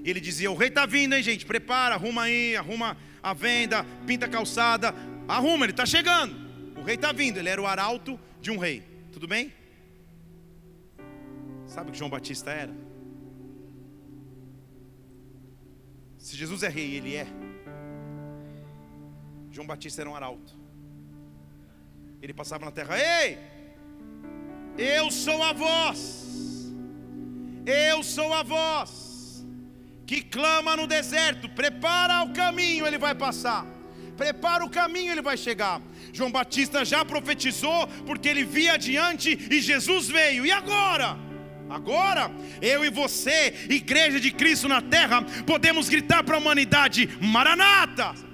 Ele 0.04 0.20
dizia: 0.20 0.52
O 0.52 0.56
rei 0.56 0.68
está 0.68 0.86
vindo, 0.86 1.16
hein, 1.16 1.24
gente? 1.24 1.46
Prepara, 1.46 1.96
arruma 1.96 2.24
aí, 2.24 2.58
arruma 2.58 2.98
a 3.24 3.34
venda, 3.34 3.86
pinta 4.06 4.26
a 4.26 4.30
calçada, 4.30 4.94
arruma, 5.26 5.64
ele 5.64 5.72
está 5.72 5.86
chegando. 5.86 6.36
O 6.78 6.84
rei 6.84 6.96
está 6.96 7.14
vindo, 7.14 7.38
ele 7.40 7.48
era 7.48 7.62
o 7.62 7.66
arauto 7.66 8.20
de 8.42 8.52
um 8.52 8.58
rei. 8.58 8.84
Tudo 9.14 9.26
bem? 9.26 9.54
Sabe 11.66 11.92
o 11.92 11.94
que 11.94 11.98
João 11.98 12.10
Batista 12.10 12.52
era? 12.52 12.89
Se 16.30 16.38
Jesus 16.38 16.62
é 16.62 16.70
rei, 16.70 16.94
ele 16.94 17.16
é. 17.16 17.26
João 19.50 19.66
Batista 19.66 20.02
era 20.04 20.10
um 20.12 20.16
arauto. 20.16 20.54
Ele 22.22 22.36
passava 22.36 22.66
na 22.66 22.72
terra, 22.72 22.96
ei, 23.00 23.40
eu 24.78 25.10
sou 25.10 25.42
a 25.42 25.52
voz, 25.52 26.72
eu 27.66 28.04
sou 28.04 28.32
a 28.32 28.44
voz 28.44 29.44
que 30.06 30.22
clama 30.22 30.76
no 30.76 30.86
deserto, 30.86 31.50
prepara 31.50 32.22
o 32.22 32.32
caminho, 32.32 32.86
ele 32.86 33.00
vai 33.00 33.16
passar, 33.16 33.66
prepara 34.16 34.64
o 34.64 34.70
caminho, 34.70 35.12
ele 35.12 35.24
vai 35.24 35.36
chegar. 35.36 35.82
João 36.14 36.32
Batista 36.32 36.86
já 36.86 37.04
profetizou, 37.04 37.88
porque 38.06 38.30
ele 38.30 38.44
via 38.44 38.74
adiante 38.74 39.36
e 39.50 39.60
Jesus 39.60 40.08
veio, 40.08 40.46
e 40.46 40.52
agora? 40.52 41.29
Agora, 41.70 42.32
eu 42.62 42.84
e 42.84 42.90
você, 42.90 43.54
igreja 43.70 44.20
de 44.20 44.32
Cristo 44.32 44.68
na 44.68 44.82
terra, 44.82 45.22
podemos 45.46 45.88
gritar 45.88 46.24
para 46.24 46.36
a 46.36 46.40
humanidade: 46.40 47.10
Maranata! 47.22 48.29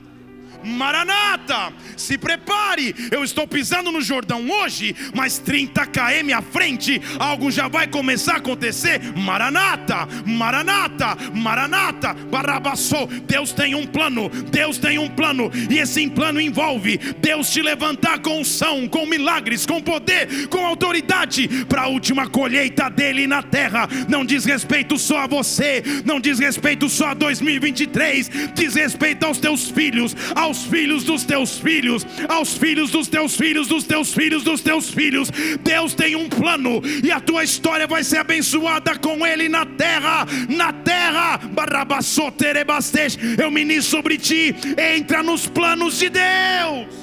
Maranata, 0.66 1.74
se 1.98 2.18
prepare. 2.18 2.96
Eu 3.12 3.24
estou 3.24 3.48
pisando 3.48 3.92
no 3.92 4.02
Jordão 4.02 4.50
hoje, 4.50 4.96
mas 5.14 5.38
30 5.38 5.86
km 5.88 6.34
à 6.36 6.42
frente, 6.42 7.02
algo 7.20 7.52
já 7.52 7.68
vai 7.68 7.88
começar 7.88 8.36
a 8.36 8.38
acontecer. 8.38 9.02
Maranata, 9.16 10.08
Maranata, 10.26 11.18
Maranata, 11.34 12.14
Barabassou. 12.14 13.08
Deus 13.08 13.52
tem 13.52 13.76
um 13.76 13.86
plano, 13.86 14.30
Deus 14.30 14.78
tem 14.78 14.98
um 14.98 15.10
plano, 15.10 15.52
e 15.70 15.80
esse 15.80 16.06
plano 16.10 16.40
envolve 16.40 17.00
Deus 17.20 17.50
te 17.50 17.62
levantar 17.62 18.20
com 18.20 18.40
unção, 18.40 18.88
com 18.88 19.06
milagres, 19.06 19.66
com 19.66 19.82
poder, 19.82 20.48
com 20.48 20.66
autoridade 20.66 21.48
para 21.66 21.84
a 21.84 21.88
última 21.88 22.28
colheita 22.28 22.90
dele 22.90 23.28
na 23.28 23.42
terra. 23.42 23.88
Não 24.08 24.26
diz 24.26 24.46
respeito 24.46 24.98
só 24.98 25.20
a 25.20 25.28
você, 25.28 25.84
não 26.06 26.20
diz 26.20 26.40
respeito 26.40 26.90
só 26.90 27.10
a 27.10 27.14
2023, 27.14 28.30
diz 28.54 28.76
respeito 28.76 29.26
aos 29.26 29.38
teus 29.38 29.70
filhos, 29.70 30.16
aos 30.36 30.55
aos 30.56 30.64
filhos 30.64 31.04
dos 31.04 31.26
teus 31.26 31.60
filhos, 31.60 32.06
aos 32.30 32.58
filhos 32.58 32.90
dos 32.90 33.10
teus 33.10 33.36
filhos, 33.36 33.68
dos 33.68 33.84
teus 33.84 34.14
filhos, 34.14 34.44
dos 34.44 34.62
teus 34.62 34.90
filhos. 34.90 35.30
Deus 35.62 35.94
tem 35.94 36.16
um 36.16 36.30
plano 36.30 36.82
e 37.04 37.12
a 37.12 37.20
tua 37.20 37.44
história 37.44 37.86
vai 37.86 38.04
ser 38.04 38.20
abençoada 38.20 38.98
com 38.98 39.26
Ele 39.28 39.50
na 39.50 39.66
terra, 39.66 40.26
na 40.48 40.72
terra. 40.72 41.42
Eu 43.38 43.52
ministro 43.52 43.98
sobre 43.98 44.18
ti, 44.18 44.56
entra 44.98 45.22
nos 45.22 45.46
planos 45.46 46.00
de 46.00 46.10
Deus. 46.10 46.96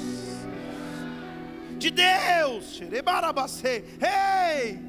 De 1.77 1.91
Deus, 1.91 2.81
ei! 4.01 4.79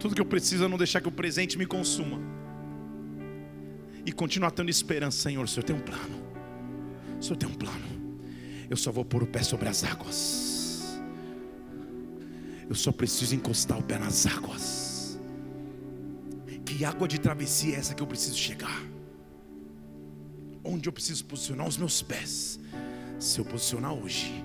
Tudo 0.00 0.14
que 0.14 0.20
eu 0.20 0.26
preciso 0.26 0.64
é 0.64 0.68
não 0.68 0.76
deixar 0.76 1.00
que 1.00 1.08
o 1.08 1.12
presente 1.12 1.56
me 1.56 1.64
consuma 1.64 2.18
e 4.04 4.12
continuar 4.12 4.50
tendo 4.50 4.70
esperança, 4.70 5.18
Senhor. 5.18 5.44
O 5.44 5.48
Senhor 5.48 5.64
tem 5.64 5.76
um 5.76 5.80
plano. 5.80 6.23
O 7.24 7.26
Senhor 7.26 7.38
tem 7.38 7.48
um 7.48 7.54
plano. 7.54 7.86
Eu 8.68 8.76
só 8.76 8.92
vou 8.92 9.02
pôr 9.02 9.22
o 9.22 9.26
pé 9.26 9.42
sobre 9.42 9.66
as 9.66 9.82
águas. 9.82 11.00
Eu 12.68 12.74
só 12.74 12.92
preciso 12.92 13.34
encostar 13.34 13.78
o 13.78 13.82
pé 13.82 13.98
nas 13.98 14.26
águas. 14.26 15.18
Que 16.66 16.84
água 16.84 17.08
de 17.08 17.18
travessia 17.18 17.76
é 17.76 17.78
essa 17.78 17.94
que 17.94 18.02
eu 18.02 18.06
preciso 18.06 18.36
chegar? 18.36 18.78
Onde 20.62 20.86
eu 20.86 20.92
preciso 20.92 21.24
posicionar 21.24 21.66
os 21.66 21.78
meus 21.78 22.02
pés? 22.02 22.60
Se 23.18 23.38
eu 23.38 23.44
posicionar 23.46 23.94
hoje, 23.94 24.44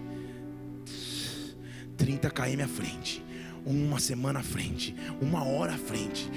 30 1.98 2.30
km 2.30 2.62
à 2.64 2.68
frente, 2.70 3.22
uma 3.66 4.00
semana 4.00 4.40
à 4.40 4.44
frente, 4.44 4.96
uma 5.20 5.44
hora 5.44 5.74
à 5.74 5.78
frente, 5.78 6.32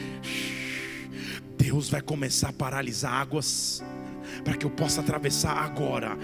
Deus 1.56 1.88
vai 1.88 2.00
começar 2.00 2.48
a 2.48 2.52
paralisar 2.52 3.12
águas 3.12 3.80
para 4.44 4.56
que 4.56 4.66
eu 4.66 4.70
possa 4.70 5.00
atravessar 5.00 5.56
agora. 5.56 6.16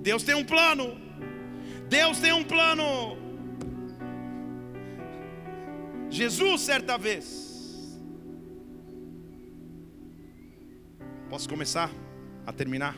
Deus 0.00 0.22
tem 0.22 0.34
um 0.34 0.44
plano. 0.44 0.96
Deus 1.88 2.18
tem 2.20 2.32
um 2.32 2.44
plano. 2.44 3.16
Jesus, 6.10 6.62
certa 6.62 6.98
vez, 6.98 7.98
posso 11.28 11.48
começar 11.48 11.90
a 12.44 12.52
terminar? 12.52 12.96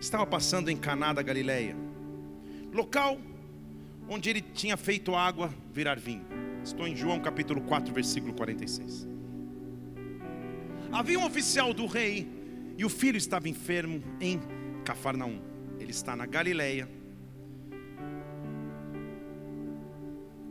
Estava 0.00 0.26
passando 0.26 0.70
em 0.70 0.76
Caná 0.76 1.12
da 1.12 1.22
Galileia, 1.22 1.76
local 2.72 3.18
onde 4.08 4.30
ele 4.30 4.40
tinha 4.40 4.76
feito 4.76 5.14
água 5.14 5.52
virar 5.72 5.98
vinho. 5.98 6.24
Estou 6.62 6.86
em 6.86 6.96
João 6.96 7.20
capítulo 7.20 7.60
4, 7.62 7.92
versículo 7.92 8.34
46. 8.34 9.15
Havia 10.92 11.18
um 11.18 11.24
oficial 11.24 11.74
do 11.74 11.86
rei 11.86 12.28
e 12.78 12.84
o 12.84 12.88
filho 12.88 13.16
estava 13.16 13.48
enfermo 13.48 14.02
em 14.20 14.40
Cafarnaum. 14.84 15.40
Ele 15.78 15.90
está 15.90 16.14
na 16.14 16.26
Galileia. 16.26 16.88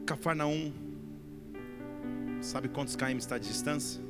Cafarnaum, 0.05 0.71
sabe 2.41 2.69
quantos 2.69 2.95
km 2.95 3.17
está 3.17 3.37
de 3.37 3.47
distância? 3.47 4.01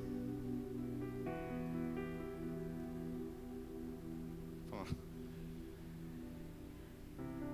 Fala. 4.70 4.86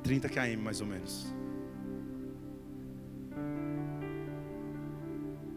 30 0.03 0.27
km 0.29 0.61
mais 0.61 0.81
ou 0.81 0.87
menos. 0.87 1.31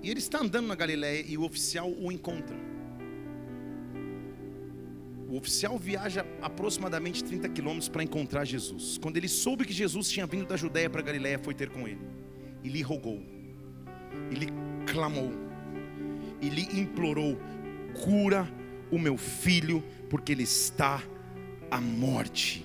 E 0.03 0.11
ele 0.11 0.19
está 0.19 0.41
andando 0.43 0.67
na 0.67 0.75
Galileia 0.75 1.25
e 1.27 1.39
o 1.39 1.43
oficial 1.43 1.91
o 1.91 2.13
encontra. 2.13 2.64
O 5.35 5.39
oficial 5.39 5.77
viaja 5.77 6.25
aproximadamente 6.41 7.25
30 7.25 7.49
quilômetros 7.49 7.89
para 7.89 8.05
encontrar 8.05 8.45
Jesus. 8.45 8.99
Quando 8.99 9.17
ele 9.17 9.27
soube 9.27 9.65
que 9.65 9.73
Jesus 9.73 10.09
tinha 10.09 10.29
vindo 10.29 10.47
da 10.47 10.57
Judéia 10.57 10.89
para 10.89 11.03
Galiléia, 11.03 11.41
foi 11.41 11.53
ter 11.53 11.71
com 11.71 11.89
ele. 11.89 11.99
E 12.63 12.69
lhe 12.69 12.81
rogou, 12.83 13.21
e 14.31 14.35
lhe 14.37 14.47
clamou, 14.87 15.33
e 16.41 16.49
lhe 16.49 16.81
implorou: 16.81 17.37
cura 18.05 18.49
o 18.93 18.97
meu 18.97 19.19
filho, 19.19 19.83
porque 20.09 20.31
ele 20.31 20.45
está 20.45 21.03
à 21.69 21.81
morte. 21.81 22.65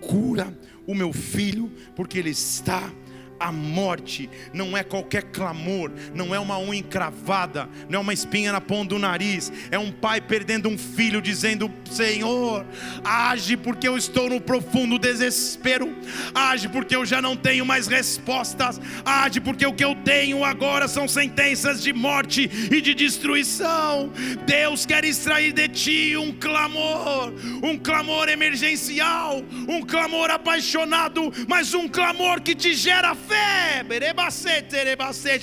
Cura 0.00 0.58
o 0.86 0.94
meu 0.94 1.12
filho, 1.12 1.70
porque 1.94 2.18
ele 2.18 2.30
está 2.30 2.78
à 2.78 2.92
a 3.40 3.50
morte 3.50 4.28
não 4.52 4.76
é 4.76 4.84
qualquer 4.84 5.22
clamor, 5.24 5.90
não 6.14 6.34
é 6.34 6.38
uma 6.38 6.58
unha 6.58 6.78
encravada, 6.78 7.66
não 7.88 7.98
é 7.98 8.02
uma 8.02 8.12
espinha 8.12 8.52
na 8.52 8.60
ponta 8.60 8.90
do 8.90 8.98
nariz, 8.98 9.50
é 9.70 9.78
um 9.78 9.90
pai 9.90 10.20
perdendo 10.20 10.68
um 10.68 10.76
filho 10.76 11.22
dizendo: 11.22 11.72
Senhor, 11.90 12.66
age 13.02 13.56
porque 13.56 13.88
eu 13.88 13.96
estou 13.96 14.28
no 14.28 14.40
profundo 14.40 14.98
desespero, 14.98 15.96
age 16.34 16.68
porque 16.68 16.94
eu 16.94 17.06
já 17.06 17.22
não 17.22 17.34
tenho 17.34 17.64
mais 17.64 17.86
respostas, 17.86 18.78
age 19.04 19.40
porque 19.40 19.64
o 19.64 19.72
que 19.72 19.84
eu 19.84 19.94
tenho 19.94 20.44
agora 20.44 20.86
são 20.86 21.08
sentenças 21.08 21.82
de 21.82 21.92
morte 21.94 22.50
e 22.70 22.80
de 22.80 22.92
destruição. 22.92 24.12
Deus 24.44 24.84
quer 24.84 25.04
extrair 25.04 25.52
de 25.52 25.68
ti 25.68 26.16
um 26.16 26.32
clamor, 26.32 27.32
um 27.62 27.78
clamor 27.78 28.28
emergencial, 28.28 29.42
um 29.66 29.80
clamor 29.80 30.30
apaixonado, 30.30 31.32
mas 31.48 31.72
um 31.72 31.88
clamor 31.88 32.42
que 32.42 32.54
te 32.54 32.74
gera 32.74 33.14
fé. 33.30 33.84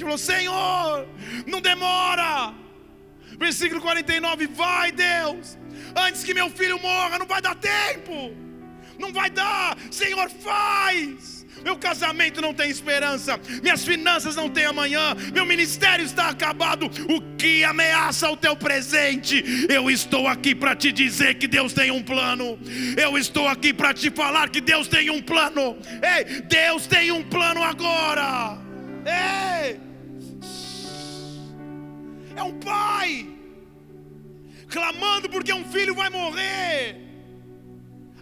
Falou, 0.04 0.18
Senhor, 0.18 1.08
não 1.46 1.62
demora. 1.62 2.54
Versículo 3.40 3.80
49, 3.82 4.48
vai 4.48 4.92
Deus, 4.92 5.58
antes 5.96 6.24
que 6.24 6.34
meu 6.34 6.50
filho 6.50 6.82
morra, 6.82 7.20
não 7.20 7.28
vai 7.28 7.40
dar 7.40 7.54
tempo, 7.54 8.36
não 8.98 9.14
vai 9.14 9.30
dar, 9.30 9.78
Senhor, 9.92 10.28
faz 10.30 11.37
meu 11.68 11.76
casamento 11.76 12.42
não 12.42 12.54
tem 12.54 12.70
esperança, 12.70 13.38
minhas 13.62 13.84
finanças 13.84 14.38
não 14.38 14.50
têm 14.50 14.64
amanhã, 14.64 15.14
meu 15.34 15.46
ministério 15.46 16.06
está 16.06 16.30
acabado. 16.30 16.86
O 17.10 17.20
que 17.36 17.62
ameaça 17.62 18.30
o 18.30 18.38
teu 18.38 18.56
presente? 18.56 19.44
Eu 19.68 19.92
estou 19.92 20.30
aqui 20.30 20.56
para 20.56 20.74
te 20.78 20.94
dizer 20.94 21.36
que 21.36 21.46
Deus 21.46 21.74
tem 21.74 21.92
um 21.92 22.02
plano. 22.02 22.58
Eu 22.96 23.18
estou 23.18 23.50
aqui 23.50 23.74
para 23.74 23.94
te 23.94 24.10
falar 24.10 24.50
que 24.50 24.62
Deus 24.62 24.88
tem 24.88 25.10
um 25.10 25.22
plano. 25.22 25.78
Ei, 26.02 26.42
Deus 26.44 26.88
tem 26.88 27.12
um 27.12 27.22
plano 27.22 27.62
agora. 27.62 28.58
Ei! 29.06 29.78
É 32.34 32.44
um 32.44 32.58
pai 32.60 33.28
clamando 34.70 35.30
porque 35.30 35.52
um 35.52 35.66
filho 35.66 35.94
vai 35.94 36.10
morrer, 36.10 36.96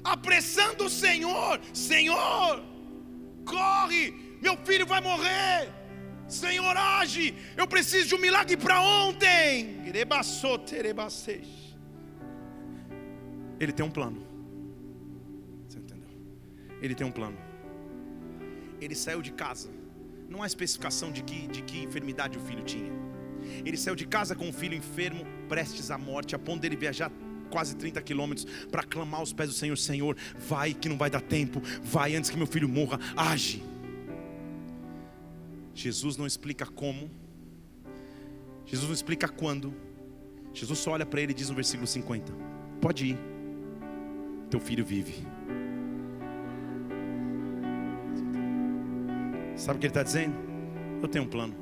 apressando 0.03 0.85
o 0.85 0.89
Senhor, 0.89 1.59
Senhor, 1.73 2.74
corre, 3.53 4.37
meu 4.41 4.57
filho 4.57 4.85
vai 4.85 5.01
morrer. 5.01 5.71
Senhor, 6.27 6.75
age, 6.75 7.35
eu 7.55 7.67
preciso 7.67 8.09
de 8.09 8.15
um 8.15 8.17
milagre 8.17 8.57
para 8.57 8.81
ontem. 8.81 9.81
Ele 13.59 13.71
tem 13.71 13.85
um 13.85 13.91
plano. 13.91 14.25
Você 15.67 15.77
entendeu? 15.79 16.09
Ele 16.81 16.95
tem 16.95 17.05
um 17.05 17.11
plano. 17.11 17.37
Ele 18.81 18.95
saiu 18.95 19.21
de 19.21 19.31
casa. 19.31 19.69
Não 20.27 20.41
há 20.41 20.47
especificação 20.47 21.11
de 21.11 21.23
que, 21.23 21.47
de 21.47 21.61
que 21.61 21.83
enfermidade 21.83 22.37
o 22.37 22.41
filho 22.41 22.63
tinha. 22.63 22.91
Ele 23.63 23.77
saiu 23.77 23.95
de 23.95 24.07
casa 24.07 24.35
com 24.35 24.47
um 24.47 24.53
filho 24.53 24.75
enfermo, 24.75 25.23
prestes 25.47 25.91
à 25.91 25.97
morte, 25.97 26.35
a 26.35 26.39
ponto 26.39 26.61
dele 26.61 26.75
viajar 26.75 27.11
quase 27.45 27.75
30 27.75 28.01
quilômetros 28.01 28.45
para 28.71 28.83
clamar 28.83 29.19
aos 29.19 29.33
pés 29.33 29.49
do 29.49 29.55
Senhor: 29.55 29.77
Senhor, 29.77 30.17
vai 30.37 30.73
que 30.73 30.89
não 30.89 30.97
vai 30.97 31.09
dar 31.09 31.21
tempo, 31.21 31.61
vai 31.81 32.15
antes 32.15 32.29
que 32.29 32.37
meu 32.37 32.47
filho 32.47 32.67
morra, 32.67 32.99
age. 33.15 33.63
Jesus 35.73 36.15
não 36.15 36.25
explica 36.25 36.65
como, 36.65 37.09
Jesus 38.65 38.87
não 38.87 38.93
explica 38.93 39.27
quando, 39.27 39.73
Jesus 40.53 40.79
só 40.79 40.91
olha 40.91 41.05
para 41.05 41.21
ele 41.21 41.31
e 41.31 41.35
diz 41.35 41.49
no 41.49 41.55
versículo 41.55 41.85
50: 41.85 42.33
Pode 42.81 43.07
ir, 43.07 43.17
teu 44.49 44.59
filho 44.59 44.85
vive. 44.85 45.25
Sabe 49.55 49.77
o 49.77 49.79
que 49.79 49.87
ele 49.87 49.91
está 49.91 50.03
dizendo? 50.03 50.35
Eu 51.01 51.07
tenho 51.07 51.25
um 51.25 51.27
plano. 51.27 51.55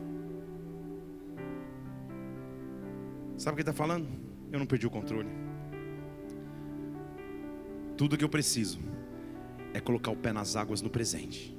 Sabe 3.38 3.54
o 3.54 3.56
que 3.56 3.62
ele 3.62 3.70
está 3.70 3.74
falando? 3.74 4.08
Eu 4.52 4.60
não 4.60 4.66
perdi 4.66 4.88
o 4.88 4.90
controle. 4.90 5.30
Tudo 7.98 8.18
que 8.18 8.24
eu 8.24 8.30
preciso 8.30 8.80
é 9.74 9.80
colocar 9.80 10.12
o 10.12 10.16
pé 10.16 10.34
nas 10.34 10.56
águas 10.56 10.82
no 10.82 10.90
presente. 10.90 11.56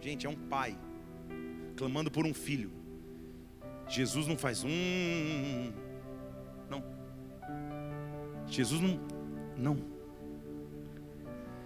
Gente, 0.00 0.26
é 0.26 0.30
um 0.30 0.36
pai 0.36 0.78
clamando 1.76 2.10
por 2.10 2.26
um 2.26 2.34
filho. 2.34 2.70
Jesus 3.88 4.26
não 4.26 4.36
faz 4.36 4.64
um. 4.64 5.72
Não. 6.68 6.84
Jesus 8.46 8.80
não. 8.80 9.00
Não. 9.56 9.76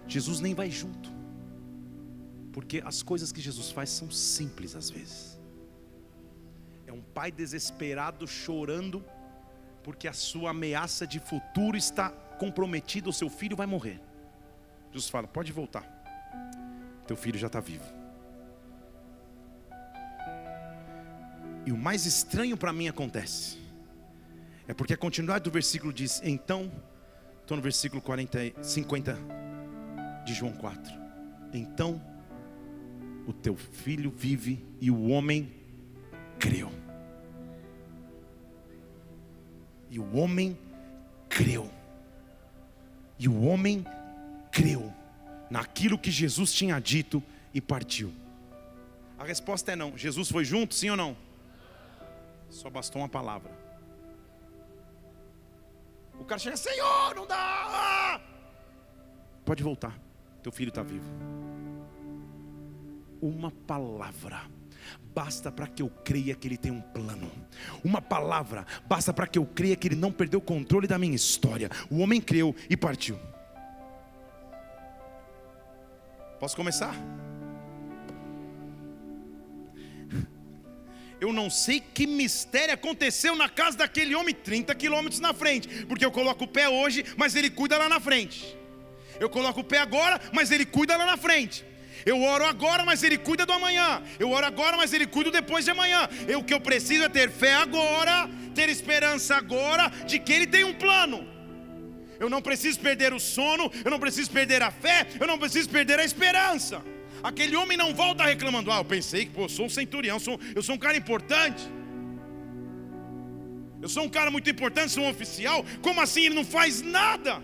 Jesus 0.07 0.39
nem 0.39 0.53
vai 0.53 0.69
junto. 0.71 1.11
Porque 2.51 2.81
as 2.85 3.01
coisas 3.01 3.31
que 3.31 3.41
Jesus 3.41 3.71
faz 3.71 3.89
são 3.89 4.09
simples 4.09 4.75
às 4.75 4.89
vezes. 4.89 5.39
É 6.85 6.93
um 6.93 7.01
pai 7.01 7.31
desesperado 7.31 8.27
chorando 8.27 9.03
porque 9.83 10.07
a 10.07 10.13
sua 10.13 10.51
ameaça 10.51 11.05
de 11.05 11.19
futuro 11.19 11.75
está 11.75 12.09
comprometida, 12.43 13.09
o 13.09 13.13
seu 13.13 13.29
filho 13.29 13.55
vai 13.55 13.65
morrer. 13.65 14.01
Jesus 14.91 15.09
fala: 15.09 15.27
pode 15.27 15.51
voltar, 15.53 15.85
teu 17.07 17.15
filho 17.15 17.39
já 17.39 17.47
está 17.47 17.61
vivo. 17.61 17.85
E 21.65 21.71
o 21.71 21.77
mais 21.77 22.05
estranho 22.05 22.57
para 22.57 22.73
mim 22.73 22.89
acontece, 22.89 23.57
é 24.67 24.73
porque 24.73 24.93
a 24.93 24.97
continuidade 24.97 25.45
do 25.45 25.51
versículo 25.51 25.93
diz: 25.93 26.21
então, 26.23 26.69
estou 27.41 27.55
no 27.55 27.63
versículo 27.63 28.01
40, 28.01 28.61
50 28.61 29.17
de 30.25 30.33
João 30.33 30.51
4. 30.51 30.91
Então, 31.53 32.01
o 33.25 33.31
teu 33.31 33.55
filho 33.55 34.11
vive 34.11 34.65
e 34.81 34.91
o 34.91 35.07
homem 35.07 35.49
creu. 36.39 36.69
E 39.89 39.97
o 39.97 40.17
homem 40.17 40.57
creu. 41.29 41.82
E 43.17 43.27
o 43.27 43.43
homem 43.43 43.85
creu 44.51 44.93
naquilo 45.49 45.97
que 45.97 46.11
Jesus 46.11 46.53
tinha 46.53 46.79
dito 46.79 47.21
e 47.53 47.61
partiu. 47.61 48.13
A 49.17 49.23
resposta 49.23 49.71
é 49.71 49.75
não. 49.75 49.97
Jesus 49.97 50.29
foi 50.29 50.43
junto, 50.43 50.73
sim 50.73 50.89
ou 50.89 50.97
não? 50.97 51.15
Só 52.49 52.69
bastou 52.69 53.01
uma 53.01 53.09
palavra. 53.09 53.51
O 56.19 56.25
cara 56.25 56.39
chega, 56.39 56.57
Senhor, 56.57 57.15
não 57.15 57.25
dá. 57.25 58.21
Pode 59.45 59.61
voltar, 59.61 59.99
teu 60.41 60.51
filho 60.51 60.69
está 60.69 60.83
vivo. 60.83 61.11
Uma 63.21 63.51
palavra 63.51 64.41
basta 65.13 65.51
para 65.51 65.67
que 65.67 65.81
eu 65.81 65.89
creia 66.03 66.35
que 66.35 66.47
Ele 66.47 66.57
tem 66.57 66.71
um 66.71 66.81
plano. 66.81 67.31
Uma 67.83 68.01
palavra 68.01 68.65
basta 68.85 69.13
para 69.13 69.27
que 69.27 69.37
eu 69.37 69.45
creia 69.45 69.75
que 69.75 69.87
Ele 69.87 69.95
não 69.95 70.11
perdeu 70.11 70.39
o 70.39 70.41
controle 70.41 70.87
da 70.87 70.97
minha 70.97 71.15
história. 71.15 71.69
O 71.89 71.99
homem 71.99 72.19
creu 72.19 72.55
e 72.69 72.75
partiu. 72.75 73.19
Posso 76.39 76.55
começar? 76.55 76.95
Eu 81.23 81.31
não 81.31 81.49
sei 81.49 81.79
que 81.79 82.05
mistério 82.05 82.73
aconteceu 82.73 83.33
na 83.33 83.47
casa 83.47 83.77
daquele 83.77 84.13
homem 84.13 84.35
30 84.35 84.75
quilômetros 84.75 85.21
na 85.21 85.33
frente, 85.33 85.85
porque 85.85 86.03
eu 86.03 86.11
coloco 86.11 86.43
o 86.43 86.47
pé 86.47 86.67
hoje, 86.67 87.05
mas 87.15 87.33
ele 87.33 87.49
cuida 87.49 87.77
lá 87.77 87.87
na 87.87 87.97
frente. 87.97 88.57
Eu 89.21 89.29
coloco 89.29 89.61
o 89.61 89.63
pé 89.63 89.77
agora, 89.77 90.19
mas 90.33 90.51
ele 90.51 90.65
cuida 90.65 90.97
lá 90.97 91.05
na 91.05 91.15
frente. 91.15 91.63
Eu 92.05 92.21
oro 92.21 92.45
agora, 92.45 92.83
mas 92.83 93.03
Ele 93.03 93.17
cuida 93.17 93.45
do 93.45 93.53
amanhã. 93.53 94.01
Eu 94.19 94.31
oro 94.31 94.45
agora, 94.45 94.77
mas 94.77 94.93
Ele 94.93 95.07
cuida 95.07 95.31
depois 95.31 95.65
de 95.65 95.71
amanhã. 95.71 96.07
Eu, 96.27 96.39
o 96.39 96.43
que 96.43 96.53
eu 96.53 96.59
preciso 96.59 97.03
é 97.05 97.09
ter 97.09 97.29
fé 97.29 97.53
agora, 97.53 98.29
ter 98.53 98.69
esperança 98.69 99.35
agora 99.35 99.89
de 100.05 100.19
que 100.19 100.33
Ele 100.33 100.47
tem 100.47 100.63
um 100.63 100.73
plano. 100.73 101.27
Eu 102.19 102.29
não 102.29 102.41
preciso 102.41 102.79
perder 102.79 103.13
o 103.13 103.19
sono, 103.19 103.71
eu 103.83 103.91
não 103.91 103.99
preciso 103.99 104.31
perder 104.31 104.61
a 104.61 104.71
fé, 104.71 105.07
eu 105.19 105.27
não 105.27 105.37
preciso 105.37 105.69
perder 105.69 105.99
a 105.99 106.05
esperança. 106.05 106.81
Aquele 107.21 107.55
homem 107.55 107.77
não 107.77 107.93
volta 107.93 108.23
reclamando: 108.25 108.71
Ah, 108.71 108.77
eu 108.77 108.85
pensei 108.85 109.25
que 109.25 109.31
pô, 109.31 109.47
sou 109.47 109.65
um 109.65 109.69
centurião, 109.69 110.19
sou, 110.19 110.39
eu 110.55 110.61
sou 110.61 110.75
um 110.75 110.77
cara 110.77 110.97
importante. 110.97 111.63
Eu 113.81 113.89
sou 113.89 114.03
um 114.03 114.09
cara 114.09 114.31
muito 114.31 114.49
importante, 114.49 114.93
sou 114.93 115.03
um 115.03 115.09
oficial. 115.09 115.65
Como 115.81 115.99
assim 115.99 116.25
ele 116.25 116.35
não 116.35 116.45
faz 116.45 116.81
nada? 116.81 117.43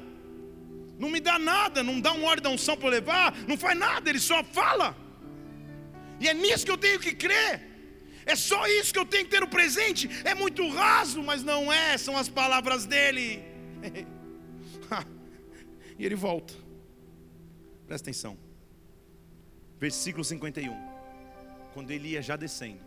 Não 0.99 1.09
me 1.09 1.21
dá 1.21 1.39
nada, 1.39 1.81
não 1.81 2.01
dá 2.01 2.11
um 2.11 2.25
óleo 2.25 2.41
da 2.41 2.49
unção 2.49 2.75
para 2.75 2.89
levar, 2.89 3.33
não 3.47 3.57
faz 3.57 3.77
nada, 3.77 4.09
ele 4.09 4.19
só 4.19 4.43
fala. 4.43 4.93
E 6.19 6.27
é 6.27 6.33
nisso 6.33 6.65
que 6.65 6.71
eu 6.71 6.77
tenho 6.77 6.99
que 6.99 7.15
crer. 7.15 7.67
É 8.25 8.35
só 8.35 8.67
isso 8.67 8.93
que 8.93 8.99
eu 8.99 9.05
tenho 9.05 9.23
que 9.23 9.31
ter 9.31 9.39
no 9.39 9.47
presente. 9.47 10.09
É 10.25 10.35
muito 10.35 10.67
raso, 10.69 11.23
mas 11.23 11.41
não 11.41 11.71
é, 11.71 11.97
são 11.97 12.17
as 12.17 12.27
palavras 12.27 12.85
dele. 12.85 13.41
e 15.97 16.05
ele 16.05 16.15
volta. 16.15 16.53
Presta 17.87 18.09
atenção. 18.09 18.37
Versículo 19.79 20.25
51. 20.25 20.75
Quando 21.73 21.91
ele 21.91 22.09
ia 22.09 22.21
já 22.21 22.35
descendo. 22.35 22.83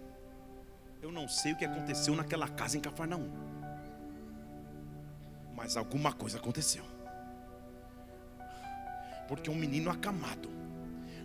Eu 1.00 1.10
não 1.10 1.26
sei 1.26 1.54
o 1.54 1.56
que 1.56 1.64
aconteceu 1.64 2.14
naquela 2.14 2.46
casa 2.46 2.76
em 2.76 2.80
Cafarnaum. 2.80 3.32
Mas 5.56 5.78
alguma 5.78 6.12
coisa 6.12 6.36
aconteceu. 6.36 6.91
Porque 9.28 9.50
um 9.50 9.54
menino 9.54 9.90
acamado, 9.90 10.50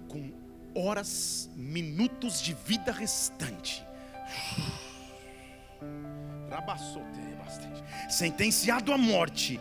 com 0.07 0.31
horas, 0.73 1.49
minutos 1.55 2.41
de 2.41 2.53
vida 2.53 2.91
restante, 2.91 3.83
sentenciado 8.09 8.93
à 8.93 8.97
morte, 8.97 9.59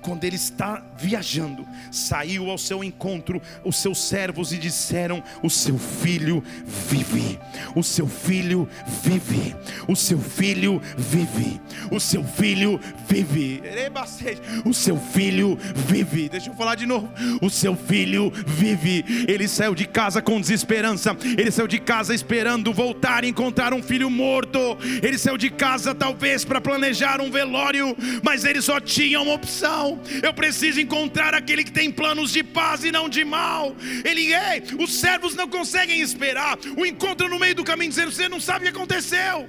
quando 0.00 0.24
ele 0.24 0.36
está 0.36 0.82
viajando, 0.96 1.66
saiu 1.90 2.50
ao 2.50 2.58
seu 2.58 2.82
encontro 2.82 3.40
os 3.64 3.76
seus 3.76 4.02
servos 4.02 4.52
e 4.52 4.58
disseram: 4.58 5.22
O 5.42 5.50
seu 5.50 5.78
filho 5.78 6.42
vive, 6.88 7.38
o 7.74 7.82
seu 7.82 8.06
filho 8.06 8.68
vive, 9.02 9.54
o 9.88 9.96
seu 9.96 10.18
filho 10.18 10.80
vive, 10.96 11.60
o 11.90 12.00
seu 12.00 12.24
filho 12.24 12.80
vive, 13.08 14.40
o 14.64 14.74
seu 14.74 14.98
filho 14.98 15.58
vive. 15.86 16.28
Deixa 16.28 16.50
eu 16.50 16.54
falar 16.54 16.74
de 16.74 16.86
novo: 16.86 17.10
O 17.40 17.50
seu 17.50 17.76
filho 17.76 18.32
vive. 18.46 19.04
Ele 19.28 19.48
saiu 19.48 19.74
de 19.74 19.86
casa 19.86 20.22
com 20.22 20.40
desesperança, 20.40 21.16
ele 21.36 21.50
saiu 21.50 21.66
de 21.66 21.78
casa 21.78 22.14
esperando 22.14 22.72
voltar 22.72 23.24
e 23.24 23.28
encontrar 23.28 23.72
um 23.72 23.82
filho 23.82 24.10
morto. 24.10 24.58
Ele 25.02 25.18
saiu 25.18 25.36
de 25.36 25.50
casa 25.50 25.94
talvez 25.94 26.44
para 26.44 26.60
planejar 26.60 27.20
um 27.20 27.30
velório, 27.30 27.96
mas 28.22 28.44
ele 28.44 28.60
só 28.60 28.80
tinha 28.80 29.20
uma 29.20 29.34
opção 29.34 29.73
eu 30.22 30.32
preciso 30.32 30.80
encontrar 30.80 31.34
aquele 31.34 31.64
que 31.64 31.72
tem 31.72 31.90
planos 31.90 32.32
de 32.32 32.42
paz 32.42 32.84
e 32.84 32.92
não 32.92 33.08
de 33.08 33.24
mal. 33.24 33.74
Ele 34.04 34.32
é, 34.32 34.62
os 34.78 34.92
servos 34.94 35.34
não 35.34 35.48
conseguem 35.48 36.00
esperar. 36.00 36.58
O 36.76 36.84
encontro 36.84 37.28
no 37.28 37.38
meio 37.38 37.54
do 37.54 37.64
caminho 37.64 37.90
dizendo: 37.90 38.12
Você 38.12 38.28
não 38.28 38.40
sabe 38.40 38.60
o 38.60 38.62
que 38.70 38.76
aconteceu. 38.76 39.48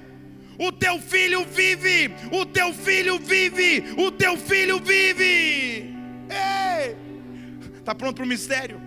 O 0.58 0.72
teu 0.72 0.98
filho 1.00 1.44
vive, 1.44 2.14
o 2.32 2.46
teu 2.46 2.72
filho 2.72 3.18
vive, 3.18 3.84
o 3.98 4.10
teu 4.10 4.36
filho 4.38 4.80
vive. 4.80 5.94
Ei, 6.30 6.96
está 7.78 7.94
pronto 7.94 8.16
para 8.16 8.24
o 8.24 8.28
mistério? 8.28 8.80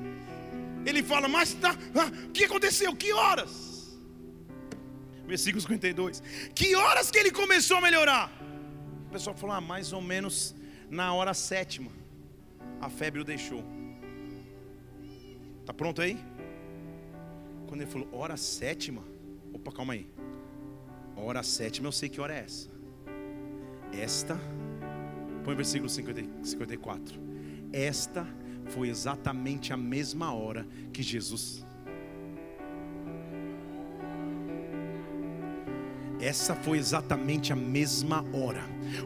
Ele 0.86 1.04
fala, 1.04 1.28
mas 1.28 1.54
tá, 1.54 1.76
ah, 1.96 2.12
o 2.26 2.32
que 2.32 2.46
aconteceu? 2.46 2.96
Que 2.96 3.12
horas? 3.14 3.98
Versículo 5.28 5.62
52. 5.62 6.24
Que 6.56 6.76
horas 6.76 7.12
que 7.12 7.20
ele 7.20 7.32
começou 7.32 7.78
a 7.78 7.82
melhorar? 7.82 8.32
O 9.08 9.12
pessoal 9.12 9.36
falou, 9.36 9.56
ah, 9.56 9.62
mais 9.62 9.94
ou 9.94 10.02
menos 10.02 10.56
na 10.90 11.14
hora 11.14 11.34
sétima, 11.34 11.92
a 12.82 12.90
febre 12.90 13.22
o 13.22 13.24
deixou. 13.24 13.64
Tá 15.66 15.74
pronto 15.74 16.02
aí? 16.02 16.18
Quando 17.68 17.82
ele 17.82 17.92
falou, 17.92 18.10
hora 18.12 18.36
sétima, 18.36 19.04
opa, 19.54 19.72
calma 19.72 19.94
aí. 19.94 20.08
Hora 21.16 21.44
sétima, 21.44 21.88
eu 21.88 21.92
sei 21.92 22.10
que 22.10 22.20
hora 22.20 22.34
é 22.34 22.40
essa. 22.40 22.70
Esta, 23.94 24.40
põe 25.44 25.54
o 25.54 25.58
versículo 25.58 25.90
50, 25.90 26.46
54. 26.46 27.20
Esta 27.72 28.28
foi 28.68 28.90
exatamente 28.90 29.72
a 29.74 29.78
mesma 29.78 30.34
hora 30.34 30.66
que 30.92 31.04
Jesus 31.04 31.66
essa 36.22 36.53
foi 36.53 36.78
exatamente 36.78 37.53
a 37.53 37.55
mesma 37.55 38.26
hora, 38.34 38.61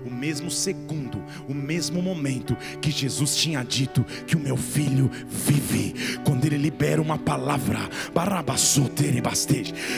o 0.05 0.09
mesmo 0.09 0.49
segundo, 0.49 1.23
o 1.47 1.53
mesmo 1.53 2.01
momento 2.01 2.55
que 2.81 2.89
Jesus 2.89 3.35
tinha 3.35 3.63
dito 3.63 4.03
que 4.25 4.35
o 4.35 4.39
meu 4.39 4.57
filho 4.57 5.09
vive. 5.27 5.93
Quando 6.25 6.45
ele 6.45 6.57
libera 6.57 7.01
uma 7.01 7.17
palavra, 7.17 7.89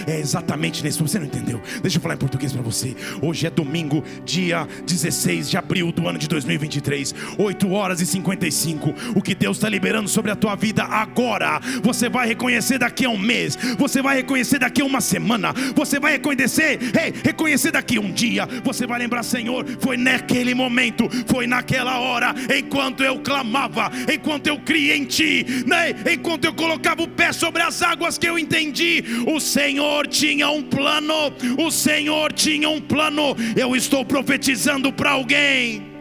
é 0.07 0.19
exatamente 0.19 0.83
nesse. 0.83 1.01
Você 1.01 1.19
não 1.19 1.25
entendeu? 1.25 1.61
Deixa 1.81 1.97
eu 1.97 2.01
falar 2.01 2.15
em 2.15 2.17
português 2.17 2.51
para 2.51 2.61
você. 2.61 2.95
Hoje 3.21 3.47
é 3.47 3.49
domingo, 3.49 4.03
dia 4.25 4.67
16 4.85 5.49
de 5.49 5.57
abril 5.57 5.91
do 5.91 6.07
ano 6.07 6.19
de 6.19 6.27
2023, 6.27 7.15
8 7.37 7.71
horas 7.71 8.01
e 8.01 8.05
55. 8.05 8.93
O 9.15 9.21
que 9.21 9.35
Deus 9.35 9.57
está 9.57 9.69
liberando 9.69 10.09
sobre 10.09 10.31
a 10.31 10.35
tua 10.35 10.55
vida 10.55 10.83
agora, 10.83 11.59
você 11.81 12.09
vai 12.09 12.27
reconhecer 12.27 12.77
daqui 12.77 13.05
a 13.05 13.09
um 13.09 13.17
mês, 13.17 13.57
você 13.77 14.01
vai 14.01 14.17
reconhecer 14.17 14.59
daqui 14.59 14.81
a 14.81 14.85
uma 14.85 15.01
semana, 15.01 15.53
você 15.75 15.99
vai 15.99 16.13
reconhecer, 16.13 16.79
hey, 16.95 17.04
reconhecer 17.23 17.71
daqui 17.71 17.99
um 17.99 18.11
dia. 18.11 18.47
Você 18.63 18.85
vai 18.85 18.99
lembrar, 18.99 19.23
Senhor, 19.23 19.65
foi 19.79 19.97
naquele 19.97 20.53
momento, 20.53 21.09
foi 21.27 21.47
naquela 21.47 21.99
hora, 21.99 22.33
enquanto 22.57 23.03
eu 23.03 23.19
clamava, 23.19 23.91
enquanto 24.11 24.47
eu 24.47 24.59
criei 24.59 24.97
em 24.97 25.05
Ti, 25.05 25.45
né? 25.65 25.95
enquanto 26.11 26.45
eu 26.45 26.53
colocava 26.53 27.03
o 27.03 27.07
pé 27.07 27.31
sobre 27.31 27.61
as 27.61 27.81
águas 27.81 28.17
que 28.17 28.27
eu 28.27 28.37
entendi, 28.37 29.03
o 29.27 29.39
Senhor 29.39 30.07
tinha 30.07 30.49
um 30.49 30.63
plano, 30.63 31.33
o 31.57 31.71
Senhor 31.71 32.31
tinha 32.33 32.69
um 32.69 32.81
plano. 32.81 33.35
Eu 33.55 33.75
estou 33.75 34.05
profetizando 34.05 34.91
para 34.91 35.11
alguém. 35.11 35.95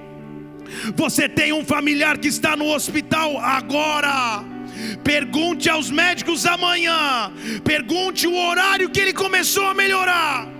Você 0.96 1.28
tem 1.28 1.52
um 1.52 1.64
familiar 1.64 2.18
que 2.18 2.28
está 2.28 2.57
no 2.57 2.72
hospital 2.72 3.38
agora. 3.38 4.44
Pergunte 5.02 5.68
aos 5.68 5.90
médicos 5.90 6.46
amanhã. 6.46 7.32
Pergunte 7.62 8.26
o 8.26 8.36
horário 8.36 8.90
que 8.90 9.00
ele 9.00 9.12
começou 9.12 9.66
a 9.66 9.74
melhorar. 9.74 10.53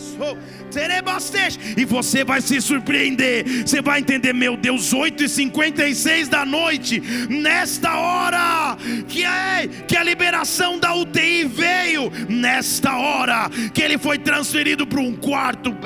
Passou 0.00 0.38
e 1.76 1.84
você 1.84 2.22
vai 2.22 2.40
se 2.40 2.60
surpreender. 2.60 3.44
Você 3.66 3.82
vai 3.82 4.00
entender, 4.00 4.32
meu 4.32 4.56
Deus, 4.56 4.94
8h56 4.94 6.28
da 6.28 6.44
noite, 6.44 7.02
nesta 7.28 7.96
hora, 7.96 8.76
que 9.08 9.24
é 9.24 9.68
que 9.88 9.96
a 9.96 10.04
liberação 10.04 10.78
da 10.78 10.94
UTI 10.94 11.44
veio, 11.44 12.12
nesta 12.28 12.96
hora, 12.96 13.50
que 13.74 13.82
ele 13.82 13.98
foi 13.98 14.18
transferido 14.18 14.86
para 14.86 15.00
um 15.00 15.14
quarto. 15.14 15.76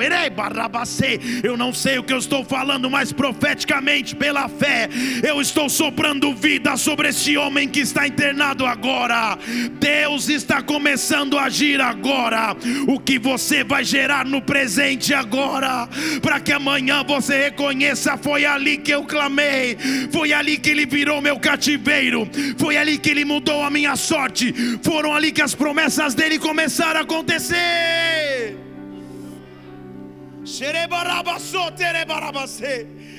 Eu 1.43 1.57
não 1.57 1.73
sei 1.73 1.97
o 1.97 2.03
que 2.03 2.13
eu 2.13 2.19
estou 2.19 2.43
falando, 2.43 2.89
mas 2.89 3.11
profeticamente, 3.11 4.15
pela 4.15 4.47
fé, 4.47 4.87
eu 5.23 5.41
estou 5.41 5.69
soprando 5.69 6.33
vida 6.35 6.77
sobre 6.77 7.09
este 7.09 7.37
homem 7.37 7.67
que 7.67 7.79
está 7.79 8.07
internado 8.07 8.65
agora. 8.65 9.37
Deus 9.79 10.29
está 10.29 10.61
começando 10.61 11.37
a 11.37 11.45
agir 11.45 11.81
agora. 11.81 12.55
O 12.87 12.99
que 12.99 13.17
você 13.17 13.63
vai 13.63 13.83
gerar 13.83 14.25
no 14.25 14.41
presente 14.41 14.74
presente 14.75 15.13
agora, 15.13 15.87
para 16.21 16.41
que 16.41 16.51
amanhã 16.51 17.01
você 17.03 17.43
reconheça: 17.45 18.17
foi 18.17 18.45
ali 18.45 18.77
que 18.77 18.91
eu 18.91 19.05
clamei, 19.05 19.77
foi 20.11 20.33
ali 20.33 20.57
que 20.57 20.69
Ele 20.69 20.85
virou 20.85 21.21
meu 21.21 21.39
cativeiro, 21.39 22.29
foi 22.57 22.75
ali 22.75 22.97
que 22.97 23.09
Ele 23.09 23.23
mudou 23.23 23.63
a 23.63 23.69
minha 23.69 23.95
sorte, 23.95 24.53
foram 24.83 25.15
ali 25.15 25.31
que 25.31 25.41
as 25.41 25.55
promessas 25.55 26.13
dele 26.13 26.37
começaram 26.37 26.99
a 26.99 27.03
acontecer. 27.03 28.57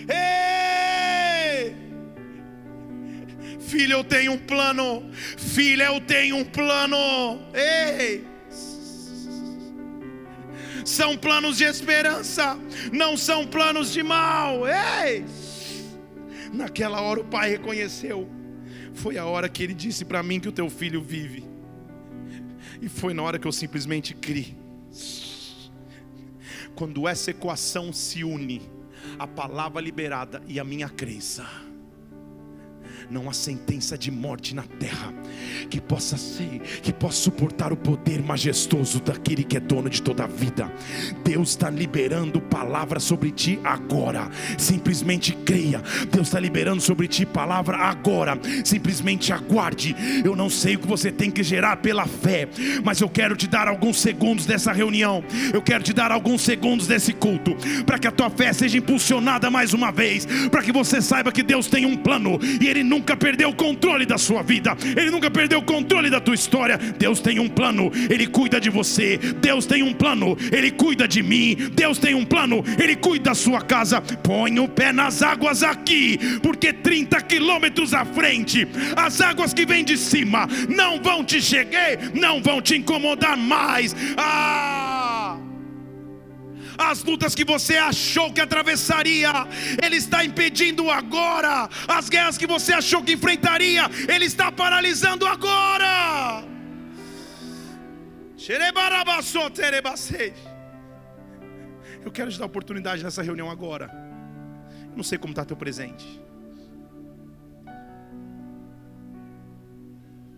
Ei! 0.09 1.75
Filho, 3.61 3.95
eu 3.95 4.05
tenho 4.05 4.33
um 4.33 4.39
plano. 4.39 5.11
Filha, 5.37 5.85
eu 5.85 6.01
tenho 6.03 6.37
um 6.37 6.45
plano. 6.45 7.41
Ei! 7.53 8.36
São 10.87 11.17
planos 11.17 11.59
de 11.59 11.65
esperança, 11.65 12.57
não 12.93 13.17
são 13.17 13.47
planos 13.47 13.93
de 13.93 14.03
mal. 14.03 14.63
Ei! 14.67 15.25
Naquela 16.53 17.01
hora 17.01 17.21
o 17.21 17.25
pai 17.25 17.51
reconheceu. 17.51 18.29
Foi 18.95 19.19
a 19.19 19.27
hora 19.27 19.49
que 19.49 19.63
ele 19.63 19.75
disse 19.75 20.05
para 20.05 20.23
mim 20.23 20.41
que 20.41 20.49
o 20.49 20.53
teu 20.53 20.71
filho 20.71 21.03
vive. 21.03 21.45
E 22.81 22.89
foi 22.89 23.13
na 23.13 23.23
hora 23.23 23.39
que 23.39 23.47
eu 23.47 23.53
simplesmente 23.53 24.15
criei. 24.15 24.57
Quando 26.75 27.09
essa 27.09 27.31
equação 27.31 27.93
se 27.93 28.23
une, 28.23 28.63
a 29.19 29.27
palavra 29.27 29.81
liberada 29.81 30.43
e 30.47 30.61
a 30.61 30.65
minha 30.65 30.89
crença 30.89 31.66
não 33.11 33.29
há 33.29 33.33
sentença 33.33 33.97
de 33.97 34.11
morte 34.11 34.55
na 34.55 34.63
terra 34.63 35.13
que 35.69 35.81
possa 35.81 36.17
ser, 36.17 36.61
que 36.83 36.93
possa 36.93 37.19
suportar 37.19 37.73
o 37.73 37.77
poder 37.77 38.23
majestoso 38.23 39.01
daquele 39.01 39.45
que 39.45 39.57
é 39.57 39.61
dono 39.61 39.91
de 39.91 40.01
toda 40.03 40.25
a 40.25 40.27
vida. 40.27 40.73
Deus 41.25 41.51
está 41.51 41.69
liberando 41.71 42.41
palavra 42.41 43.01
sobre 43.01 43.31
ti 43.31 43.59
agora. 43.65 44.29
Simplesmente 44.59 45.33
creia. 45.45 45.83
Deus 46.11 46.29
está 46.29 46.41
liberando 46.41 46.81
sobre 46.81 47.09
ti 47.09 47.27
palavra 47.27 47.77
agora. 47.77 48.39
Simplesmente 48.65 49.33
aguarde. 49.33 49.95
Eu 50.25 50.37
não 50.37 50.49
sei 50.49 50.77
o 50.77 50.79
que 50.79 50.87
você 50.87 51.11
tem 51.11 51.31
que 51.31 51.43
gerar 51.43 51.79
pela 51.79 52.07
fé, 52.07 52.49
mas 52.85 53.01
eu 53.01 53.09
quero 53.09 53.37
te 53.37 53.47
dar 53.47 53.69
alguns 53.69 54.01
segundos 54.01 54.47
dessa 54.47 54.73
reunião. 54.73 55.23
Eu 55.53 55.63
quero 55.63 55.83
te 55.83 55.93
dar 55.93 56.13
alguns 56.13 56.43
segundos 56.43 56.87
desse 56.87 57.13
culto 57.13 57.57
para 57.85 57.99
que 57.99 58.07
a 58.07 58.13
tua 58.13 58.31
fé 58.31 58.53
seja 58.53 58.79
impulsionada 58.79 59.51
mais 59.51 59.73
uma 59.73 59.91
vez, 59.91 60.27
para 60.51 60.63
que 60.63 60.73
você 60.73 61.01
saiba 61.01 61.33
que 61.33 61.43
Deus 61.43 61.67
tem 61.67 61.87
um 61.87 61.97
plano 61.97 62.39
e 62.61 62.67
Ele 62.67 62.83
nunca 62.97 63.17
perdeu 63.17 63.51
o 63.51 63.55
controle 63.55 64.07
da 64.07 64.17
sua 64.17 64.43
vida, 64.43 64.77
Ele 64.97 65.11
nunca 65.11 65.31
perdeu 65.31 65.59
o 65.59 65.63
controle 65.63 66.09
da 66.09 66.21
tua 66.21 66.35
história. 66.35 66.79
Deus 66.79 67.21
tem 67.21 67.39
um 67.39 67.49
plano, 67.49 67.93
Ele 68.09 68.27
cuida 68.27 68.61
de 68.61 68.71
você. 68.71 69.19
Deus 69.19 69.67
tem 69.67 69.83
um 69.83 69.93
plano, 69.93 70.37
Ele 70.51 70.71
cuida 70.71 71.07
de 71.07 71.23
mim. 71.23 71.57
Deus 71.73 71.99
tem 71.99 72.15
um 72.15 72.25
plano, 72.25 72.65
Ele 72.79 72.97
cuida 72.97 73.31
da 73.31 73.35
sua 73.35 73.61
casa. 73.61 74.01
Põe 74.01 74.59
o 74.59 74.69
pé 74.69 74.93
nas 74.93 75.23
águas 75.23 75.63
aqui, 75.63 76.19
porque 76.43 76.73
30 76.73 77.21
quilômetros 77.23 77.93
à 77.93 78.05
frente, 78.05 78.67
as 78.97 79.21
águas 79.21 79.53
que 79.53 79.67
vêm 79.67 79.85
de 79.85 79.97
cima 79.99 80.49
não 80.69 81.03
vão 81.03 81.25
te 81.25 81.43
chegar, 81.43 81.99
não 82.15 82.41
vão 82.41 82.63
te 82.63 82.77
incomodar 82.77 83.37
mais. 83.37 83.95
Ah! 84.17 84.86
As 86.79 87.03
lutas 87.03 87.35
que 87.35 87.45
você 87.45 87.77
achou 87.77 88.33
que 88.33 88.41
atravessaria, 88.41 89.33
Ele 89.83 89.97
está 89.97 90.25
impedindo 90.25 90.91
agora, 90.91 91.69
as 91.89 92.09
guerras 92.09 92.39
que 92.39 92.47
você 92.47 92.73
achou 92.73 93.03
que 93.03 93.13
enfrentaria, 93.13 93.85
Ele 94.09 94.25
está 94.25 94.51
paralisando 94.53 95.27
agora. 95.27 96.45
Eu 102.05 102.13
quero 102.13 102.31
te 102.31 102.39
dar 102.39 102.47
oportunidade 102.47 103.03
nessa 103.03 103.23
reunião 103.23 103.51
agora. 103.51 103.91
Eu 104.91 104.97
não 104.97 105.03
sei 105.03 105.19
como 105.19 105.33
está 105.33 105.45
teu 105.45 105.57
presente. 105.57 106.21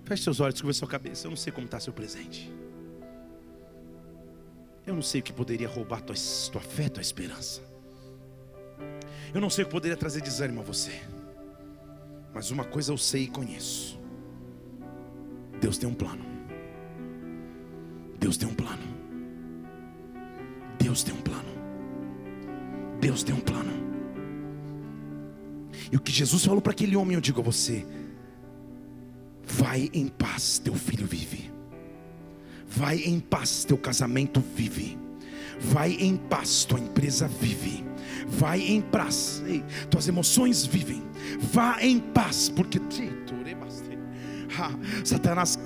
Feche 0.04 0.22
seus 0.22 0.40
olhos, 0.40 0.54
descubra 0.54 0.72
sua 0.72 0.88
cabeça. 0.88 1.26
Eu 1.26 1.30
não 1.30 1.36
sei 1.36 1.52
como 1.52 1.66
está 1.66 1.78
seu 1.78 1.92
presente. 1.92 2.50
Eu 4.88 4.94
não 4.94 5.02
sei 5.02 5.20
o 5.20 5.22
que 5.22 5.34
poderia 5.34 5.68
roubar 5.68 6.00
tua, 6.00 6.16
tua 6.50 6.62
fé, 6.62 6.88
tua 6.88 7.02
esperança. 7.02 7.60
Eu 9.34 9.38
não 9.38 9.50
sei 9.50 9.62
o 9.62 9.66
que 9.66 9.72
poderia 9.72 9.98
trazer 9.98 10.22
desânimo 10.22 10.62
a 10.62 10.64
você. 10.64 10.98
Mas 12.32 12.50
uma 12.50 12.64
coisa 12.64 12.90
eu 12.90 12.96
sei 12.96 13.24
e 13.24 13.28
conheço: 13.28 14.00
Deus 15.60 15.76
tem 15.76 15.86
um 15.86 15.92
plano. 15.92 16.24
Deus 18.18 18.38
tem 18.38 18.48
um 18.48 18.54
plano. 18.54 18.82
Deus 20.78 21.02
tem 21.02 21.14
um 21.14 21.20
plano. 21.20 21.50
Deus 22.98 23.22
tem 23.22 23.34
um 23.34 23.40
plano. 23.40 23.72
E 25.92 25.96
o 25.96 26.00
que 26.00 26.10
Jesus 26.10 26.46
falou 26.46 26.62
para 26.62 26.72
aquele 26.72 26.96
homem, 26.96 27.14
eu 27.14 27.20
digo 27.20 27.40
a 27.42 27.44
você: 27.44 27.84
vai 29.44 29.90
em 29.92 30.08
paz, 30.08 30.58
teu 30.58 30.74
filho 30.74 31.06
vive. 31.06 31.57
Vai 32.68 32.98
em 32.98 33.18
paz, 33.18 33.64
teu 33.64 33.78
casamento 33.78 34.42
vive. 34.54 34.98
Vai 35.60 35.92
em 35.92 36.16
paz, 36.16 36.64
tua 36.64 36.78
empresa 36.78 37.26
vive. 37.26 37.84
Vai 38.26 38.60
em 38.60 38.80
paz, 38.80 39.42
tuas 39.90 40.06
emoções 40.06 40.66
vivem. 40.66 41.02
Vá 41.40 41.78
em 41.82 41.98
paz, 41.98 42.48
porque 42.48 42.80
Satanás 45.04 45.58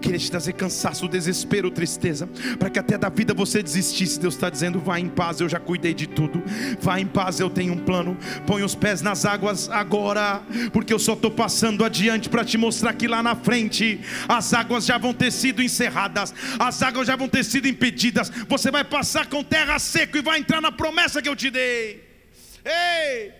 queria 0.00 0.18
te 0.18 0.30
trazer 0.30 0.52
cansaço, 0.52 1.08
desespero, 1.08 1.70
tristeza, 1.70 2.28
para 2.58 2.70
que 2.70 2.78
até 2.78 2.96
da 2.96 3.08
vida 3.08 3.34
você 3.34 3.62
desistisse. 3.62 4.18
Deus 4.20 4.34
está 4.34 4.50
dizendo: 4.50 4.78
vá 4.78 4.98
em 4.98 5.08
paz, 5.08 5.40
eu 5.40 5.48
já 5.48 5.58
cuidei 5.58 5.94
de 5.94 6.06
tudo. 6.06 6.42
Vá 6.80 7.00
em 7.00 7.06
paz, 7.06 7.40
eu 7.40 7.50
tenho 7.50 7.72
um 7.72 7.78
plano. 7.78 8.16
Põe 8.46 8.62
os 8.62 8.74
pés 8.74 9.02
nas 9.02 9.24
águas 9.24 9.68
agora, 9.68 10.42
porque 10.72 10.92
eu 10.92 10.98
só 10.98 11.14
estou 11.14 11.30
passando 11.30 11.84
adiante 11.84 12.28
para 12.28 12.44
te 12.44 12.56
mostrar 12.56 12.92
que 12.92 13.08
lá 13.08 13.22
na 13.22 13.34
frente 13.34 14.00
as 14.28 14.52
águas 14.54 14.84
já 14.84 14.98
vão 14.98 15.12
ter 15.12 15.32
sido 15.32 15.62
encerradas, 15.62 16.34
as 16.58 16.82
águas 16.82 17.06
já 17.06 17.16
vão 17.16 17.28
ter 17.28 17.44
sido 17.44 17.68
impedidas. 17.68 18.30
Você 18.48 18.70
vai 18.70 18.84
passar 18.84 19.26
com 19.26 19.42
terra 19.42 19.78
seca 19.78 20.18
e 20.18 20.22
vai 20.22 20.38
entrar 20.38 20.60
na 20.60 20.72
promessa 20.72 21.22
que 21.22 21.28
eu 21.28 21.36
te 21.36 21.50
dei. 21.50 22.06
Ei! 22.64 23.37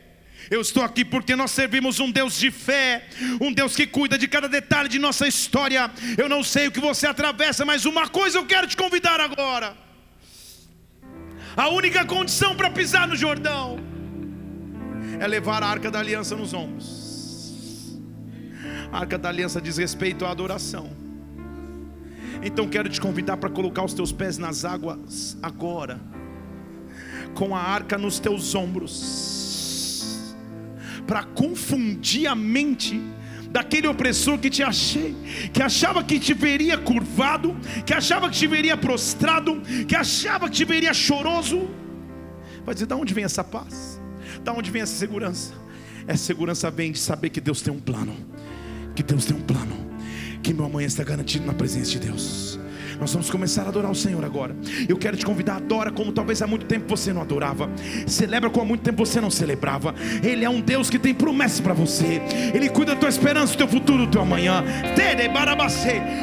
Eu 0.50 0.60
estou 0.60 0.82
aqui 0.82 1.04
porque 1.04 1.36
nós 1.36 1.50
servimos 1.50 2.00
um 2.00 2.10
Deus 2.10 2.38
de 2.38 2.50
fé, 2.50 3.06
um 3.40 3.52
Deus 3.52 3.76
que 3.76 3.86
cuida 3.86 4.16
de 4.16 4.26
cada 4.26 4.48
detalhe 4.48 4.88
de 4.88 4.98
nossa 4.98 5.26
história. 5.26 5.90
Eu 6.16 6.28
não 6.28 6.42
sei 6.42 6.68
o 6.68 6.72
que 6.72 6.80
você 6.80 7.06
atravessa, 7.06 7.64
mas 7.64 7.84
uma 7.84 8.08
coisa 8.08 8.38
eu 8.38 8.46
quero 8.46 8.66
te 8.66 8.76
convidar 8.76 9.20
agora. 9.20 9.76
A 11.56 11.68
única 11.68 12.04
condição 12.04 12.54
para 12.56 12.70
pisar 12.70 13.06
no 13.08 13.16
Jordão 13.16 13.78
é 15.20 15.26
levar 15.26 15.62
a 15.62 15.66
arca 15.66 15.90
da 15.90 15.98
aliança 15.98 16.36
nos 16.36 16.54
ombros. 16.54 17.98
A 18.92 19.00
arca 19.00 19.18
da 19.18 19.28
aliança 19.28 19.60
diz 19.60 19.76
respeito 19.76 20.24
à 20.24 20.30
adoração. 20.30 20.90
Então 22.42 22.68
quero 22.68 22.88
te 22.88 23.00
convidar 23.00 23.36
para 23.36 23.50
colocar 23.50 23.84
os 23.84 23.92
teus 23.92 24.12
pés 24.12 24.38
nas 24.38 24.64
águas 24.64 25.36
agora, 25.42 26.00
com 27.34 27.54
a 27.54 27.60
arca 27.60 27.98
nos 27.98 28.18
teus 28.18 28.54
ombros, 28.54 29.37
para 31.08 31.22
confundir 31.24 32.26
a 32.26 32.34
mente 32.34 33.00
daquele 33.50 33.88
opressor 33.88 34.38
que 34.38 34.50
te 34.50 34.62
achei, 34.62 35.16
que 35.54 35.62
achava 35.62 36.04
que 36.04 36.20
te 36.20 36.34
veria 36.34 36.76
curvado, 36.76 37.56
que 37.86 37.94
achava 37.94 38.28
que 38.28 38.36
te 38.36 38.46
veria 38.46 38.76
prostrado, 38.76 39.62
que 39.88 39.96
achava 39.96 40.50
que 40.50 40.56
te 40.56 40.66
veria 40.66 40.92
choroso. 40.92 41.66
Vai 42.62 42.74
dizer: 42.74 42.86
da 42.86 42.94
onde 42.94 43.14
vem 43.14 43.24
essa 43.24 43.42
paz? 43.42 43.98
Da 44.44 44.52
onde 44.52 44.70
vem 44.70 44.82
essa 44.82 44.94
segurança? 44.94 45.54
Essa 46.06 46.24
segurança 46.24 46.70
vem 46.70 46.92
de 46.92 46.98
saber 46.98 47.30
que 47.30 47.40
Deus 47.40 47.62
tem 47.62 47.72
um 47.72 47.80
plano, 47.80 48.14
que 48.94 49.02
Deus 49.02 49.24
tem 49.24 49.34
um 49.34 49.40
plano, 49.40 49.74
que 50.42 50.52
meu 50.52 50.66
amanhã 50.66 50.86
está 50.86 51.02
garantido 51.02 51.46
na 51.46 51.54
presença 51.54 51.90
de 51.90 52.00
Deus. 52.00 52.60
Nós 53.00 53.12
vamos 53.12 53.30
começar 53.30 53.62
a 53.62 53.68
adorar 53.68 53.90
o 53.90 53.94
Senhor 53.94 54.24
agora. 54.24 54.56
Eu 54.88 54.96
quero 54.96 55.16
te 55.16 55.24
convidar, 55.24 55.56
adora 55.56 55.90
como 55.90 56.10
talvez 56.10 56.42
há 56.42 56.46
muito 56.46 56.66
tempo 56.66 56.84
você 56.88 57.12
não 57.12 57.22
adorava. 57.22 57.70
Celebra 58.06 58.50
como 58.50 58.64
há 58.64 58.68
muito 58.68 58.82
tempo 58.82 59.06
você 59.06 59.20
não 59.20 59.30
celebrava. 59.30 59.94
Ele 60.22 60.44
é 60.44 60.50
um 60.50 60.60
Deus 60.60 60.90
que 60.90 60.98
tem 60.98 61.14
promessas 61.14 61.60
para 61.60 61.72
você. 61.72 62.20
Ele 62.52 62.68
cuida 62.68 62.94
da 62.94 63.00
tua 63.00 63.08
esperança, 63.08 63.52
do 63.52 63.58
teu 63.58 63.68
futuro, 63.68 64.06
do 64.06 64.10
teu 64.10 64.22
amanhã. 64.22 64.64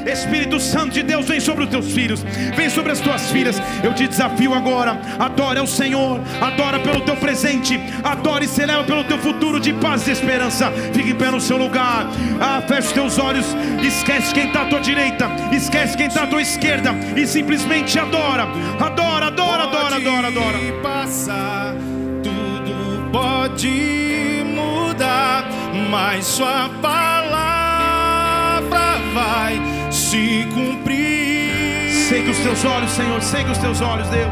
Espírito 0.06 0.60
Santo 0.60 0.94
de 0.94 1.04
Deus, 1.04 1.26
vem 1.28 1.40
sobre 1.40 1.64
os 1.64 1.70
teus 1.70 1.92
filhos, 1.92 2.24
vem 2.56 2.70
sobre 2.70 2.92
as 2.92 3.00
tuas 3.00 3.32
filhas. 3.32 3.56
Eu 3.84 3.94
te 3.94 4.08
desafio 4.08 4.54
agora. 4.54 5.00
Adora 5.18 5.64
o 5.64 5.68
Senhor, 5.68 6.20
adora 6.42 6.80
pelo 6.80 7.02
teu 7.02 7.16
presente, 7.16 7.80
adora 8.04 8.44
e 8.44 8.48
celebra 8.48 8.84
pelo 8.84 9.04
teu 9.06 9.18
futuro 9.20 9.60
de 9.60 9.72
paz 9.74 10.08
e 10.08 10.12
esperança. 10.12 10.72
Fique 10.94 11.12
em 11.12 11.16
pé 11.16 11.32
no 11.32 11.40
seu 11.40 11.58
lugar. 11.58 12.08
Ah, 12.42 12.62
feche 12.68 12.88
os 12.88 12.94
teus 12.94 13.18
olhos. 13.18 13.46
Esquece 13.82 14.34
quem 14.34 14.48
está 14.48 14.64
à 14.64 14.66
tua 14.66 14.82
direita, 14.82 15.30
esquece 15.54 15.96
quem 15.96 16.08
está 16.08 16.24
à 16.24 16.28
tua 16.28 16.42
esquerda 16.42 16.65
esquerda 16.66 16.96
e 17.16 17.28
simplesmente 17.28 18.00
adora, 18.00 18.48
adora, 18.80 19.28
adora, 19.28 19.64
adora, 19.64 19.96
adora, 19.98 20.28
adora. 20.28 20.58
Passar, 20.82 21.76
tudo 22.24 23.12
pode 23.12 24.44
mudar, 24.46 25.46
mas 25.92 26.26
sua 26.26 26.70
palavra 26.82 28.66
vai 29.14 29.62
se 29.92 30.48
cumprir. 30.54 31.92
Segue 32.10 32.32
os 32.32 32.40
teus 32.40 32.66
olhos, 32.66 32.90
Senhor, 32.92 33.22
segue 33.22 33.52
os 33.52 33.58
teus 33.60 33.82
olhos, 33.82 34.08
Deus. 34.10 34.32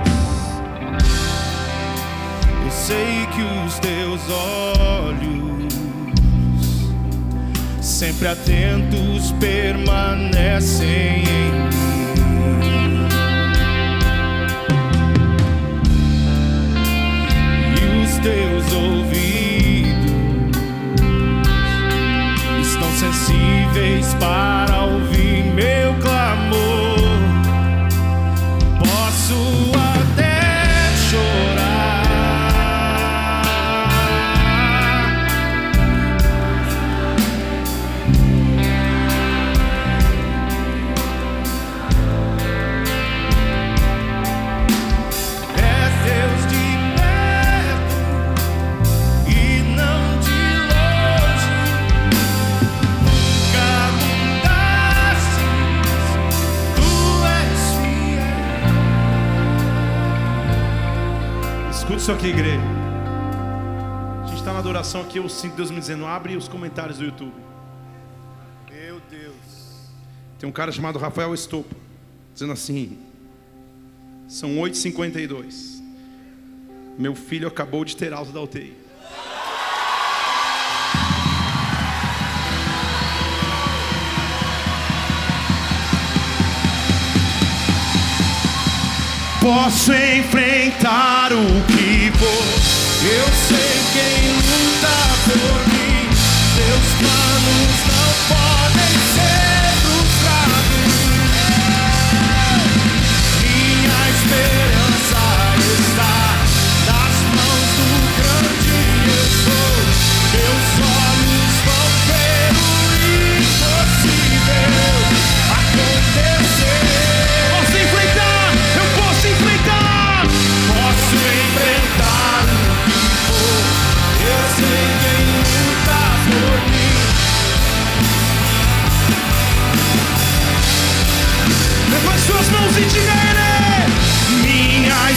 Eu 2.65 2.71
sei 2.71 3.27
que 3.27 3.41
os 3.67 3.77
teus 3.79 4.21
olhos 4.29 5.73
sempre 7.81 8.27
atentos 8.27 9.31
permanecem 9.39 10.88
em 10.88 11.51
mim. 11.51 11.82
Teus 18.24 18.71
ouvidos 18.71 19.13
estão 22.61 22.89
sensíveis 22.93 24.13
para 24.13 24.86
ouvir 24.86 25.43
meu 25.53 25.93
clamor. 25.95 26.97
Posso 28.80 29.92
isso 62.03 62.11
aqui, 62.11 62.27
igreja. 62.27 62.59
A 64.23 64.27
gente 64.27 64.39
está 64.39 64.51
na 64.51 64.59
adoração 64.59 64.99
aqui, 64.99 65.19
eu 65.19 65.29
sinto 65.29 65.55
Deus 65.55 65.71
me 65.71 65.79
dizendo: 65.79 66.05
abre 66.05 66.35
os 66.35 66.49
comentários 66.49 66.97
do 66.97 67.05
YouTube. 67.05 67.31
Meu 68.69 68.99
Deus. 69.09 69.33
Tem 70.37 70.49
um 70.49 70.51
cara 70.51 70.69
chamado 70.69 70.99
Rafael 70.99 71.33
Estopa, 71.33 71.73
dizendo 72.33 72.51
assim: 72.51 72.97
são 74.27 74.49
8h52. 74.55 75.81
Meu 76.99 77.15
filho 77.15 77.47
acabou 77.47 77.85
de 77.85 77.95
ter 77.95 78.11
alta 78.11 78.33
da 78.33 78.41
UTI. 78.41 78.75
Posso 89.43 89.91
enfrentar 89.91 91.33
o 91.33 91.45
que 91.67 92.09
for. 92.17 92.43
Eu 93.05 93.27
sei 93.49 93.75
quem 93.91 94.31
luta 94.37 94.95
por 95.25 95.67
mim. 95.67 96.07
Teus 96.55 96.87
planos 96.97 97.75
não 97.89 98.09
podem 98.29 98.72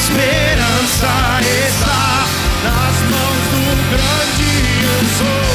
esperança 0.06 1.10
está 1.66 2.26
Nas 2.62 2.96
mãos 3.10 3.42
do 3.52 3.62
grande 3.90 4.50
eu 4.86 5.00
sou. 5.18 5.50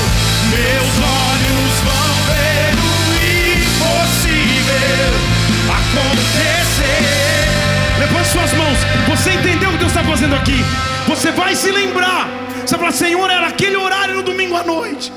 Meus 0.52 0.94
olhos 1.24 1.74
vão 1.88 2.12
ver 2.28 2.72
o 2.76 2.96
impossível 3.64 5.14
acontecer. 5.80 7.00
Levante 8.00 8.28
suas 8.28 8.54
mãos. 8.54 8.80
Você 9.10 9.32
entendeu 9.32 9.70
o 9.70 9.72
que 9.74 9.80
Deus 9.80 9.92
está 9.92 10.04
fazendo 10.04 10.36
aqui? 10.36 10.66
Você 11.08 11.32
vai 11.32 11.56
se 11.56 11.72
lembrar. 11.72 12.28
Você 12.66 12.76
vai 12.76 12.92
falar, 12.92 12.92
Senhor, 12.92 13.30
era 13.30 13.48
aquele 13.48 13.78
horário 13.78 14.16
no 14.16 14.24
domingo 14.24 14.56
à 14.56 14.64
noite. 14.64 15.14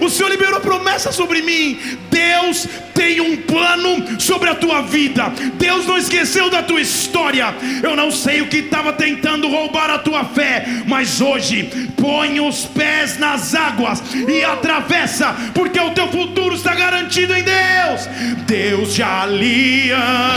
O 0.00 0.08
Senhor 0.08 0.28
liberou 0.30 0.60
promessa 0.60 1.12
sobre 1.12 1.42
mim. 1.42 1.78
Deus 2.10 2.66
tem 2.94 3.20
um 3.20 3.36
plano 3.36 4.20
sobre 4.20 4.48
a 4.48 4.54
tua 4.54 4.82
vida. 4.82 5.32
Deus 5.54 5.86
não 5.86 5.98
esqueceu 5.98 6.50
da 6.50 6.62
tua 6.62 6.80
história. 6.80 7.54
Eu 7.82 7.94
não 7.94 8.10
sei 8.10 8.40
o 8.40 8.48
que 8.48 8.58
estava 8.58 8.92
tentando 8.92 9.48
roubar 9.48 9.90
a 9.90 9.98
tua 9.98 10.24
fé, 10.24 10.66
mas 10.86 11.20
hoje 11.20 11.90
põe 11.96 12.40
os 12.40 12.64
pés 12.66 13.18
nas 13.18 13.54
águas 13.54 14.02
e 14.28 14.42
atravessa, 14.44 15.34
porque 15.54 15.78
o 15.78 15.90
teu 15.90 16.08
futuro 16.08 16.54
está 16.54 16.74
garantido 16.74 17.34
em 17.34 17.42
Deus. 17.42 18.08
Deus 18.46 18.94
de 18.94 19.02
aliança. 19.02 20.36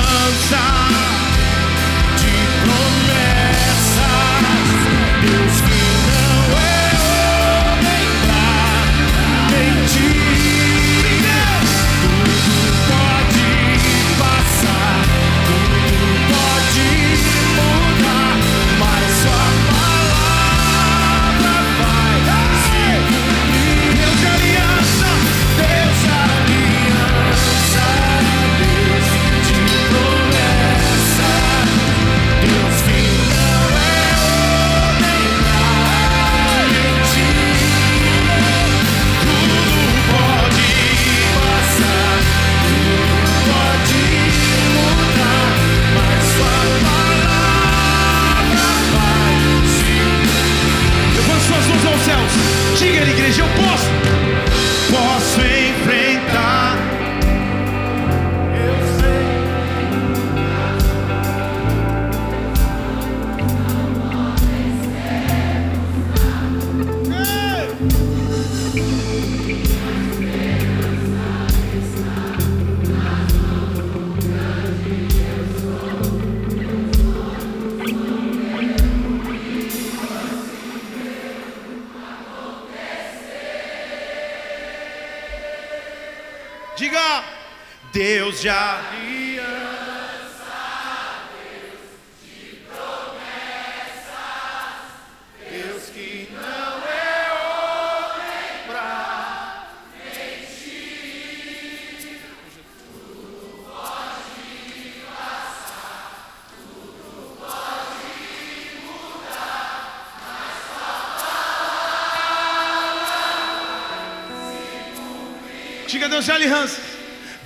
Deus 116.19 116.25
já 116.25 116.35
aliança. 116.35 116.81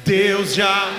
Deus 0.03 0.55
já. 0.55 0.89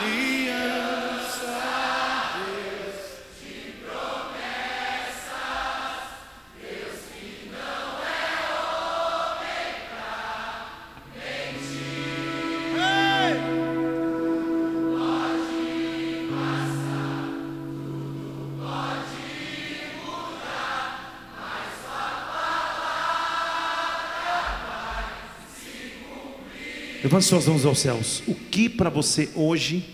Levante 27.15 27.29
suas 27.29 27.47
mãos 27.47 27.65
aos 27.65 27.79
céus. 27.79 28.25
O 28.27 28.35
que 28.35 28.69
para 28.69 28.91
você 28.91 29.31
hoje 29.37 29.89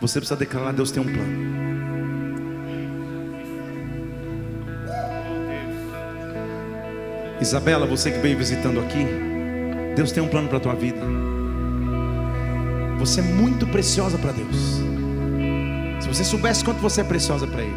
você 0.00 0.18
precisa 0.18 0.36
declarar? 0.36 0.72
Deus 0.72 0.90
tem 0.90 1.00
um 1.00 1.06
plano. 1.06 1.48
Isabela, 7.40 7.86
você 7.86 8.10
que 8.10 8.18
veio 8.18 8.36
visitando 8.36 8.80
aqui, 8.80 9.06
Deus 9.94 10.10
tem 10.10 10.20
um 10.20 10.26
plano 10.26 10.48
para 10.48 10.56
a 10.56 10.60
tua 10.60 10.74
vida. 10.74 10.98
Você 12.98 13.20
é 13.20 13.22
muito 13.22 13.64
preciosa 13.68 14.18
para 14.18 14.32
Deus. 14.32 14.56
Se 16.00 16.08
você 16.08 16.24
soubesse 16.24 16.64
quanto 16.64 16.80
você 16.80 17.02
é 17.02 17.04
preciosa 17.04 17.46
para 17.46 17.62
Ele, 17.62 17.76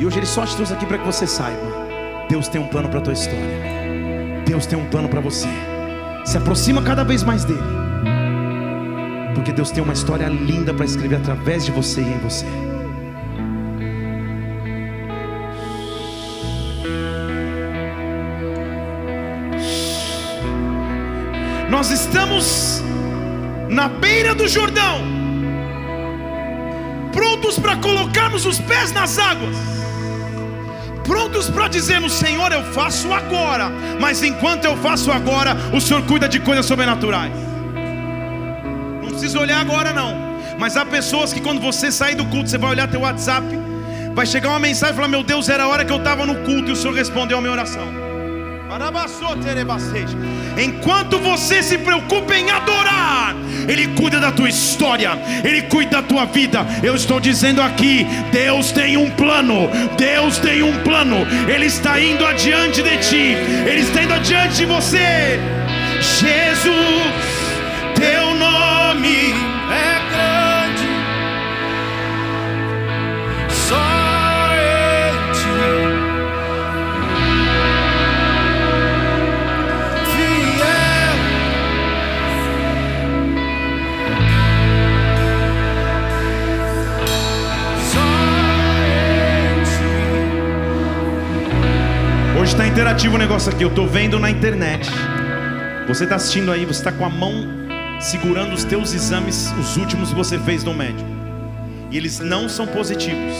e 0.00 0.04
hoje 0.04 0.18
Ele 0.18 0.26
só 0.26 0.44
te 0.44 0.56
trouxe 0.56 0.72
aqui 0.72 0.86
para 0.86 0.98
que 0.98 1.06
você 1.06 1.24
saiba: 1.24 1.86
Deus 2.28 2.48
tem 2.48 2.60
um 2.60 2.66
plano 2.66 2.88
para 2.88 2.98
a 2.98 3.02
tua 3.02 3.12
história. 3.12 4.42
Deus 4.44 4.66
tem 4.66 4.76
um 4.76 4.90
plano 4.90 5.08
para 5.08 5.20
você. 5.20 5.77
Se 6.28 6.36
aproxima 6.36 6.82
cada 6.82 7.04
vez 7.04 7.22
mais 7.22 7.42
dele. 7.42 7.62
Porque 9.34 9.50
Deus 9.50 9.70
tem 9.70 9.82
uma 9.82 9.94
história 9.94 10.28
linda 10.28 10.74
para 10.74 10.84
escrever 10.84 11.16
através 11.16 11.64
de 11.64 11.72
você 11.72 12.02
e 12.02 12.04
em 12.04 12.18
você. 12.18 12.44
Nós 21.70 21.90
estamos 21.90 22.82
na 23.70 23.88
beira 23.88 24.34
do 24.34 24.46
Jordão, 24.46 25.00
prontos 27.10 27.58
para 27.58 27.74
colocarmos 27.76 28.44
os 28.44 28.58
pés 28.58 28.92
nas 28.92 29.18
águas 29.18 29.56
prontos 31.08 31.48
para 31.50 31.66
dizermos: 31.66 32.12
Senhor, 32.12 32.52
eu 32.52 32.62
faço 32.72 33.12
agora, 33.12 33.70
mas 33.98 34.22
enquanto 34.22 34.66
eu 34.66 34.76
faço 34.76 35.10
agora, 35.10 35.56
o 35.72 35.80
Senhor 35.80 36.02
cuida 36.02 36.28
de 36.28 36.38
coisas 36.38 36.66
sobrenaturais. 36.66 37.32
Não 39.02 39.08
precisa 39.08 39.40
olhar 39.40 39.60
agora, 39.60 39.92
não. 39.92 40.28
Mas 40.58 40.76
há 40.76 40.84
pessoas 40.84 41.32
que 41.32 41.40
quando 41.40 41.60
você 41.60 41.90
sair 41.90 42.14
do 42.14 42.26
culto, 42.26 42.50
você 42.50 42.58
vai 42.58 42.70
olhar 42.70 42.88
teu 42.88 43.00
WhatsApp, 43.00 43.46
vai 44.14 44.26
chegar 44.26 44.50
uma 44.50 44.60
mensagem 44.60 44.92
e 44.92 44.96
falar: 44.96 45.08
Meu 45.08 45.22
Deus, 45.22 45.48
era 45.48 45.64
a 45.64 45.68
hora 45.68 45.84
que 45.84 45.92
eu 45.92 45.98
estava 45.98 46.26
no 46.26 46.36
culto 46.44 46.68
e 46.68 46.72
o 46.72 46.76
Senhor 46.76 46.94
respondeu 46.94 47.38
a 47.38 47.40
minha 47.40 47.52
oração. 47.52 48.07
Enquanto 50.62 51.18
você 51.18 51.62
se 51.62 51.78
preocupa 51.78 52.36
em 52.36 52.50
adorar, 52.50 53.34
Ele 53.66 53.88
cuida 53.88 54.20
da 54.20 54.30
tua 54.30 54.48
história, 54.48 55.12
Ele 55.42 55.62
cuida 55.62 56.02
da 56.02 56.02
tua 56.02 56.26
vida. 56.26 56.66
Eu 56.82 56.94
estou 56.94 57.18
dizendo 57.18 57.62
aqui: 57.62 58.06
Deus 58.30 58.70
tem 58.70 58.96
um 58.96 59.10
plano, 59.10 59.70
Deus 59.96 60.38
tem 60.38 60.62
um 60.62 60.76
plano, 60.82 61.16
Ele 61.48 61.66
está 61.66 61.98
indo 61.98 62.26
adiante 62.26 62.82
de 62.82 62.96
ti, 62.98 63.36
Ele 63.66 63.80
está 63.80 64.02
indo 64.02 64.12
adiante 64.12 64.56
de 64.56 64.66
você. 64.66 65.40
Jesus, 66.00 67.14
teu 67.94 68.34
nome 68.34 69.57
Hoje 92.48 92.54
está 92.54 92.66
interativo 92.66 93.14
o 93.14 93.18
negócio 93.18 93.52
aqui. 93.52 93.62
Eu 93.62 93.68
estou 93.68 93.86
vendo 93.86 94.18
na 94.18 94.30
internet. 94.30 94.88
Você 95.86 96.04
está 96.04 96.16
assistindo 96.16 96.50
aí, 96.50 96.64
você 96.64 96.80
está 96.80 96.90
com 96.90 97.04
a 97.04 97.10
mão 97.10 97.46
segurando 98.00 98.54
os 98.54 98.64
teus 98.64 98.94
exames, 98.94 99.52
os 99.60 99.76
últimos 99.76 100.08
que 100.08 100.14
você 100.14 100.38
fez 100.38 100.64
no 100.64 100.72
médico. 100.72 101.06
E 101.90 101.96
eles 101.98 102.20
não 102.20 102.48
são 102.48 102.66
positivos. 102.66 103.34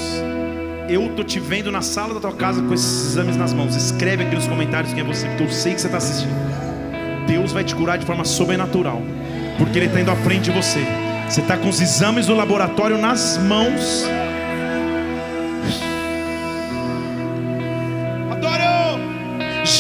Eu 0.91 1.09
tô 1.17 1.25
te 1.25 1.41
vendo 1.41 1.73
na 1.73 1.81
sala 1.81 2.13
da 2.13 2.21
tua 2.21 2.35
casa 2.35 2.61
com 2.61 2.75
esses 2.75 3.13
exames 3.13 3.35
nas 3.35 3.55
mãos. 3.55 3.75
Escreve 3.75 4.25
aqui 4.25 4.35
nos 4.35 4.47
comentários 4.47 4.93
quem 4.93 5.03
é 5.03 5.07
você, 5.07 5.27
porque 5.27 5.45
eu 5.45 5.51
sei 5.51 5.73
que 5.73 5.81
você 5.81 5.87
está 5.87 5.97
assistindo. 5.97 6.35
Deus 7.27 7.51
vai 7.51 7.65
te 7.65 7.75
curar 7.75 7.97
de 7.97 8.05
forma 8.05 8.27
sobrenatural, 8.27 9.01
porque 9.57 9.79
Ele 9.79 9.87
está 9.87 10.03
indo 10.03 10.11
à 10.11 10.17
frente 10.17 10.51
de 10.51 10.51
você. 10.51 10.85
Você 11.27 11.41
está 11.41 11.57
com 11.57 11.71
os 11.71 11.81
exames 11.81 12.27
do 12.27 12.35
laboratório 12.35 12.99
nas 12.99 13.39
mãos. 13.39 14.07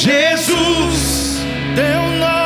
Jesus! 0.09 1.45
Teu 1.77 2.03
nome 2.17 2.38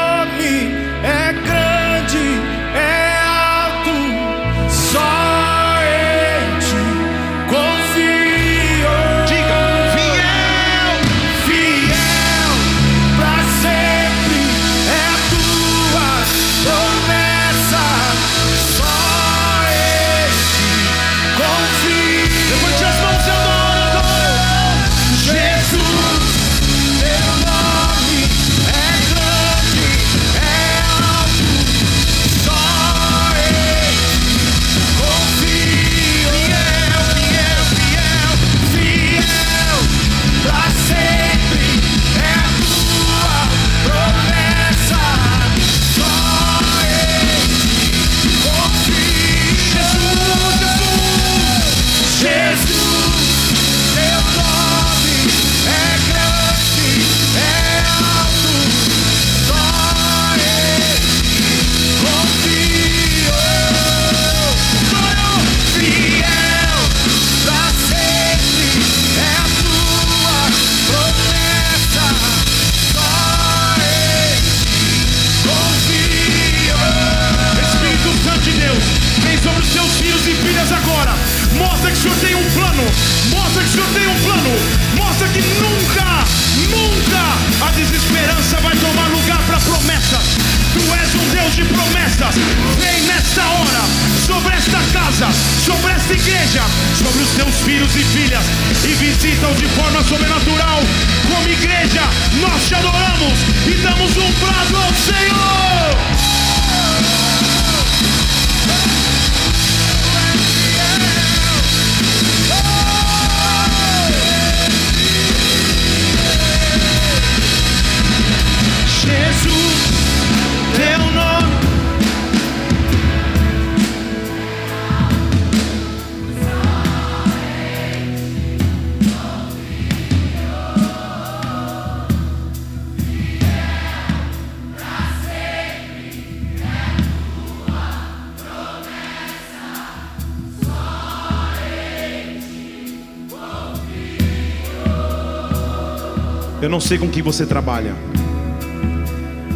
sei 146.93 146.99
com 146.99 147.09
que 147.09 147.23
você 147.23 147.47
trabalha, 147.47 147.95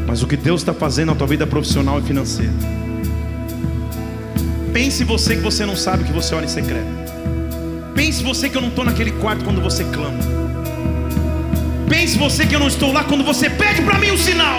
mas 0.07 0.23
o 0.23 0.27
que 0.27 0.39
Deus 0.39 0.63
está 0.63 0.73
fazendo 0.73 1.09
na 1.09 1.15
tua 1.15 1.27
vida 1.27 1.47
profissional 1.47 1.99
e 1.99 2.03
financeira. 2.03 2.55
Pense 4.73 5.05
você 5.05 5.37
que 5.37 5.43
você 5.43 5.67
não 5.67 5.77
sabe 5.77 6.05
que 6.05 6.13
você 6.15 6.35
ora 6.35 6.47
em 6.47 6.49
secreto. 6.49 6.87
Pense 7.95 8.23
você 8.23 8.49
que 8.49 8.57
eu 8.57 8.63
não 8.63 8.71
estou 8.71 8.87
naquele 8.87 9.11
quarto 9.11 9.45
quando 9.45 9.61
você 9.61 9.85
clama. 9.85 10.19
Pense 11.87 12.17
você 12.17 12.47
que 12.47 12.55
eu 12.55 12.59
não 12.59 12.69
estou 12.69 12.91
lá 12.91 13.05
quando 13.05 13.23
você 13.23 13.51
pede 13.51 13.83
para 13.83 13.99
mim 13.99 14.13
um 14.13 14.17
sinal. 14.17 14.59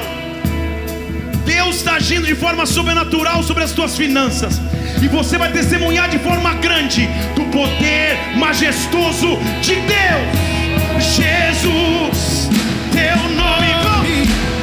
Deus 1.48 1.78
está 1.78 1.96
agindo 1.96 2.28
de 2.28 2.36
forma 2.36 2.68
sobrenatural 2.68 3.42
sobre 3.42 3.64
as 3.64 3.72
tuas 3.72 3.98
finanças. 3.98 4.62
E 5.02 5.08
você 5.08 5.36
vai 5.36 5.52
testemunhar 5.52 6.12
de 6.12 6.20
forma 6.20 6.54
grande 6.54 7.10
do 7.36 7.44
poder 7.46 8.38
majestoso 8.38 9.40
de 9.64 9.74
Deus. 9.74 10.48
Jesus, 11.16 12.37
teu 12.98 13.30
nome. 13.30 13.72
vamos, 13.84 14.57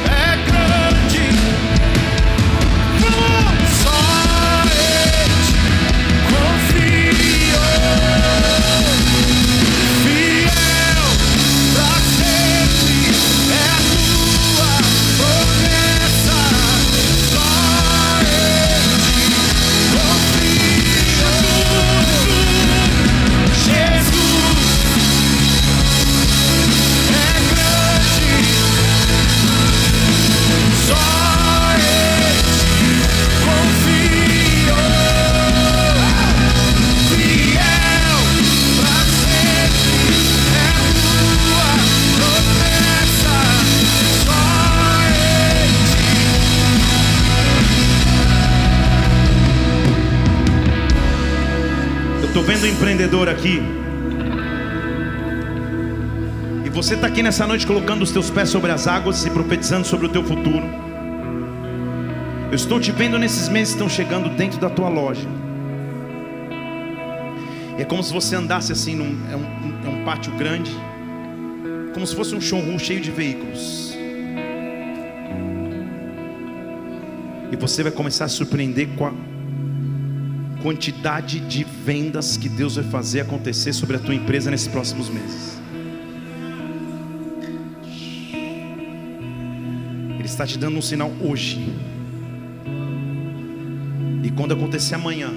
aqui. 53.45 53.61
E 56.65 56.69
você 56.69 56.95
está 56.95 57.07
aqui 57.07 57.21
nessa 57.21 57.45
noite 57.45 57.67
colocando 57.67 58.01
os 58.01 58.11
teus 58.11 58.29
pés 58.29 58.49
sobre 58.49 58.71
as 58.71 58.87
águas 58.87 59.23
e 59.25 59.29
profetizando 59.29 59.85
sobre 59.85 60.07
o 60.07 60.09
teu 60.09 60.23
futuro. 60.23 60.65
Eu 62.49 62.55
estou 62.55 62.79
te 62.79 62.91
vendo 62.91 63.19
nesses 63.19 63.47
meses 63.49 63.73
que 63.73 63.81
estão 63.81 63.89
chegando 63.89 64.29
dentro 64.35 64.59
da 64.59 64.69
tua 64.69 64.89
loja. 64.89 65.27
E 67.77 67.81
é 67.81 67.85
como 67.85 68.01
se 68.01 68.11
você 68.11 68.35
andasse 68.35 68.71
assim 68.71 68.95
num 68.95 69.17
é 69.31 69.35
um, 69.35 69.85
é 69.85 69.89
um 69.89 70.05
pátio 70.05 70.31
grande, 70.33 70.71
como 71.93 72.07
se 72.07 72.15
fosse 72.15 72.33
um 72.33 72.41
showroom 72.41 72.79
cheio 72.79 73.01
de 73.01 73.11
veículos. 73.11 73.95
E 77.51 77.55
você 77.57 77.83
vai 77.83 77.91
começar 77.91 78.25
a 78.25 78.29
surpreender 78.29 78.87
com 78.95 79.05
a 79.05 79.13
quantidade 80.65 81.41
de 81.41 81.63
vendas 81.63 82.37
que 82.37 82.49
Deus 82.49 82.75
vai 82.75 82.85
fazer 82.85 83.19
acontecer 83.19 83.71
sobre 83.71 83.97
a 83.97 83.99
tua 83.99 84.15
empresa 84.15 84.49
nesses 84.49 84.67
próximos 84.67 85.09
meses. 85.09 85.59
Ele 90.17 90.25
está 90.25 90.43
te 90.43 90.57
dando 90.57 90.75
um 90.75 90.81
sinal 90.81 91.11
hoje. 91.21 91.59
E 94.23 94.31
quando 94.31 94.55
acontecer 94.55 94.95
amanhã, 94.95 95.31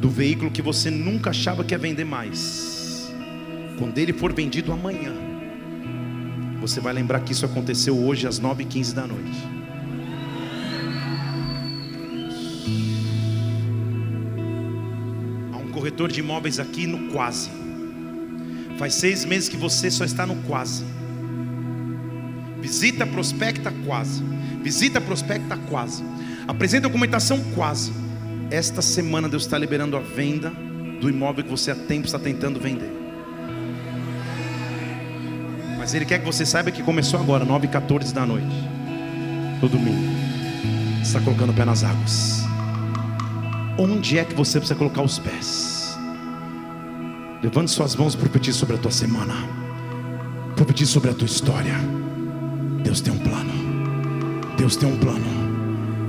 do 0.00 0.10
veículo 0.10 0.50
que 0.50 0.60
você 0.60 0.90
nunca 0.90 1.30
achava 1.30 1.62
que 1.62 1.72
ia 1.72 1.78
vender 1.78 2.04
mais, 2.04 3.14
quando 3.78 3.96
ele 3.98 4.12
for 4.12 4.32
vendido 4.32 4.72
amanhã, 4.72 5.12
você 6.60 6.80
vai 6.80 6.92
lembrar 6.92 7.20
que 7.20 7.30
isso 7.30 7.46
aconteceu 7.46 7.96
hoje 7.96 8.26
às 8.26 8.40
9h15 8.40 8.92
da 8.92 9.06
noite. 9.06 9.59
Corretor 16.00 16.12
de 16.12 16.20
imóveis 16.20 16.58
aqui 16.58 16.86
no 16.86 17.12
quase. 17.12 17.50
Faz 18.78 18.94
seis 18.94 19.24
meses 19.24 19.48
que 19.48 19.56
você 19.56 19.90
só 19.90 20.04
está 20.04 20.26
no 20.26 20.36
quase. 20.36 20.84
Visita, 22.60 23.06
prospecta 23.06 23.72
quase. 23.84 24.22
Visita, 24.62 25.00
prospecta 25.00 25.58
quase. 25.68 26.02
Apresenta 26.48 26.88
documentação 26.88 27.38
quase. 27.54 27.92
Esta 28.50 28.80
semana 28.80 29.28
Deus 29.28 29.44
está 29.44 29.58
liberando 29.58 29.96
a 29.96 30.00
venda 30.00 30.50
do 31.00 31.08
imóvel 31.10 31.44
que 31.44 31.50
você 31.50 31.70
há 31.70 31.74
tempo 31.74 32.06
está 32.06 32.18
tentando 32.18 32.58
vender. 32.58 32.90
Mas 35.78 35.92
Ele 35.94 36.04
quer 36.04 36.18
que 36.18 36.26
você 36.26 36.46
saiba 36.46 36.70
que 36.70 36.82
começou 36.82 37.20
agora, 37.20 37.44
9 37.44 37.66
h 37.66 37.80
14 37.80 38.14
da 38.14 38.24
noite. 38.24 38.46
No 39.60 39.68
domingo. 39.68 40.10
Está 41.02 41.20
colocando 41.20 41.50
o 41.50 41.54
pé 41.54 41.64
nas 41.64 41.84
águas. 41.84 42.44
Onde 43.78 44.18
é 44.18 44.24
que 44.24 44.34
você 44.34 44.58
precisa 44.58 44.78
colocar 44.78 45.02
os 45.02 45.18
pés? 45.18 45.79
Levante 47.42 47.70
suas 47.70 47.96
mãos 47.96 48.12
e 48.12 48.18
profetize 48.18 48.58
sobre 48.58 48.76
a 48.76 48.78
tua 48.78 48.90
semana. 48.90 49.32
Profetize 50.54 50.90
sobre 50.90 51.08
a 51.08 51.14
tua 51.14 51.24
história. 51.24 51.74
Deus 52.84 53.00
tem 53.00 53.14
um 53.14 53.18
plano. 53.18 53.52
Deus 54.58 54.76
tem 54.76 54.86
um 54.86 54.96
plano. 54.98 55.24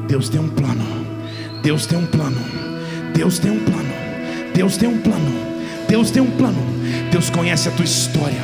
Deus 0.09 0.27
tem 0.27 0.41
um 0.41 0.49
plano. 0.49 0.83
Deus 1.63 1.87
tem 1.87 1.97
um 1.97 2.05
plano. 2.09 2.41
Deus 3.13 3.39
tem 3.39 3.51
um 3.51 3.59
plano. 3.63 3.93
Deus 4.53 4.75
tem 4.75 4.89
um 4.89 4.97
plano. 4.97 5.31
Deus 5.87 6.11
tem 6.11 6.21
um 6.21 6.31
plano. 6.31 6.59
Deus 7.09 7.29
conhece 7.29 7.69
a 7.69 7.71
tua 7.71 7.85
história. 7.85 8.41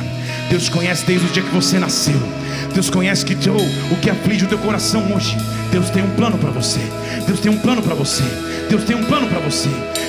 Deus 0.48 0.70
conhece 0.70 1.04
desde 1.04 1.26
o 1.26 1.30
dia 1.30 1.42
que 1.42 1.54
você 1.54 1.78
nasceu. 1.78 2.18
Deus 2.72 2.88
conhece 2.88 3.22
que 3.22 3.34
teu, 3.34 3.54
o 3.54 3.96
que 4.00 4.08
aflige 4.08 4.46
o 4.46 4.48
teu 4.48 4.58
coração 4.58 5.14
hoje. 5.14 5.36
Deus 5.70 5.90
tem 5.90 6.02
um 6.02 6.14
plano 6.16 6.38
para 6.38 6.50
você. 6.50 6.80
Deus 7.26 7.38
tem 7.38 7.52
um 7.52 7.58
plano 7.58 7.82
para 7.82 7.94
você. 7.94 8.24
Deus 8.70 8.84
tem 8.84 8.96
um 8.96 9.04
plano 9.04 9.28
para 9.28 9.40
você. 9.40 9.68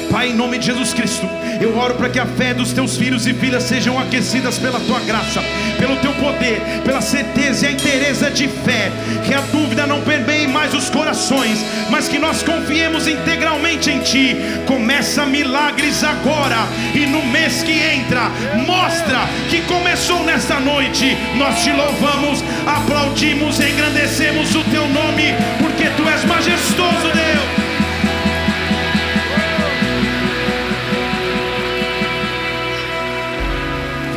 Pai, 0.09 0.29
em 0.29 0.33
nome 0.33 0.57
de 0.57 0.65
Jesus 0.65 0.91
Cristo, 0.91 1.29
eu 1.61 1.77
oro 1.77 1.93
para 1.93 2.09
que 2.09 2.19
a 2.19 2.25
fé 2.25 2.51
dos 2.51 2.73
teus 2.73 2.97
filhos 2.97 3.27
e 3.27 3.33
filhas 3.33 3.63
sejam 3.63 3.99
aquecidas 3.99 4.57
pela 4.57 4.79
tua 4.79 4.99
graça, 5.01 5.41
pelo 5.77 5.95
teu 5.97 6.11
poder, 6.13 6.59
pela 6.83 6.99
certeza 6.99 7.65
e 7.65 7.69
a 7.69 7.71
inteireza 7.71 8.31
de 8.31 8.47
fé. 8.47 8.91
Que 9.23 9.33
a 9.35 9.41
dúvida 9.41 9.85
não 9.85 10.01
permeie 10.01 10.47
mais 10.47 10.73
os 10.73 10.89
corações, 10.89 11.63
mas 11.91 12.07
que 12.07 12.17
nós 12.17 12.41
confiemos 12.41 13.07
integralmente 13.07 13.91
em 13.91 13.99
ti. 13.99 14.35
Começa 14.65 15.25
milagres 15.27 16.03
agora 16.03 16.67
e 16.95 17.05
no 17.05 17.23
mês 17.27 17.61
que 17.61 17.73
entra, 17.73 18.29
mostra 18.65 19.27
que 19.49 19.61
começou 19.61 20.23
nesta 20.23 20.59
noite. 20.59 21.15
Nós 21.37 21.63
te 21.63 21.71
louvamos, 21.71 22.43
aplaudimos, 22.65 23.59
engrandecemos 23.59 24.55
o 24.55 24.63
teu 24.65 24.87
nome, 24.87 25.35
porque 25.59 25.89
tu 25.95 26.09
és 26.09 26.25
majestoso, 26.25 27.11
Deus. 27.13 27.58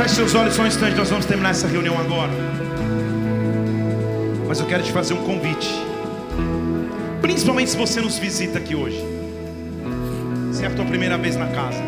Feche 0.02 0.16
seus 0.16 0.34
olhos 0.34 0.54
só 0.54 0.62
um 0.62 0.66
instante, 0.66 0.96
nós 0.96 1.10
vamos 1.10 1.26
terminar 1.26 1.50
essa 1.50 1.68
reunião 1.68 1.96
agora. 1.96 2.32
Mas 4.48 4.58
eu 4.58 4.66
quero 4.66 4.82
te 4.82 4.90
fazer 4.90 5.14
um 5.14 5.22
convite. 5.22 5.68
Principalmente 7.20 7.70
se 7.70 7.76
você 7.76 8.00
nos 8.00 8.18
visita 8.18 8.58
aqui 8.58 8.74
hoje. 8.74 9.00
Se 10.52 10.64
é 10.64 10.66
a 10.66 10.70
tua 10.70 10.84
primeira 10.86 11.16
vez 11.16 11.36
na 11.36 11.46
casa. 11.46 11.80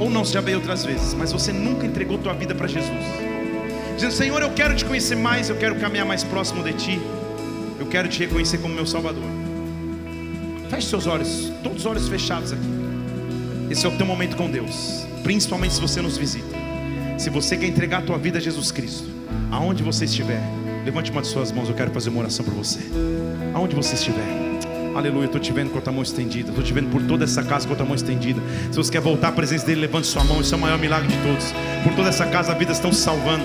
Ou 0.00 0.08
não, 0.08 0.24
se 0.24 0.32
já 0.32 0.40
veio 0.40 0.56
outras 0.56 0.86
vezes, 0.86 1.12
mas 1.12 1.32
você 1.32 1.52
nunca 1.52 1.84
entregou 1.84 2.16
tua 2.16 2.32
vida 2.32 2.54
para 2.54 2.66
Jesus. 2.66 3.04
Dizendo, 3.94 4.12
Senhor, 4.14 4.40
eu 4.40 4.52
quero 4.52 4.74
te 4.74 4.86
conhecer 4.86 5.14
mais, 5.14 5.50
eu 5.50 5.56
quero 5.56 5.74
caminhar 5.74 6.06
mais 6.06 6.24
próximo 6.24 6.64
de 6.64 6.72
ti. 6.72 6.98
Eu 7.78 7.84
quero 7.84 8.08
te 8.08 8.20
reconhecer 8.20 8.56
como 8.56 8.74
meu 8.74 8.86
Salvador. 8.86 9.22
Feche 10.70 10.88
seus 10.88 11.06
olhos, 11.06 11.52
todos 11.62 11.80
os 11.80 11.84
olhos 11.84 12.08
fechados 12.08 12.54
aqui. 12.54 12.70
Esse 13.68 13.84
é 13.84 13.88
o 13.90 13.92
teu 13.92 14.06
momento 14.06 14.34
com 14.34 14.50
Deus, 14.50 15.06
principalmente 15.22 15.74
se 15.74 15.80
você 15.82 16.00
nos 16.00 16.16
visita. 16.16 16.63
Se 17.16 17.30
você 17.30 17.56
quer 17.56 17.66
entregar 17.66 17.98
a 17.98 18.02
tua 18.02 18.18
vida 18.18 18.38
a 18.38 18.40
Jesus 18.40 18.70
Cristo, 18.70 19.08
aonde 19.50 19.82
você 19.82 20.04
estiver, 20.04 20.42
levante 20.84 21.10
uma 21.10 21.22
de 21.22 21.28
suas 21.28 21.52
mãos, 21.52 21.68
eu 21.68 21.74
quero 21.74 21.90
fazer 21.90 22.10
uma 22.10 22.20
oração 22.20 22.44
para 22.44 22.54
você. 22.54 22.80
Aonde 23.54 23.74
você 23.74 23.94
estiver. 23.94 24.43
Aleluia, 24.94 25.26
estou 25.26 25.40
te 25.40 25.52
vendo 25.52 25.70
com 25.70 25.78
a 25.78 25.80
tua 25.80 25.92
mão 25.92 26.02
estendida. 26.02 26.50
Estou 26.50 26.62
te 26.64 26.72
vendo 26.72 26.88
por 26.88 27.02
toda 27.02 27.24
essa 27.24 27.42
casa 27.42 27.66
com 27.66 27.74
a 27.74 27.76
tua 27.76 27.86
mão 27.86 27.94
estendida. 27.94 28.40
Se 28.70 28.76
você 28.76 28.92
quer 28.92 29.00
voltar 29.00 29.28
à 29.28 29.32
presença 29.32 29.66
dele, 29.66 29.80
levante 29.80 30.06
sua 30.06 30.22
mão. 30.24 30.40
Isso 30.40 30.54
é 30.54 30.58
o 30.58 30.60
maior 30.60 30.78
milagre 30.78 31.08
de 31.08 31.16
todos. 31.18 31.52
Por 31.82 31.94
toda 31.94 32.08
essa 32.08 32.26
casa, 32.26 32.54
vidas 32.54 32.76
estão 32.76 32.92
se 32.92 33.00
salvando. 33.00 33.44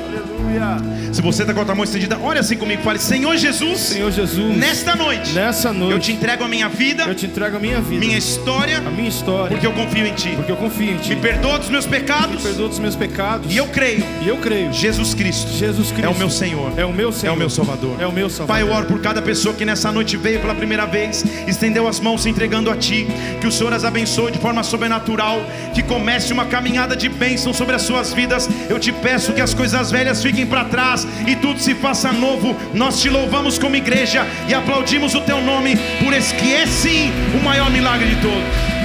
Se 1.11 1.21
você 1.21 1.43
está 1.43 1.53
com 1.53 1.61
a 1.61 1.65
tua 1.65 1.75
mão 1.75 1.83
estendida, 1.83 2.17
olha 2.21 2.39
assim 2.39 2.55
comigo. 2.55 2.81
Fale, 2.83 2.99
Senhor 2.99 3.35
Jesus. 3.35 3.79
Senhor 3.79 4.11
Jesus. 4.11 4.57
Nesta 4.57 4.95
noite. 4.95 5.33
Nessa 5.33 5.73
noite. 5.73 5.93
Eu 5.93 5.99
te 5.99 6.11
entrego 6.11 6.43
a 6.43 6.47
minha 6.47 6.69
vida. 6.69 7.03
Eu 7.03 7.15
te 7.15 7.25
entrego 7.25 7.57
a 7.57 7.59
minha 7.59 7.81
vida. 7.81 8.05
Minha 8.05 8.17
história. 8.17 8.77
A 8.77 8.91
minha 8.91 9.09
história. 9.09 9.49
Porque 9.49 9.65
eu 9.65 9.73
confio 9.73 10.05
em 10.05 10.13
ti. 10.13 10.33
Porque 10.35 10.51
eu 10.51 10.57
confio 10.57 10.93
em 10.93 10.97
ti. 10.97 11.15
Me 11.15 11.21
perdoa 11.21 11.59
dos 11.59 11.69
meus 11.69 11.85
pecados. 11.85 12.35
Me 12.35 12.41
perdoa 12.41 12.69
dos 12.69 12.79
meus 12.79 12.95
pecados. 12.95 13.51
E 13.51 13.57
eu 13.57 13.67
creio. 13.67 14.03
E 14.21 14.27
eu 14.27 14.37
creio. 14.37 14.71
Jesus 14.71 15.13
Cristo. 15.13 15.51
Jesus 15.51 15.91
Cristo. 15.91 16.05
É 16.05 16.09
o 16.09 16.15
meu 16.15 16.29
Senhor. 16.29 16.71
É 16.77 16.85
o 16.85 16.93
meu 16.93 17.11
Senhor. 17.11 17.33
É 17.33 17.35
o 17.35 17.39
meu 17.39 17.49
Salvador. 17.49 17.95
É 17.99 18.07
o 18.07 18.11
meu 18.11 18.29
Salvador. 18.29 18.47
Pai, 18.47 18.61
eu 18.61 18.75
oro 18.75 18.87
por 18.87 19.01
cada 19.01 19.21
pessoa 19.21 19.53
que 19.55 19.65
nessa 19.65 19.91
noite 19.91 20.15
veio 20.17 20.39
pela 20.39 20.55
primeira 20.55 20.85
vez, 20.85 21.23
estendeu 21.47 21.87
as 21.87 21.99
mãos 21.99 22.23
se 22.23 22.29
entregando 22.29 22.71
a 22.71 22.75
Ti. 22.75 23.07
Que 23.39 23.47
o 23.47 23.51
Senhor 23.51 23.73
as 23.73 23.83
abençoe 23.83 24.31
de 24.31 24.39
forma 24.39 24.63
sobrenatural. 24.63 25.41
Que 25.73 25.83
comece 25.83 26.33
uma 26.33 26.45
caminhada 26.45 26.95
de 26.95 27.09
bênção 27.09 27.53
sobre 27.53 27.75
as 27.75 27.81
suas 27.81 28.13
vidas. 28.13 28.49
Eu 28.69 28.79
te 28.79 28.91
peço 28.91 29.33
que 29.33 29.41
as 29.41 29.53
coisas 29.53 29.91
velhas 29.91 30.21
fiquem 30.21 30.45
para 30.45 30.65
trás 30.65 31.07
e 31.27 31.35
tudo 31.35 31.59
se 31.59 31.75
faça 31.75 32.11
novo. 32.11 32.55
Nós 32.73 33.01
te 33.01 33.09
louvamos 33.09 33.57
como 33.57 33.75
igreja 33.75 34.25
e 34.47 34.53
aplaudimos 34.53 35.15
o 35.15 35.21
Teu 35.21 35.41
nome 35.41 35.75
por 36.03 36.13
esse 36.13 36.33
que 36.35 36.53
é 36.53 36.65
sim 36.65 37.11
o 37.39 37.43
maior 37.43 37.69
milagre 37.69 38.07
de 38.07 38.21
todos. 38.21 38.79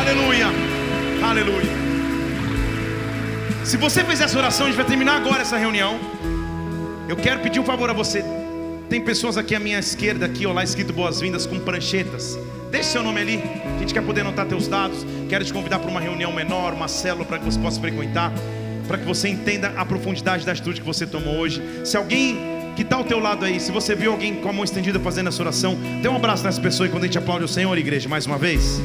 Aleluia. 0.00 0.46
Aleluia. 1.22 1.78
Se 3.64 3.76
você 3.76 4.02
fez 4.02 4.20
essa 4.20 4.38
oração, 4.38 4.66
a 4.66 4.68
gente 4.70 4.78
vai 4.78 4.86
terminar 4.86 5.16
agora 5.16 5.42
essa 5.42 5.58
reunião. 5.58 5.98
Eu 7.06 7.16
quero 7.16 7.40
pedir 7.40 7.60
um 7.60 7.64
favor 7.64 7.90
a 7.90 7.92
você. 7.92 8.24
Tem 8.88 9.02
pessoas 9.02 9.36
aqui 9.36 9.54
à 9.54 9.60
minha 9.60 9.78
esquerda, 9.78 10.24
aqui, 10.24 10.46
ó, 10.46 10.52
lá 10.52 10.64
escrito 10.64 10.94
boas-vindas 10.94 11.44
com 11.44 11.58
pranchetas. 11.60 12.38
Deixe 12.70 12.88
seu 12.88 13.02
nome 13.02 13.20
ali. 13.20 13.42
A 13.76 13.78
gente 13.80 13.92
quer 13.92 14.02
poder 14.02 14.22
anotar 14.22 14.46
teus 14.46 14.66
dados. 14.66 15.04
Quero 15.28 15.44
te 15.44 15.52
convidar 15.52 15.78
para 15.78 15.90
uma 15.90 16.00
reunião 16.00 16.32
menor, 16.32 16.72
uma 16.72 16.88
célula 16.88 17.26
para 17.26 17.38
que 17.38 17.44
você 17.44 17.58
possa 17.58 17.78
frequentar, 17.78 18.32
para 18.86 18.96
que 18.96 19.04
você 19.04 19.28
entenda 19.28 19.74
a 19.76 19.84
profundidade 19.84 20.46
da 20.46 20.52
atitude 20.52 20.80
que 20.80 20.86
você 20.86 21.06
tomou 21.06 21.36
hoje. 21.36 21.62
Se 21.84 21.98
alguém 21.98 22.38
que 22.76 22.82
está 22.82 22.96
ao 22.96 23.04
teu 23.04 23.18
lado 23.18 23.44
aí, 23.44 23.60
se 23.60 23.70
você 23.70 23.94
viu 23.94 24.10
alguém 24.10 24.36
com 24.36 24.48
a 24.48 24.52
mão 24.54 24.64
estendida 24.64 24.98
fazendo 24.98 25.28
essa 25.28 25.42
oração, 25.42 25.76
dê 26.00 26.08
um 26.08 26.16
abraço 26.16 26.42
nessa 26.44 26.60
pessoa 26.60 26.86
e 26.86 26.90
quando 26.90 27.02
a 27.02 27.06
gente 27.06 27.18
aplaude 27.18 27.44
o 27.44 27.48
Senhor, 27.48 27.76
igreja, 27.76 28.08
mais 28.08 28.24
uma 28.24 28.38
vez. 28.38 28.80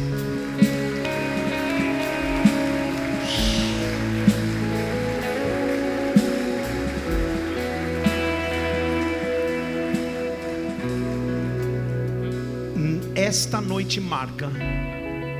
Esta 13.33 13.59
noite 13.59 13.99
marca 13.99 14.47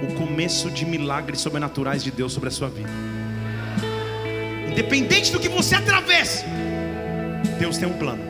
o 0.02 0.16
começo 0.16 0.72
de 0.72 0.84
milagres 0.84 1.42
sobrenaturais 1.42 2.04
de 2.04 2.10
Deus 2.10 2.34
sobre 2.34 2.50
a 2.50 2.52
sua 2.52 2.68
vida. 2.68 2.90
Independente 4.68 5.32
do 5.32 5.40
que 5.40 5.48
você 5.48 5.76
atravesse, 5.76 6.44
Deus 7.60 7.78
tem 7.78 7.88
um 7.88 7.94
plano. 7.94 8.24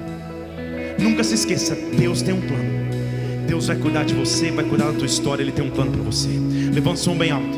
Nunca 0.99 1.23
se 1.23 1.35
esqueça, 1.35 1.76
Deus 1.98 2.22
tem 2.22 2.34
um 2.34 2.41
plano. 2.41 3.48
Deus 3.48 3.68
vai 3.68 3.77
cuidar 3.77 4.03
de 4.03 4.14
você, 4.14 4.52
vai 4.52 4.65
cuidar 4.65 4.91
da 4.91 4.98
tua 4.98 5.06
história, 5.06 5.41
Ele 5.41 5.53
tem 5.53 5.64
um 5.64 5.72
plano 5.72 5.94
para 5.94 6.02
você. 6.02 6.27
Levanta 6.73 6.99
o 6.99 7.03
som 7.03 7.18
bem 7.18 7.31
alto. 7.31 7.57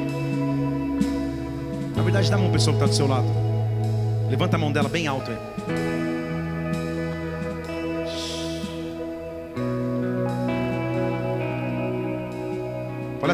Na 1.95 2.03
verdade, 2.03 2.30
dá 2.30 2.36
a 2.36 2.40
mão 2.40 2.52
pessoa 2.52 2.77
que 2.77 2.84
está 2.84 2.86
do 2.86 2.95
seu 2.95 3.07
lado. 3.07 3.26
Levanta 4.30 4.57
a 4.57 4.60
mão 4.60 4.72
dela 4.72 4.88
bem 4.88 5.07
alto 5.07 5.32
aí. 5.32 5.94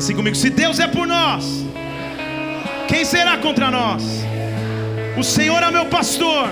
Assim 0.01 0.15
comigo: 0.15 0.35
se 0.35 0.49
Deus 0.49 0.79
é 0.79 0.87
por 0.87 1.07
nós, 1.07 1.45
quem 2.87 3.05
será 3.05 3.37
contra 3.37 3.69
nós? 3.69 4.03
O 5.15 5.23
Senhor 5.23 5.61
é 5.61 5.69
meu 5.69 5.85
pastor, 5.85 6.49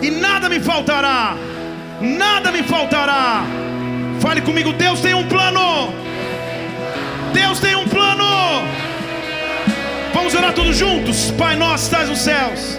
e 0.00 0.10
nada 0.10 0.48
me 0.48 0.60
faltará, 0.60 1.36
nada 2.00 2.52
me 2.52 2.62
faltará. 2.62 3.42
Fale 4.20 4.40
comigo: 4.40 4.72
Deus 4.72 5.00
tem 5.00 5.14
um 5.14 5.26
plano, 5.26 5.92
Deus 7.32 7.58
tem 7.58 7.74
um 7.74 7.88
plano. 7.88 8.24
Vamos 10.14 10.34
orar 10.34 10.52
todos 10.52 10.76
juntos, 10.76 11.32
Pai 11.32 11.56
nosso, 11.56 11.84
estás 11.84 12.08
nos 12.08 12.20
céus. 12.20 12.77